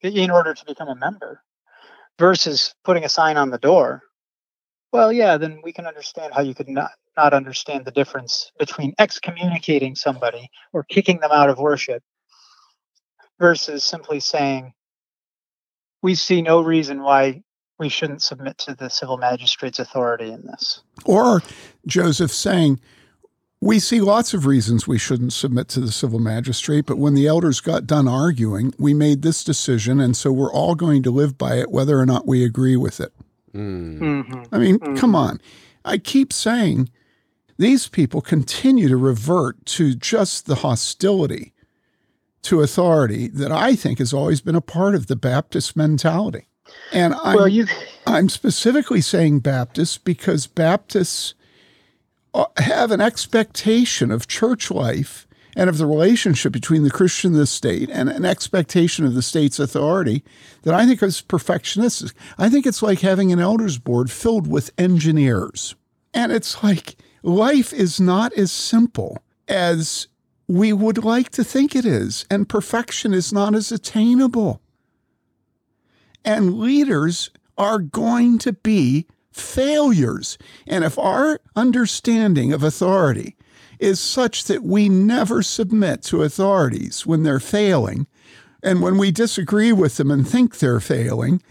in 0.01 0.29
order 0.29 0.53
to 0.53 0.65
become 0.65 0.89
a 0.89 0.95
member, 0.95 1.41
versus 2.19 2.75
putting 2.83 3.05
a 3.05 3.09
sign 3.09 3.37
on 3.37 3.49
the 3.49 3.57
door, 3.57 4.03
well, 4.91 5.11
yeah, 5.11 5.37
then 5.37 5.61
we 5.63 5.71
can 5.71 5.87
understand 5.87 6.33
how 6.33 6.41
you 6.41 6.53
could 6.53 6.67
not 6.67 6.91
not 7.17 7.33
understand 7.33 7.85
the 7.85 7.91
difference 7.91 8.51
between 8.57 8.93
excommunicating 8.99 9.95
somebody 9.95 10.49
or 10.73 10.83
kicking 10.83 11.19
them 11.19 11.31
out 11.31 11.49
of 11.49 11.59
worship 11.59 12.03
versus 13.39 13.83
simply 13.83 14.19
saying, 14.19 14.73
we 16.01 16.15
see 16.15 16.41
no 16.41 16.61
reason 16.61 17.01
why 17.03 17.43
we 17.79 17.89
shouldn't 17.89 18.21
submit 18.21 18.57
to 18.59 18.75
the 18.75 18.89
civil 18.89 19.17
magistrate's 19.17 19.79
authority 19.79 20.31
in 20.31 20.45
this. 20.45 20.81
Or 21.05 21.41
Joseph 21.85 22.31
saying, 22.31 22.79
we 23.59 23.79
see 23.79 24.01
lots 24.01 24.33
of 24.33 24.47
reasons 24.47 24.87
we 24.87 24.97
shouldn't 24.97 25.33
submit 25.33 25.67
to 25.69 25.79
the 25.79 25.91
civil 25.91 26.19
magistrate, 26.19 26.85
but 26.87 26.97
when 26.97 27.13
the 27.13 27.27
elders 27.27 27.59
got 27.59 27.85
done 27.85 28.07
arguing, 28.07 28.73
we 28.79 28.93
made 28.93 29.21
this 29.21 29.43
decision, 29.43 29.99
and 29.99 30.17
so 30.17 30.31
we're 30.31 30.51
all 30.51 30.73
going 30.73 31.03
to 31.03 31.11
live 31.11 31.37
by 31.37 31.55
it 31.55 31.71
whether 31.71 31.99
or 31.99 32.05
not 32.05 32.27
we 32.27 32.43
agree 32.43 32.75
with 32.75 32.99
it. 32.99 33.13
Mm. 33.53 33.99
Mm-hmm. 33.99 34.55
I 34.55 34.57
mean, 34.57 34.79
mm-hmm. 34.79 34.95
come 34.95 35.15
on. 35.15 35.39
I 35.85 35.99
keep 35.99 36.33
saying 36.33 36.89
these 37.61 37.87
people 37.87 38.21
continue 38.21 38.89
to 38.89 38.97
revert 38.97 39.65
to 39.67 39.93
just 39.93 40.47
the 40.47 40.55
hostility 40.55 41.53
to 42.41 42.61
authority 42.61 43.27
that 43.27 43.51
I 43.51 43.75
think 43.75 43.99
has 43.99 44.13
always 44.13 44.41
been 44.41 44.55
a 44.55 44.61
part 44.61 44.95
of 44.95 45.05
the 45.05 45.15
Baptist 45.15 45.77
mentality. 45.77 46.47
And 46.91 47.13
I'm, 47.23 47.35
well, 47.35 47.47
you 47.47 47.67
I'm 48.07 48.29
specifically 48.29 48.99
saying 48.99 49.41
Baptists 49.41 49.99
because 49.99 50.47
Baptists 50.47 51.35
uh, 52.33 52.45
have 52.57 52.89
an 52.89 52.99
expectation 52.99 54.09
of 54.09 54.27
church 54.27 54.71
life 54.71 55.27
and 55.55 55.69
of 55.69 55.77
the 55.77 55.85
relationship 55.85 56.51
between 56.53 56.81
the 56.81 56.89
Christian 56.89 57.33
and 57.33 57.41
the 57.41 57.45
state 57.45 57.91
and 57.91 58.09
an 58.09 58.25
expectation 58.25 59.05
of 59.05 59.13
the 59.13 59.21
state's 59.21 59.59
authority 59.59 60.23
that 60.63 60.73
I 60.73 60.87
think 60.87 61.03
is 61.03 61.21
perfectionistic. 61.21 62.13
I 62.39 62.49
think 62.49 62.65
it's 62.65 62.81
like 62.81 63.01
having 63.01 63.31
an 63.31 63.39
elders 63.39 63.77
board 63.77 64.09
filled 64.09 64.47
with 64.47 64.71
engineers. 64.79 65.75
And 66.11 66.31
it's 66.31 66.63
like 66.63 66.95
life 67.23 67.73
is 67.73 67.99
not 67.99 68.33
as 68.33 68.51
simple 68.51 69.17
as 69.47 70.07
we 70.47 70.73
would 70.73 71.03
like 71.03 71.29
to 71.31 71.43
think 71.43 71.75
it 71.75 71.85
is, 71.85 72.25
and 72.29 72.49
perfection 72.49 73.13
is 73.13 73.31
not 73.31 73.55
as 73.55 73.71
attainable. 73.71 74.61
And 76.25 76.59
leaders 76.59 77.29
are 77.57 77.79
going 77.79 78.37
to 78.39 78.53
be 78.53 79.07
failures. 79.31 80.37
And 80.67 80.83
if 80.83 80.99
our 80.99 81.39
understanding 81.55 82.51
of 82.51 82.63
authority 82.63 83.37
is 83.79 83.99
such 83.99 84.43
that 84.45 84.63
we 84.63 84.89
never 84.89 85.41
submit 85.41 86.03
to 86.03 86.23
authorities 86.23 87.05
when 87.05 87.23
they're 87.23 87.39
failing, 87.39 88.07
and 88.61 88.81
when 88.81 88.97
we 88.97 89.11
disagree 89.11 89.71
with 89.71 89.97
them 89.97 90.11
and 90.11 90.27
think 90.27 90.59
they're 90.59 90.79
failing, 90.79 91.41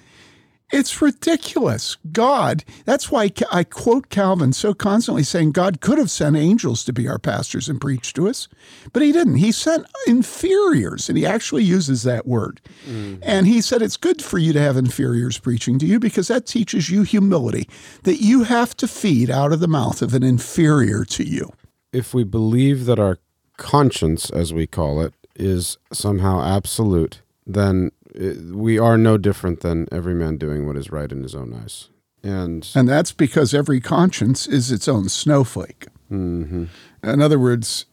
it's 0.73 1.03
ridiculous. 1.03 1.97
God, 2.13 2.65
that's 2.85 3.11
why 3.11 3.31
I 3.51 3.65
quote 3.65 4.09
Calvin 4.09 4.53
so 4.53 4.75
constantly 4.75 5.23
saying 5.23 5.53
God 5.53 5.81
could 5.81 5.99
have 5.99 6.11
sent 6.11 6.37
angels 6.37 6.85
to 6.85 6.93
be 6.93 7.09
our 7.09 7.19
pastors 7.19 7.69
and 7.69 7.81
preach 7.81 8.13
to 8.15 8.29
us, 8.29 8.49
but 8.93 9.03
he 9.03 9.13
didn't. 9.13 9.37
He 9.37 9.53
sent 9.53 9.87
inferiors, 10.07 11.09
and 11.09 11.19
he 11.19 11.27
actually 11.27 11.65
uses 11.65 12.03
that 12.05 12.27
word. 12.27 12.61
Mm-hmm. 12.89 13.23
And 13.23 13.47
he 13.47 13.61
said 13.61 13.83
it's 13.83 13.97
good 13.97 14.23
for 14.23 14.39
you 14.39 14.53
to 14.53 14.61
have 14.61 14.77
inferiors 14.77 15.39
preaching 15.39 15.79
to 15.81 15.87
you 15.87 15.99
because 15.99 16.29
that 16.29 16.47
teaches 16.47 16.91
you 16.91 17.03
humility, 17.03 17.69
that 18.05 18.21
you 18.21 18.45
have 18.45 18.77
to 18.79 18.89
feed 18.89 19.31
out 19.31 19.53
of 19.53 19.61
the 19.61 19.69
mouth 19.69 20.03
of 20.03 20.15
an 20.15 20.23
inferior 20.23 21.05
to 21.07 21.25
you. 21.25 21.51
If 21.93 22.15
we 22.15 22.25
believe 22.25 22.87
that 22.87 22.99
our 22.99 23.19
conscience, 23.57 24.31
as 24.31 24.55
we 24.55 24.67
call 24.67 25.01
it, 25.01 25.15
is 25.35 25.79
somehow 25.93 26.43
absolute, 26.43 27.23
then 27.47 27.91
we 28.15 28.79
are 28.79 28.99
no 28.99 29.19
different 29.19 29.61
than 29.61 29.89
every 29.93 30.15
man 30.15 30.37
doing 30.37 30.67
what 30.67 30.77
is 30.77 30.91
right 30.91 31.11
in 31.11 31.23
his 31.23 31.35
own 31.35 31.55
eyes. 31.55 31.89
And 32.23 32.69
and 32.75 32.89
that's 32.89 33.13
because 33.13 33.55
every 33.55 33.81
conscience 33.81 34.47
is 34.47 34.71
its 34.71 34.89
own 34.89 35.09
snowflake. 35.09 35.87
Mm-hmm. 36.11 36.65
In 37.03 37.23
other 37.23 37.39
words, 37.39 37.87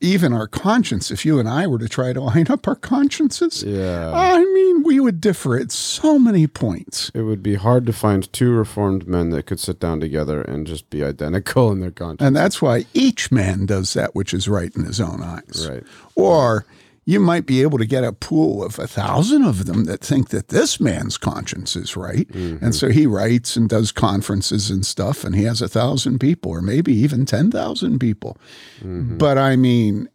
even 0.00 0.32
our 0.32 0.46
conscience, 0.46 1.10
if 1.10 1.26
you 1.26 1.38
and 1.38 1.48
I 1.48 1.66
were 1.66 1.78
to 1.78 1.88
try 1.88 2.12
to 2.12 2.20
line 2.20 2.46
up 2.48 2.66
our 2.66 2.74
consciences, 2.74 3.62
yeah. 3.62 4.10
I 4.14 4.38
mean, 4.38 4.82
we 4.82 4.98
would 4.98 5.20
differ 5.20 5.58
at 5.58 5.70
so 5.70 6.18
many 6.18 6.46
points. 6.46 7.10
It 7.14 7.22
would 7.22 7.42
be 7.42 7.54
hard 7.54 7.86
to 7.86 7.92
find 7.92 8.30
two 8.32 8.52
reformed 8.52 9.06
men 9.06 9.30
that 9.30 9.46
could 9.46 9.60
sit 9.60 9.78
down 9.78 10.00
together 10.00 10.42
and 10.42 10.66
just 10.66 10.90
be 10.90 11.04
identical 11.04 11.70
in 11.70 11.80
their 11.80 11.90
conscience. 11.90 12.26
And 12.26 12.34
that's 12.34 12.62
why 12.62 12.86
each 12.94 13.30
man 13.30 13.66
does 13.66 13.92
that 13.94 14.14
which 14.14 14.32
is 14.32 14.48
right 14.48 14.74
in 14.74 14.84
his 14.84 15.00
own 15.00 15.22
eyes. 15.22 15.68
Right. 15.68 15.84
Or 16.14 16.64
you 17.04 17.18
might 17.18 17.46
be 17.46 17.62
able 17.62 17.78
to 17.78 17.86
get 17.86 18.04
a 18.04 18.12
pool 18.12 18.62
of 18.62 18.78
a 18.78 18.86
thousand 18.86 19.44
of 19.44 19.66
them 19.66 19.84
that 19.84 20.00
think 20.00 20.28
that 20.28 20.48
this 20.48 20.78
man's 20.78 21.16
conscience 21.16 21.74
is 21.74 21.96
right. 21.96 22.28
Mm-hmm. 22.28 22.64
And 22.64 22.74
so 22.74 22.88
he 22.88 23.06
writes 23.06 23.56
and 23.56 23.68
does 23.68 23.90
conferences 23.90 24.70
and 24.70 24.84
stuff, 24.84 25.24
and 25.24 25.34
he 25.34 25.44
has 25.44 25.62
a 25.62 25.68
thousand 25.68 26.18
people, 26.18 26.52
or 26.52 26.60
maybe 26.60 26.92
even 26.92 27.26
10,000 27.26 27.98
people. 27.98 28.36
Mm-hmm. 28.78 29.18
But 29.18 29.38
I 29.38 29.56
mean, 29.56 30.08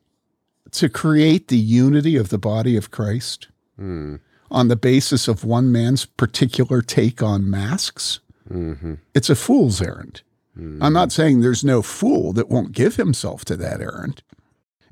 to 0.71 0.89
create 0.89 1.47
the 1.47 1.57
unity 1.57 2.15
of 2.15 2.29
the 2.29 2.37
body 2.37 2.77
of 2.77 2.91
Christ 2.91 3.47
mm. 3.79 4.19
on 4.51 4.67
the 4.67 4.75
basis 4.75 5.27
of 5.27 5.43
one 5.43 5.71
man's 5.71 6.05
particular 6.05 6.81
take 6.81 7.23
on 7.23 7.49
masks, 7.49 8.19
mm-hmm. 8.49 8.95
it's 9.13 9.29
a 9.29 9.35
fool's 9.35 9.81
errand. 9.81 10.21
I'm 10.57 10.93
not 10.93 11.11
saying 11.11 11.41
there's 11.41 11.65
no 11.65 11.81
fool 11.81 12.31
that 12.33 12.47
won't 12.47 12.71
give 12.71 12.95
himself 12.95 13.43
to 13.45 13.57
that 13.57 13.81
errand. 13.81 14.23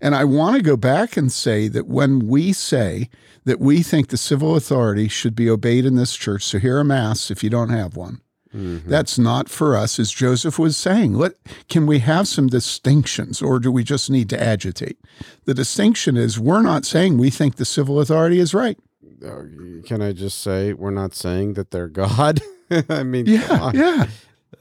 And 0.03 0.13
I 0.13 0.25
want 0.25 0.57
to 0.57 0.61
go 0.61 0.75
back 0.75 1.15
and 1.15 1.31
say 1.31 1.69
that 1.69 1.87
when 1.87 2.27
we 2.27 2.51
say 2.51 3.09
that 3.45 3.61
we 3.61 3.81
think 3.81 4.09
the 4.09 4.17
civil 4.17 4.57
authority 4.57 5.07
should 5.07 5.33
be 5.33 5.49
obeyed 5.49 5.85
in 5.85 5.95
this 5.95 6.17
church, 6.17 6.43
so 6.43 6.59
hear 6.59 6.77
a 6.77 6.83
mass 6.83 7.31
if 7.31 7.41
you 7.41 7.49
don't 7.49 7.69
have 7.69 7.95
one. 7.95 8.19
Mm-hmm. 8.53 8.89
That's 8.89 9.17
not 9.17 9.47
for 9.47 9.77
us, 9.77 9.99
as 9.99 10.11
Joseph 10.11 10.59
was 10.59 10.75
saying. 10.75 11.13
Let, 11.13 11.35
can 11.69 11.87
we 11.87 11.99
have 11.99 12.27
some 12.27 12.47
distinctions 12.47 13.41
or 13.41 13.59
do 13.59 13.71
we 13.71 13.85
just 13.85 14.09
need 14.09 14.29
to 14.31 14.43
agitate? 14.43 14.99
The 15.45 15.53
distinction 15.53 16.17
is 16.17 16.37
we're 16.37 16.61
not 16.61 16.83
saying 16.83 17.17
we 17.17 17.29
think 17.29 17.55
the 17.55 17.63
civil 17.63 18.01
authority 18.01 18.39
is 18.39 18.53
right. 18.53 18.77
Uh, 19.25 19.43
Can 19.85 20.01
I 20.01 20.11
just 20.11 20.41
say 20.41 20.73
we're 20.73 20.91
not 20.91 21.15
saying 21.15 21.53
that 21.53 21.71
they're 21.71 21.87
God? 22.03 22.41
I 22.89 23.03
mean, 23.03 23.25
Yeah, 23.25 23.71
yeah. 23.73 24.07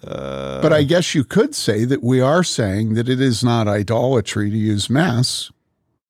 But 0.04 0.72
I 0.72 0.82
guess 0.82 1.14
you 1.14 1.24
could 1.24 1.54
say 1.54 1.84
that 1.84 2.02
we 2.02 2.20
are 2.20 2.42
saying 2.42 2.94
that 2.94 3.08
it 3.08 3.20
is 3.20 3.44
not 3.44 3.68
idolatry 3.68 4.50
to 4.50 4.56
use 4.56 4.90
mass. 4.90 5.50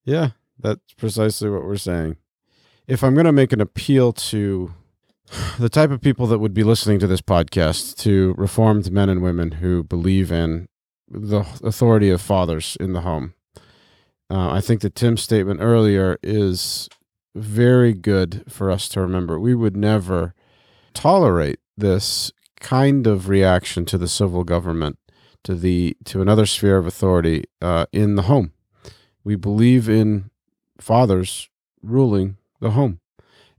Yeah, 0.05 0.30
that's 0.59 0.95
precisely 0.97 1.51
what 1.51 1.64
we're 1.64 1.76
saying. 1.76 2.16
If 2.86 3.05
I'm 3.05 3.14
going 3.14 3.26
to 3.26 3.32
make 3.32 3.53
an 3.53 3.61
appeal 3.61 4.12
to 4.12 4.74
the 5.59 5.68
type 5.68 5.90
of 5.90 6.01
people 6.01 6.26
that 6.26 6.38
would 6.38 6.55
be 6.55 6.64
listening 6.64 6.99
to 7.01 7.07
this 7.07 7.20
podcast, 7.20 7.97
to 7.99 8.34
reformed 8.36 8.90
men 8.90 9.09
and 9.09 9.22
women 9.22 9.53
who 9.53 9.82
believe 9.82 10.32
in 10.32 10.68
the 11.09 11.40
authority 11.62 12.11
of 12.11 12.20
fathers 12.20 12.76
in 12.80 12.93
the 12.93 13.03
home, 13.03 13.34
uh, 14.30 14.51
I 14.51 14.61
think 14.61 14.80
that 14.80 14.95
Tim's 14.95 15.22
statement 15.22 15.61
earlier 15.61 16.18
is 16.22 16.88
very 17.34 17.93
good 17.93 18.45
for 18.49 18.70
us 18.70 18.88
to 18.90 19.01
remember. 19.01 19.38
We 19.38 19.55
would 19.55 19.76
never 19.76 20.34
tolerate 20.95 21.61
this 21.76 22.32
kind 22.62 23.06
of 23.06 23.28
reaction 23.28 23.84
to 23.86 23.98
the 23.98 24.08
civil 24.08 24.44
government, 24.44 24.98
to 25.44 25.54
the 25.54 25.96
to 26.04 26.22
another 26.22 26.46
sphere 26.46 26.78
of 26.78 26.86
authority 26.86 27.44
uh, 27.60 27.86
in 27.92 28.14
the 28.14 28.22
home. 28.22 28.52
We 29.24 29.36
believe 29.36 29.88
in 29.88 30.30
fathers 30.80 31.50
ruling 31.82 32.38
the 32.60 32.70
home, 32.70 33.00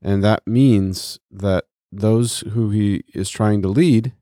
and 0.02 0.24
that 0.24 0.48
means 0.48 1.20
that 1.30 1.66
those 1.92 2.40
who 2.54 2.72
he 2.72 3.04
is 3.14 3.30
trying 3.30 3.62
to 3.62 3.68
lead 3.68 4.14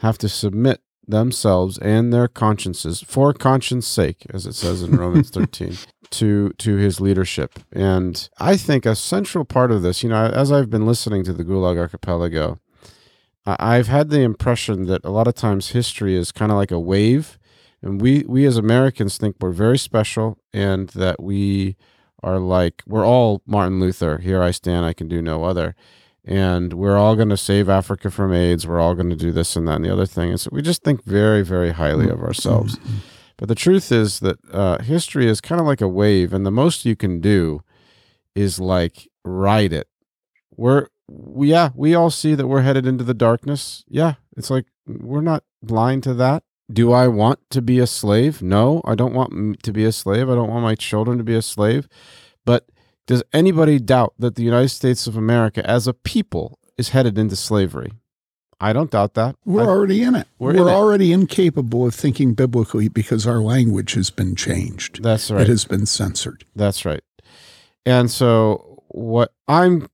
have 0.00 0.18
to 0.18 0.28
submit 0.28 0.80
themselves 1.08 1.76
and 1.78 2.12
their 2.12 2.28
consciences 2.28 3.02
for 3.02 3.32
conscience 3.32 3.86
sake 3.86 4.24
as 4.30 4.46
it 4.46 4.54
says 4.54 4.82
in 4.82 4.96
Romans 4.96 5.30
13 5.38 5.76
to 6.10 6.50
to 6.50 6.76
his 6.76 7.00
leadership 7.00 7.58
and 7.72 8.28
i 8.38 8.56
think 8.56 8.86
a 8.86 8.94
central 8.94 9.44
part 9.44 9.72
of 9.72 9.82
this 9.82 10.02
you 10.02 10.08
know 10.08 10.26
as 10.26 10.52
i've 10.52 10.70
been 10.70 10.86
listening 10.86 11.24
to 11.24 11.32
the 11.32 11.44
gulag 11.44 11.78
archipelago 11.78 12.58
I've 13.46 13.88
had 13.88 14.10
the 14.10 14.20
impression 14.20 14.86
that 14.86 15.04
a 15.04 15.10
lot 15.10 15.26
of 15.26 15.34
times 15.34 15.70
history 15.70 16.14
is 16.14 16.32
kind 16.32 16.52
of 16.52 16.58
like 16.58 16.70
a 16.70 16.78
wave, 16.78 17.38
and 17.82 18.00
we 18.00 18.24
we 18.28 18.44
as 18.44 18.56
Americans 18.56 19.16
think 19.16 19.36
we're 19.40 19.50
very 19.50 19.78
special, 19.78 20.38
and 20.52 20.88
that 20.90 21.22
we 21.22 21.76
are 22.22 22.38
like 22.38 22.82
we're 22.86 23.06
all 23.06 23.42
Martin 23.46 23.80
Luther. 23.80 24.18
Here 24.18 24.42
I 24.42 24.50
stand, 24.50 24.84
I 24.84 24.92
can 24.92 25.08
do 25.08 25.22
no 25.22 25.44
other, 25.44 25.74
and 26.24 26.74
we're 26.74 26.98
all 26.98 27.16
going 27.16 27.30
to 27.30 27.36
save 27.36 27.68
Africa 27.68 28.10
from 28.10 28.32
AIDS. 28.32 28.66
We're 28.66 28.80
all 28.80 28.94
going 28.94 29.10
to 29.10 29.16
do 29.16 29.32
this 29.32 29.56
and 29.56 29.66
that 29.68 29.76
and 29.76 29.84
the 29.84 29.92
other 29.92 30.06
thing, 30.06 30.30
and 30.30 30.40
so 30.40 30.50
we 30.52 30.60
just 30.60 30.82
think 30.82 31.04
very 31.04 31.42
very 31.42 31.72
highly 31.72 32.10
of 32.10 32.20
ourselves. 32.20 32.78
But 33.38 33.48
the 33.48 33.54
truth 33.54 33.90
is 33.90 34.20
that 34.20 34.36
uh, 34.52 34.82
history 34.82 35.26
is 35.26 35.40
kind 35.40 35.62
of 35.62 35.66
like 35.66 35.80
a 35.80 35.88
wave, 35.88 36.34
and 36.34 36.44
the 36.44 36.50
most 36.50 36.84
you 36.84 36.94
can 36.94 37.22
do 37.22 37.62
is 38.34 38.60
like 38.60 39.08
ride 39.24 39.72
it. 39.72 39.88
We're 40.56 40.88
we, 40.90 40.99
yeah, 41.38 41.70
we 41.74 41.94
all 41.94 42.10
see 42.10 42.34
that 42.34 42.46
we're 42.46 42.62
headed 42.62 42.86
into 42.86 43.04
the 43.04 43.14
darkness. 43.14 43.84
Yeah, 43.88 44.14
it's 44.36 44.50
like 44.50 44.66
we're 44.86 45.20
not 45.22 45.44
blind 45.62 46.02
to 46.04 46.14
that. 46.14 46.42
Do 46.72 46.92
I 46.92 47.08
want 47.08 47.40
to 47.50 47.60
be 47.62 47.78
a 47.80 47.86
slave? 47.86 48.42
No, 48.42 48.80
I 48.84 48.94
don't 48.94 49.12
want 49.14 49.62
to 49.64 49.72
be 49.72 49.84
a 49.84 49.92
slave. 49.92 50.30
I 50.30 50.34
don't 50.36 50.48
want 50.50 50.62
my 50.62 50.74
children 50.76 51.18
to 51.18 51.24
be 51.24 51.34
a 51.34 51.42
slave. 51.42 51.88
But 52.46 52.66
does 53.06 53.24
anybody 53.32 53.80
doubt 53.80 54.14
that 54.18 54.36
the 54.36 54.44
United 54.44 54.68
States 54.68 55.06
of 55.08 55.16
America 55.16 55.68
as 55.68 55.88
a 55.88 55.92
people 55.94 56.58
is 56.78 56.90
headed 56.90 57.18
into 57.18 57.34
slavery? 57.34 57.92
I 58.60 58.72
don't 58.72 58.90
doubt 58.90 59.14
that. 59.14 59.34
We're 59.44 59.62
I- 59.62 59.66
already 59.66 60.02
in 60.02 60.14
it. 60.14 60.28
We're 60.38 60.52
We're, 60.52 60.62
in 60.62 60.68
it. 60.68 60.70
already 60.70 61.12
incapable 61.12 61.86
of 61.86 61.94
thinking 61.94 62.34
biblically 62.34 62.88
because 62.88 63.26
our 63.26 63.38
language 63.40 63.94
has 63.94 64.10
been 64.10 64.36
changed. 64.36 65.02
that's 65.02 65.30
right. 65.30 65.40
It 65.42 65.48
has 65.48 65.64
been 65.64 65.86
censored. 65.86 66.44
That's 66.54 66.84
right. 66.84 67.02
And 67.86 68.10
so, 68.10 68.82
what 68.88 69.32
I'm 69.48 69.88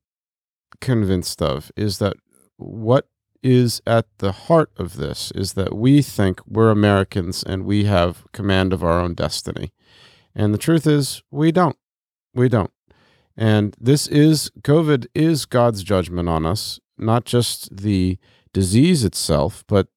convinced 0.81 1.43
of 1.43 1.71
is 1.77 1.99
that 1.99 2.15
what 2.57 3.09
is 3.43 3.81
at 3.87 4.07
the 4.19 4.33
heart 4.33 4.71
of 4.77 4.97
this 4.97 5.31
is 5.35 5.53
that 5.53 5.75
we 5.75 6.03
think 6.03 6.41
we're 6.47 6.71
Americans 6.71 7.43
and 7.43 7.65
we 7.65 7.85
have 7.85 8.25
command 8.33 8.73
of 8.73 8.83
our 8.83 9.01
own 9.01 9.15
destiny. 9.15 9.73
And 10.35 10.53
the 10.53 10.59
truth 10.59 10.87
is, 10.87 11.23
we 11.31 11.53
don't. 11.53 11.77
We 12.35 12.49
don't. 12.49 12.73
And 13.37 13.77
this 13.81 14.07
is, 14.07 14.51
COVID 14.63 15.07
is 15.15 15.47
God's 15.47 15.83
judgment 15.83 16.29
on 16.29 16.47
us, 16.47 16.81
not 16.99 17.25
just 17.25 17.77
the 17.77 18.19
disease 18.53 19.05
itself, 19.05 19.65
but 19.67 19.89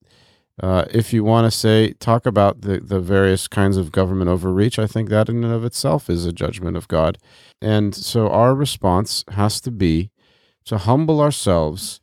Uh, 0.61 0.84
if 0.91 1.13
you 1.13 1.23
want 1.23 1.45
to 1.45 1.57
say 1.57 1.93
talk 1.99 2.25
about 2.25 2.61
the, 2.61 2.82
the 2.82 2.99
various 2.99 3.47
kinds 3.47 3.77
of 3.77 3.91
government 3.91 4.30
overreach, 4.30 4.77
I 4.77 4.88
think 4.88 5.09
that 5.09 5.30
in 5.30 5.43
and 5.45 5.53
of 5.53 5.63
itself 5.63 6.09
is 6.09 6.25
a 6.25 6.34
judgment 6.34 6.75
of 6.75 6.86
God. 6.88 7.17
And 7.61 7.95
so 7.95 8.27
our 8.27 8.53
response 8.53 9.23
has 9.30 9.61
to 9.61 9.71
be 9.71 10.09
to 10.66 10.78
humble 10.78 11.22
ourselves 11.22 11.99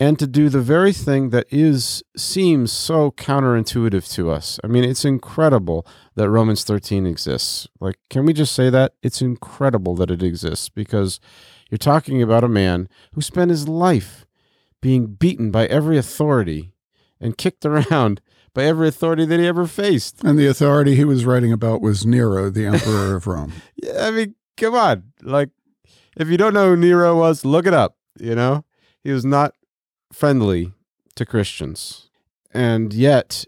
and 0.00 0.18
to 0.18 0.26
do 0.26 0.48
the 0.48 0.62
very 0.62 0.94
thing 0.94 1.28
that 1.28 1.46
is 1.50 2.02
seems 2.16 2.72
so 2.72 3.10
counterintuitive 3.10 4.10
to 4.14 4.30
us. 4.30 4.58
I 4.64 4.66
mean, 4.66 4.82
it's 4.82 5.04
incredible 5.04 5.86
that 6.16 6.30
Romans 6.30 6.64
13 6.64 7.06
exists. 7.06 7.68
Like, 7.80 7.96
can 8.08 8.24
we 8.24 8.32
just 8.32 8.54
say 8.54 8.70
that? 8.70 8.94
It's 9.02 9.20
incredible 9.20 9.94
that 9.96 10.10
it 10.10 10.22
exists 10.22 10.70
because 10.70 11.20
you're 11.70 11.78
talking 11.78 12.22
about 12.22 12.44
a 12.44 12.48
man 12.48 12.88
who 13.12 13.20
spent 13.20 13.50
his 13.50 13.68
life 13.68 14.24
being 14.80 15.06
beaten 15.08 15.50
by 15.50 15.66
every 15.66 15.98
authority 15.98 16.72
and 17.20 17.36
kicked 17.36 17.66
around 17.66 18.22
by 18.54 18.64
every 18.64 18.88
authority 18.88 19.26
that 19.26 19.38
he 19.38 19.46
ever 19.46 19.66
faced. 19.66 20.24
And 20.24 20.38
the 20.38 20.46
authority 20.46 20.96
he 20.96 21.04
was 21.04 21.26
writing 21.26 21.52
about 21.52 21.82
was 21.82 22.06
Nero, 22.06 22.48
the 22.48 22.66
emperor 22.66 23.14
of 23.14 23.26
Rome. 23.26 23.52
Yeah, 23.76 24.06
I 24.06 24.10
mean, 24.10 24.34
come 24.56 24.74
on. 24.74 25.12
Like, 25.22 25.50
if 26.16 26.28
you 26.28 26.36
don't 26.36 26.54
know 26.54 26.70
who 26.70 26.76
Nero 26.76 27.16
was, 27.16 27.44
look 27.44 27.66
it 27.66 27.74
up. 27.74 27.96
You 28.20 28.34
know, 28.34 28.64
he 29.02 29.10
was 29.10 29.24
not 29.24 29.54
friendly 30.12 30.72
to 31.16 31.26
Christians. 31.26 32.10
And 32.52 32.92
yet, 32.92 33.44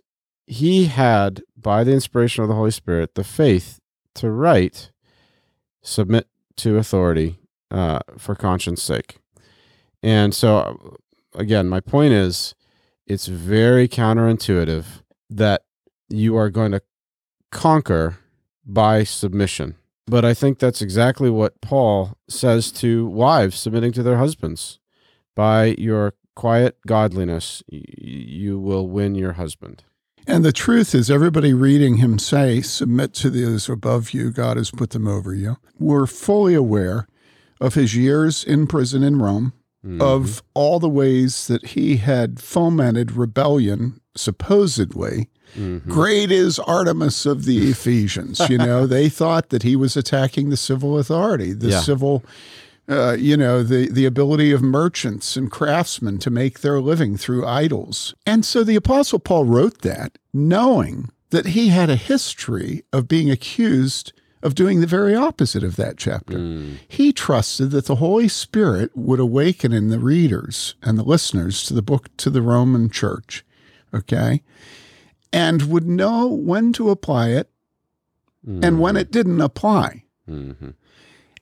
he 0.47 0.87
had, 0.87 1.43
by 1.57 1.85
the 1.85 1.93
inspiration 1.93 2.43
of 2.43 2.49
the 2.49 2.55
Holy 2.55 2.71
Spirit, 2.71 3.15
the 3.15 3.25
faith 3.25 3.81
to 4.15 4.31
write, 4.31 4.91
submit 5.83 6.29
to 6.57 6.77
authority 6.77 7.39
uh, 7.71 8.01
for 8.19 8.35
conscience 8.35 8.83
sake. 8.83 9.19
And 10.03 10.35
so, 10.35 10.97
again, 11.35 11.69
my 11.69 11.81
point 11.81 12.13
is 12.13 12.55
it's 13.07 13.27
very 13.27 13.89
counterintuitive 13.89 14.85
that 15.31 15.63
you 16.09 16.37
are 16.37 16.51
going 16.51 16.73
to 16.73 16.83
conquer 17.51 18.19
by 18.65 19.05
submission. 19.05 19.77
But 20.07 20.25
I 20.25 20.35
think 20.35 20.59
that's 20.59 20.83
exactly 20.83 21.31
what 21.31 21.61
Paul 21.61 22.17
says 22.29 22.73
to 22.73 23.07
wives 23.07 23.59
submitting 23.59 23.93
to 23.93 24.03
their 24.03 24.19
husbands. 24.19 24.79
By 25.35 25.77
your 25.79 26.15
quiet 26.35 26.77
godliness, 26.87 27.63
you 27.69 28.59
will 28.59 28.89
win 28.89 29.15
your 29.15 29.35
husband. 29.35 29.85
And 30.27 30.45
the 30.45 30.53
truth 30.53 30.95
is, 30.95 31.11
everybody 31.11 31.53
reading 31.53 31.97
him 31.97 32.19
say, 32.19 32.61
Submit 32.61 33.13
to 33.15 33.31
those 33.31 33.69
above 33.69 34.13
you, 34.13 34.31
God 34.31 34.57
has 34.57 34.71
put 34.71 34.91
them 34.91 35.09
over 35.09 35.35
you. 35.35 35.57
We're 35.79 36.07
fully 36.07 36.55
aware 36.55 37.09
of 37.61 37.75
his 37.75 37.97
years 37.97 38.45
in 38.45 38.67
prison 38.67 39.03
in 39.03 39.21
Rome, 39.21 39.53
mm-hmm. 39.85 40.01
of 40.01 40.43
all 40.55 40.79
the 40.79 40.89
ways 40.89 41.47
that 41.47 41.69
he 41.69 41.97
had 41.97 42.41
fomented 42.41 43.13
rebellion, 43.13 44.01
supposedly. 44.17 45.29
Mm-hmm. 45.57 45.91
Great 45.91 46.31
is 46.33 46.59
Artemis 46.59 47.27
of 47.27 47.45
the 47.45 47.59
Ephesians. 47.71 48.41
You 48.49 48.59
know, 48.59 48.87
they 48.87 49.09
thought 49.09 49.51
that 49.51 49.63
he 49.63 49.77
was 49.77 49.97
attacking 49.97 50.51
the 50.51 50.57
civil 50.57 50.99
authority, 50.99 51.53
the 51.53 51.69
yeah. 51.69 51.81
civil 51.81 52.25
uh, 52.89 53.17
you 53.19 53.37
know, 53.37 53.63
the, 53.63 53.89
the 53.89 54.05
ability 54.05 54.51
of 54.51 54.61
merchants 54.61 55.37
and 55.37 55.51
craftsmen 55.51 56.19
to 56.19 56.31
make 56.31 56.61
their 56.61 56.81
living 56.81 57.17
through 57.17 57.47
idols. 57.47 58.15
And 58.27 58.45
so 58.45 58.65
the 58.65 58.77
Apostle 58.77 59.19
Paul 59.19 59.45
wrote 59.45 59.83
that 59.83 60.19
knowing 60.33 61.11
that 61.31 61.47
he 61.47 61.69
had 61.69 61.89
a 61.89 61.97
history 61.97 62.83
of 62.93 63.09
being 63.09 63.31
accused 63.31 64.13
of 64.43 64.55
doing 64.55 64.81
the 64.81 64.87
very 64.87 65.15
opposite 65.15 65.63
of 65.63 65.77
that 65.77 65.97
chapter. 65.97 66.39
Mm. 66.39 66.79
He 66.89 67.13
trusted 67.13 67.71
that 67.71 67.87
the 67.87 67.97
Holy 67.97 68.29
Spirit 68.29 68.91
would 68.97 69.21
awaken 69.21 69.73
in 69.73 69.89
the 69.89 69.99
readers 69.99 70.75
and 70.83 70.99
the 70.99 71.05
listeners 71.05 71.63
to 71.65 71.75
the 71.75 71.83
book 71.83 72.15
to 72.19 72.31
the 72.31 72.43
Roman 72.43 72.91
church, 72.91 73.45
okay, 73.95 74.43
and 75.33 75.63
would 75.63 75.87
know 75.87 76.27
when 76.27 76.73
to 76.75 76.91
apply 76.91 77.29
it 77.29 77.51
mm. 78.47 78.65
and 78.65 78.81
when 78.81 78.97
it 78.97 79.11
didn't 79.11 79.41
apply. 79.41 80.05
Mm-hmm. 80.29 80.71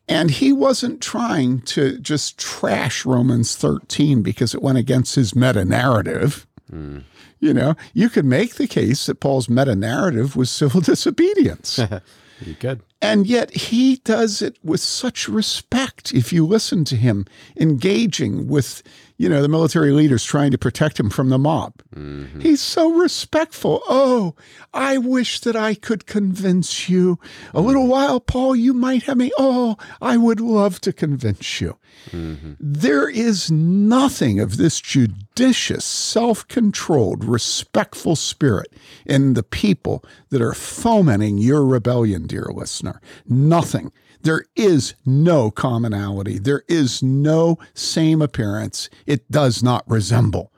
And 0.09 0.31
he 0.31 0.53
wasn't 0.53 1.01
trying 1.01 1.61
to 1.63 1.99
just 1.99 2.37
trash 2.37 3.07
Romans 3.07 3.55
13 3.55 4.23
because 4.23 4.55
it 4.55 4.63
went 4.63 4.79
against 4.79 5.15
his 5.15 5.37
meta 5.37 5.65
narrative. 5.65 6.47
Mm. 6.71 7.05
You 7.39 7.55
know, 7.55 7.75
you 7.95 8.09
could 8.11 8.25
make 8.25 8.57
the 8.57 8.67
case 8.67 9.07
that 9.07 9.21
Paul's 9.21 9.49
meta 9.49 9.75
narrative 9.75 10.37
was 10.37 10.51
civil 10.51 10.81
disobedience. 10.83 11.79
you 12.45 12.55
could. 12.55 12.83
And 13.03 13.27
yet 13.27 13.51
he 13.55 13.97
does 13.97 14.43
it 14.43 14.59
with 14.63 14.81
such 14.81 15.29
respect. 15.29 16.13
If 16.13 16.33
you 16.33 16.47
listen 16.47 16.85
to 16.87 16.97
him 16.97 17.27
engaging 17.59 18.47
with, 18.47 18.83
you 19.21 19.29
know, 19.29 19.43
the 19.43 19.49
military 19.51 19.93
leaders 19.93 20.25
trying 20.25 20.51
to 20.51 20.57
protect 20.57 20.99
him 20.99 21.11
from 21.11 21.29
the 21.29 21.37
mob, 21.37 21.75
mm-hmm. 21.95 22.41
he's 22.41 22.63
so 22.63 22.91
respectful. 22.95 23.83
Oh, 23.87 24.35
I 24.73 24.97
wish 24.97 25.41
that 25.41 25.55
I 25.55 25.75
could 25.75 26.07
convince 26.07 26.89
you. 26.89 27.19
A 27.53 27.61
little 27.61 27.87
while, 27.87 28.19
Paul, 28.19 28.57
you 28.57 28.73
might 28.73 29.03
have 29.03 29.19
me. 29.19 29.31
Oh, 29.37 29.77
I 30.01 30.17
would 30.17 30.41
love 30.41 30.81
to 30.81 30.93
convince 30.95 31.61
you. 31.61 31.77
Mm-hmm. 32.13 32.55
There 32.59 33.11
is 33.11 33.51
nothing 33.51 34.41
of 34.41 34.57
this 34.57 34.81
judicious, 34.81 35.85
self 35.85 36.49
controlled, 36.49 37.23
respectful 37.23 38.17
spirit 38.17 38.73
in 39.05 39.35
the 39.35 39.43
people 39.43 40.03
that 40.31 40.41
are 40.41 40.55
fomenting 40.55 41.37
your 41.37 41.67
rebellion, 41.67 42.27
dear 42.27 42.49
listener. 42.55 43.03
Nothing. 43.29 43.93
There 44.23 44.45
is 44.55 44.95
no 45.07 45.51
commonality. 45.51 46.39
There 46.39 46.63
is 46.69 47.03
no 47.03 47.59
same 47.75 48.21
appearance. 48.21 48.89
It 49.07 49.31
does 49.31 49.63
not 49.63 49.89
resemble 49.89 50.53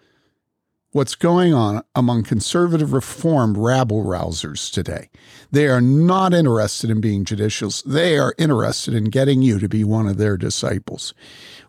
what's 0.93 1.15
going 1.15 1.55
on 1.55 1.83
among 1.95 2.23
conservative 2.23 2.93
reformed 2.93 3.57
rabble 3.57 4.05
rousers 4.05 4.71
today. 4.71 5.09
They 5.51 5.67
are 5.67 5.81
not 5.81 6.35
interested 6.35 6.91
in 6.91 7.01
being 7.01 7.25
judicious. 7.25 7.83
They 7.83 8.19
are 8.19 8.35
interested 8.39 8.95
in 8.95 9.05
getting 9.05 9.43
you 9.43 9.59
to 9.59 9.69
be 9.69 9.85
one 9.85 10.07
of 10.07 10.19
their 10.19 10.37
disciples. 10.37 11.15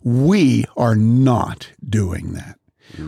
We 0.03 0.65
are 0.75 0.95
not 0.95 1.71
doing 1.87 2.33
that. 2.33 2.59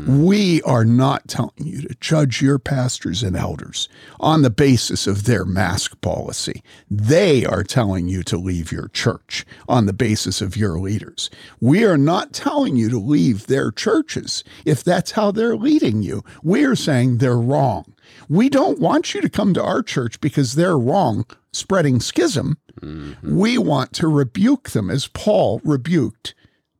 We 0.07 0.61
are 0.63 0.85
not 0.85 1.27
telling 1.27 1.53
you 1.57 1.81
to 1.81 1.95
judge 1.99 2.41
your 2.41 2.57
pastors 2.57 3.21
and 3.21 3.35
elders 3.35 3.87
on 4.19 4.41
the 4.41 4.49
basis 4.49 5.05
of 5.05 5.25
their 5.25 5.45
mask 5.45 5.99
policy. 6.01 6.63
They 6.89 7.45
are 7.45 7.63
telling 7.63 8.07
you 8.07 8.23
to 8.23 8.37
leave 8.37 8.71
your 8.71 8.87
church 8.89 9.45
on 9.67 9.85
the 9.85 9.93
basis 9.93 10.41
of 10.41 10.57
your 10.57 10.79
leaders. 10.79 11.29
We 11.59 11.83
are 11.85 11.97
not 11.97 12.33
telling 12.33 12.75
you 12.75 12.89
to 12.89 12.99
leave 12.99 13.47
their 13.47 13.71
churches 13.71 14.43
if 14.65 14.83
that's 14.83 15.11
how 15.11 15.31
they're 15.31 15.57
leading 15.57 16.01
you. 16.01 16.23
We 16.41 16.65
are 16.65 16.75
saying 16.75 17.17
they're 17.17 17.37
wrong. 17.37 17.93
We 18.27 18.49
don't 18.49 18.79
want 18.79 19.13
you 19.13 19.21
to 19.21 19.29
come 19.29 19.53
to 19.53 19.63
our 19.63 19.83
church 19.83 20.19
because 20.19 20.55
they're 20.55 20.77
wrong, 20.77 21.25
spreading 21.51 21.99
schism. 21.99 22.57
Mm-hmm. 22.81 23.37
We 23.37 23.57
want 23.57 23.93
to 23.93 24.07
rebuke 24.07 24.71
them 24.71 24.89
as 24.89 25.07
Paul 25.07 25.61
rebuked 25.63 26.33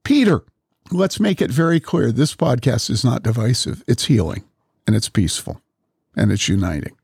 Peter 0.04 0.44
let's 0.92 1.20
make 1.20 1.42
it 1.42 1.52
very 1.52 1.80
clear 1.80 2.12
this 2.12 2.36
podcast 2.36 2.90
is 2.90 3.04
not 3.04 3.24
divisive, 3.24 3.84
it's 3.88 4.06
healing 4.06 4.44
and 4.86 4.96
it's 4.96 5.10
peaceful 5.10 5.62
and 6.16 6.32
it's 6.32 6.48
uniting. 6.48 6.96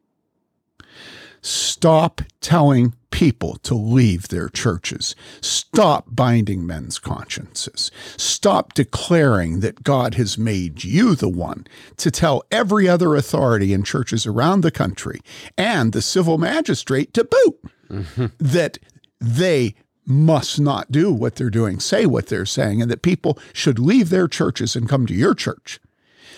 Stop 1.41 2.21
telling 2.39 2.93
people 3.09 3.57
to 3.57 3.73
leave 3.73 4.27
their 4.27 4.47
churches. 4.47 5.15
Stop 5.41 6.05
binding 6.07 6.65
men's 6.65 6.99
consciences. 6.99 7.91
Stop 8.15 8.73
declaring 8.73 9.59
that 9.59 9.83
God 9.83 10.15
has 10.15 10.37
made 10.37 10.83
you 10.83 11.15
the 11.15 11.29
one 11.29 11.65
to 11.97 12.11
tell 12.11 12.43
every 12.51 12.87
other 12.87 13.15
authority 13.15 13.73
in 13.73 13.83
churches 13.83 14.25
around 14.25 14.61
the 14.61 14.71
country 14.71 15.19
and 15.57 15.93
the 15.93 16.01
civil 16.01 16.37
magistrate 16.37 17.13
to 17.15 17.23
boot 17.23 17.59
mm-hmm. 17.89 18.27
that 18.39 18.77
they 19.19 19.75
must 20.05 20.59
not 20.59 20.91
do 20.91 21.11
what 21.11 21.35
they're 21.35 21.49
doing, 21.49 21.79
say 21.79 22.05
what 22.05 22.27
they're 22.27 22.45
saying, 22.45 22.81
and 22.81 22.89
that 22.89 23.01
people 23.01 23.37
should 23.53 23.79
leave 23.79 24.09
their 24.09 24.27
churches 24.27 24.75
and 24.75 24.89
come 24.89 25.05
to 25.05 25.13
your 25.13 25.33
church. 25.33 25.79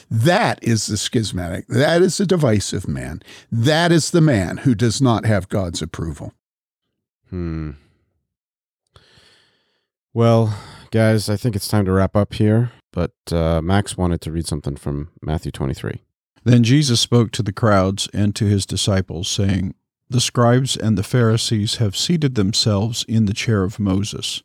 That 0.10 0.60
is 0.62 0.88
the 0.88 0.98
schismatic. 0.98 1.68
That 1.68 2.02
is 2.02 2.18
the 2.18 2.26
divisive 2.26 2.88
man. 2.88 3.22
That 3.52 3.92
is 3.92 4.12
the 4.12 4.22
man 4.22 4.58
who 4.58 4.76
does 4.76 5.02
not 5.02 5.26
have 5.26 5.50
God's 5.50 5.82
approval. 5.82 6.34
Hmm. 7.30 7.72
Well, 10.14 10.56
guys, 10.92 11.30
I 11.30 11.38
think 11.38 11.56
it's 11.56 11.68
time 11.68 11.86
to 11.86 11.92
wrap 11.92 12.16
up 12.16 12.34
here. 12.34 12.72
But 12.94 13.14
uh, 13.32 13.60
Max 13.62 13.98
wanted 13.98 14.22
to 14.22 14.32
read 14.32 14.46
something 14.46 14.76
from 14.76 15.10
Matthew 15.22 15.52
23. 15.52 16.04
Then 16.44 16.64
Jesus 16.64 17.02
spoke 17.02 17.32
to 17.32 17.44
the 17.44 17.52
crowds 17.52 18.08
and 18.14 18.36
to 18.36 18.46
his 18.46 18.66
disciples, 18.66 19.28
saying, 19.28 19.74
the 20.10 20.22
scribes 20.22 20.76
and 20.78 20.98
the 20.98 21.04
Pharisees 21.04 21.76
have 21.76 21.98
seated 21.98 22.36
themselves 22.36 23.06
in 23.08 23.26
the 23.26 23.34
chair 23.34 23.64
of 23.64 23.80
Moses. 23.80 24.44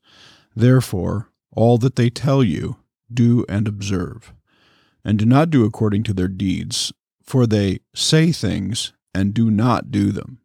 Therefore, 0.55 1.29
all 1.53 1.79
that 1.79 1.97
they 1.97 2.11
tell 2.11 2.43
you, 2.43 2.77
do 3.13 3.45
and 3.49 3.67
observe. 3.67 4.33
And 5.05 5.19
do 5.19 5.25
not 5.25 5.51
do 5.51 5.65
according 5.65 6.03
to 6.05 6.15
their 6.15 6.29
deeds, 6.29 6.93
for 7.23 7.47
they 7.47 7.81
say 7.95 8.33
things 8.33 8.93
and 9.15 9.35
do 9.35 9.51
not 9.51 9.91
do 9.91 10.13
them. 10.13 10.41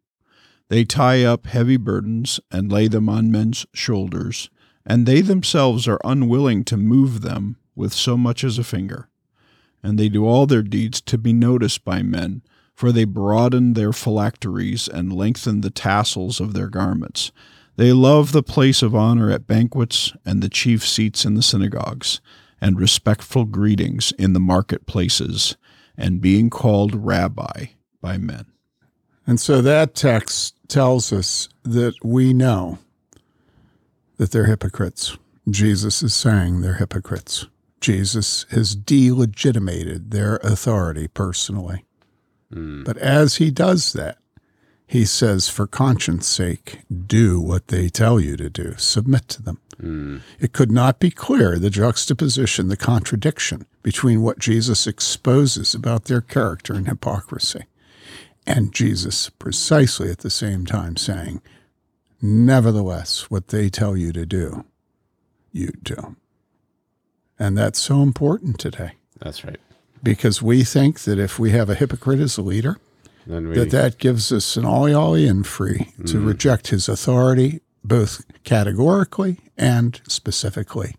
They 0.68 0.84
tie 0.84 1.24
up 1.24 1.46
heavy 1.46 1.76
burdens 1.76 2.40
and 2.50 2.72
lay 2.72 2.88
them 2.88 3.08
on 3.08 3.30
men's 3.30 3.66
shoulders, 3.74 4.50
and 4.86 5.06
they 5.06 5.20
themselves 5.20 5.86
are 5.86 6.00
unwilling 6.04 6.64
to 6.64 6.76
move 6.76 7.20
them 7.20 7.56
with 7.74 7.92
so 7.92 8.16
much 8.16 8.44
as 8.44 8.58
a 8.58 8.64
finger. 8.64 9.08
And 9.82 9.98
they 9.98 10.08
do 10.08 10.26
all 10.26 10.46
their 10.46 10.62
deeds 10.62 11.00
to 11.02 11.18
be 11.18 11.32
noticed 11.32 11.84
by 11.84 12.02
men 12.02 12.42
for 12.74 12.92
they 12.92 13.04
broaden 13.04 13.74
their 13.74 13.92
phylacteries 13.92 14.88
and 14.88 15.12
lengthen 15.12 15.60
the 15.60 15.70
tassels 15.70 16.40
of 16.40 16.52
their 16.54 16.68
garments. 16.68 17.30
They 17.76 17.92
love 17.92 18.32
the 18.32 18.42
place 18.42 18.82
of 18.82 18.94
honor 18.94 19.30
at 19.30 19.46
banquets 19.46 20.12
and 20.24 20.42
the 20.42 20.48
chief 20.48 20.86
seats 20.86 21.24
in 21.24 21.34
the 21.34 21.42
synagogues, 21.42 22.20
and 22.60 22.78
respectful 22.78 23.44
greetings 23.44 24.12
in 24.18 24.32
the 24.32 24.40
marketplaces, 24.40 25.56
and 25.96 26.20
being 26.20 26.50
called 26.50 26.94
rabbi 26.94 27.66
by 28.00 28.18
men. 28.18 28.46
And 29.26 29.40
so 29.40 29.62
that 29.62 29.94
text 29.94 30.54
tells 30.68 31.12
us 31.12 31.48
that 31.62 31.94
we 32.02 32.34
know 32.34 32.78
that 34.16 34.30
they're 34.30 34.46
hypocrites. 34.46 35.16
Jesus 35.48 36.02
is 36.02 36.14
saying 36.14 36.60
they're 36.60 36.74
hypocrites. 36.74 37.46
Jesus 37.80 38.46
has 38.50 38.74
delegitimated 38.74 40.10
their 40.10 40.36
authority 40.36 41.08
personally. 41.08 41.84
Mm. 42.54 42.84
But 42.84 42.96
as 42.98 43.36
he 43.36 43.50
does 43.50 43.92
that, 43.94 44.18
he 44.86 45.04
says, 45.04 45.48
for 45.48 45.66
conscience 45.66 46.26
sake, 46.26 46.80
do 47.06 47.40
what 47.40 47.68
they 47.68 47.88
tell 47.88 48.20
you 48.20 48.36
to 48.36 48.50
do, 48.50 48.74
submit 48.76 49.28
to 49.28 49.42
them. 49.42 49.60
Mm. 49.82 50.20
It 50.38 50.52
could 50.52 50.70
not 50.70 51.00
be 51.00 51.10
clear 51.10 51.58
the 51.58 51.70
juxtaposition, 51.70 52.68
the 52.68 52.76
contradiction 52.76 53.66
between 53.82 54.22
what 54.22 54.38
Jesus 54.38 54.86
exposes 54.86 55.74
about 55.74 56.04
their 56.04 56.20
character 56.20 56.74
and 56.74 56.86
hypocrisy, 56.86 57.64
and 58.46 58.72
Jesus 58.72 59.30
precisely 59.30 60.10
at 60.10 60.18
the 60.18 60.30
same 60.30 60.64
time 60.64 60.96
saying, 60.96 61.40
Nevertheless, 62.22 63.30
what 63.30 63.48
they 63.48 63.68
tell 63.68 63.96
you 63.96 64.12
to 64.12 64.24
do, 64.24 64.64
you 65.52 65.72
do. 65.82 66.16
And 67.38 67.58
that's 67.58 67.78
so 67.78 68.00
important 68.00 68.58
today. 68.58 68.92
That's 69.18 69.44
right. 69.44 69.58
Because 70.04 70.40
we 70.42 70.62
think 70.62 71.00
that 71.00 71.18
if 71.18 71.38
we 71.38 71.50
have 71.50 71.68
a 71.68 71.74
hypocrite 71.74 72.20
as 72.20 72.38
a 72.38 72.42
leader, 72.42 72.78
we, 73.26 73.54
that 73.54 73.70
that 73.70 73.98
gives 73.98 74.30
us 74.30 74.56
an 74.56 74.64
ollie 74.64 74.94
ollie 74.94 75.26
and 75.26 75.46
free 75.46 75.92
mm. 75.98 76.06
to 76.10 76.20
reject 76.20 76.68
his 76.68 76.88
authority, 76.88 77.62
both 77.82 78.22
categorically 78.44 79.38
and 79.56 80.00
specifically. 80.06 80.94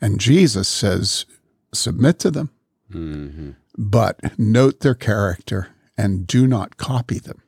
And 0.00 0.20
Jesus 0.20 0.68
says, 0.68 1.26
submit 1.72 2.18
to 2.20 2.30
them, 2.30 2.50
mm-hmm. 2.92 3.50
but 3.76 4.38
note 4.38 4.80
their 4.80 4.94
character 4.94 5.68
and 5.96 6.26
do 6.26 6.46
not 6.46 6.76
copy 6.76 7.18
them. 7.18 7.42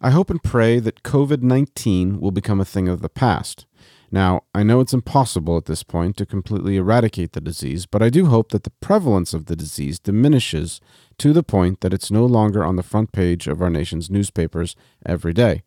I 0.00 0.10
hope 0.10 0.30
and 0.30 0.42
pray 0.42 0.78
that 0.78 1.02
COVID 1.02 1.42
19 1.42 2.20
will 2.20 2.30
become 2.30 2.60
a 2.60 2.64
thing 2.64 2.88
of 2.88 3.02
the 3.02 3.08
past. 3.08 3.66
Now, 4.10 4.44
I 4.54 4.62
know 4.62 4.80
it's 4.80 4.94
impossible 4.94 5.56
at 5.58 5.66
this 5.66 5.82
point 5.82 6.16
to 6.16 6.26
completely 6.26 6.76
eradicate 6.76 7.32
the 7.32 7.40
disease, 7.40 7.84
but 7.84 8.02
I 8.02 8.08
do 8.08 8.26
hope 8.26 8.52
that 8.52 8.64
the 8.64 8.72
prevalence 8.80 9.34
of 9.34 9.46
the 9.46 9.56
disease 9.56 9.98
diminishes 9.98 10.80
to 11.18 11.32
the 11.32 11.42
point 11.42 11.80
that 11.80 11.92
it's 11.92 12.10
no 12.10 12.24
longer 12.24 12.64
on 12.64 12.76
the 12.76 12.82
front 12.82 13.12
page 13.12 13.46
of 13.46 13.60
our 13.60 13.68
nation's 13.68 14.10
newspapers 14.10 14.74
every 15.04 15.34
day. 15.34 15.62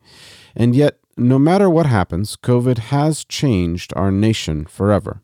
And 0.55 0.75
yet, 0.75 0.97
no 1.17 1.37
matter 1.37 1.69
what 1.69 1.85
happens, 1.85 2.35
COVID 2.35 2.77
has 2.77 3.23
changed 3.25 3.93
our 3.95 4.11
nation 4.11 4.65
forever. 4.65 5.21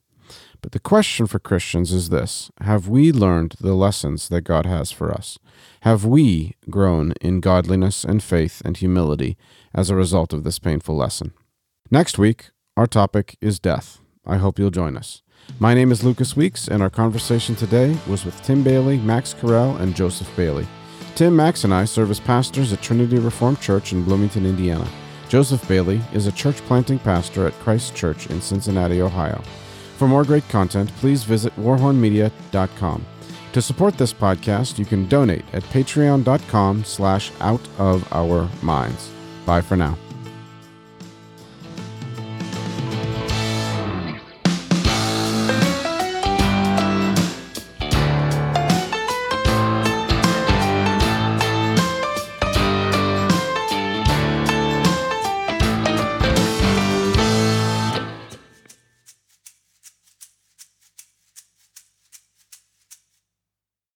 But 0.62 0.72
the 0.72 0.80
question 0.80 1.28
for 1.28 1.40
Christians 1.40 1.92
is 1.92 2.10
this 2.10 2.52
Have 2.62 2.88
we 2.88 3.12
learned 3.12 3.56
the 3.60 3.74
lessons 3.74 4.30
that 4.30 4.42
God 4.42 4.66
has 4.66 4.92
for 4.92 5.12
us? 5.12 5.40
Have 5.82 6.06
we 6.06 6.56
grown 6.70 7.14
in 7.22 7.40
godliness 7.40 8.04
and 8.04 8.22
faith 8.22 8.62
and 8.66 8.78
humility 8.78 9.38
as 9.74 9.90
a 9.90 9.96
result 9.96 10.34
of 10.34 10.44
this 10.44 10.60
painful 10.60 10.96
lesson? 10.96 11.34
Next 11.90 12.18
week, 12.18 12.50
our 12.78 12.88
topic 12.88 13.38
is 13.42 13.60
death. 13.60 14.00
I 14.26 14.38
hope 14.38 14.60
you'll 14.60 14.70
join 14.70 14.96
us. 14.96 15.24
My 15.60 15.74
name 15.74 15.92
is 15.92 16.04
Lucas 16.04 16.36
Weeks, 16.36 16.68
and 16.68 16.84
our 16.84 16.90
conversation 16.90 17.56
today 17.56 17.98
was 18.08 18.24
with 18.24 18.40
Tim 18.44 18.64
Bayly, 18.64 19.00
Max 19.00 19.34
Carell, 19.34 19.80
and 19.80 19.96
Joseph 19.96 20.30
Bayly. 20.36 20.68
Tim, 21.16 21.36
Max, 21.36 21.64
and 21.64 21.74
I 21.74 21.86
serve 21.86 22.12
as 22.12 22.20
pastors 22.20 22.72
at 22.72 22.82
Trinity 22.82 23.18
Reformed 23.18 23.60
Church 23.60 23.94
in 23.94 24.04
Bloomington, 24.04 24.46
Indiana. 24.46 24.88
Joseph 25.28 25.68
Bayly 25.68 26.00
is 26.14 26.28
a 26.28 26.32
church 26.32 26.58
planting 26.68 27.00
pastor 27.00 27.48
at 27.48 27.54
Christ 27.54 27.96
Church 27.96 28.28
in 28.28 28.40
Cincinnati, 28.42 29.02
Ohio. 29.02 29.42
For 29.98 30.08
more 30.08 30.24
great 30.24 30.48
content, 30.48 30.92
please 30.98 31.24
visit 31.24 31.56
warhornmedia.com. 31.56 33.06
To 33.54 33.62
support 33.62 33.98
this 33.98 34.14
podcast, 34.14 34.78
you 34.78 34.86
can 34.86 35.08
donate 35.08 35.46
at 35.54 35.64
patreon.com 35.64 36.84
slash 36.84 37.32
out 37.40 37.68
of 37.80 38.08
our 38.14 38.48
minds. 38.62 39.10
Bye 39.48 39.62
for 39.62 39.76
now. 39.76 39.98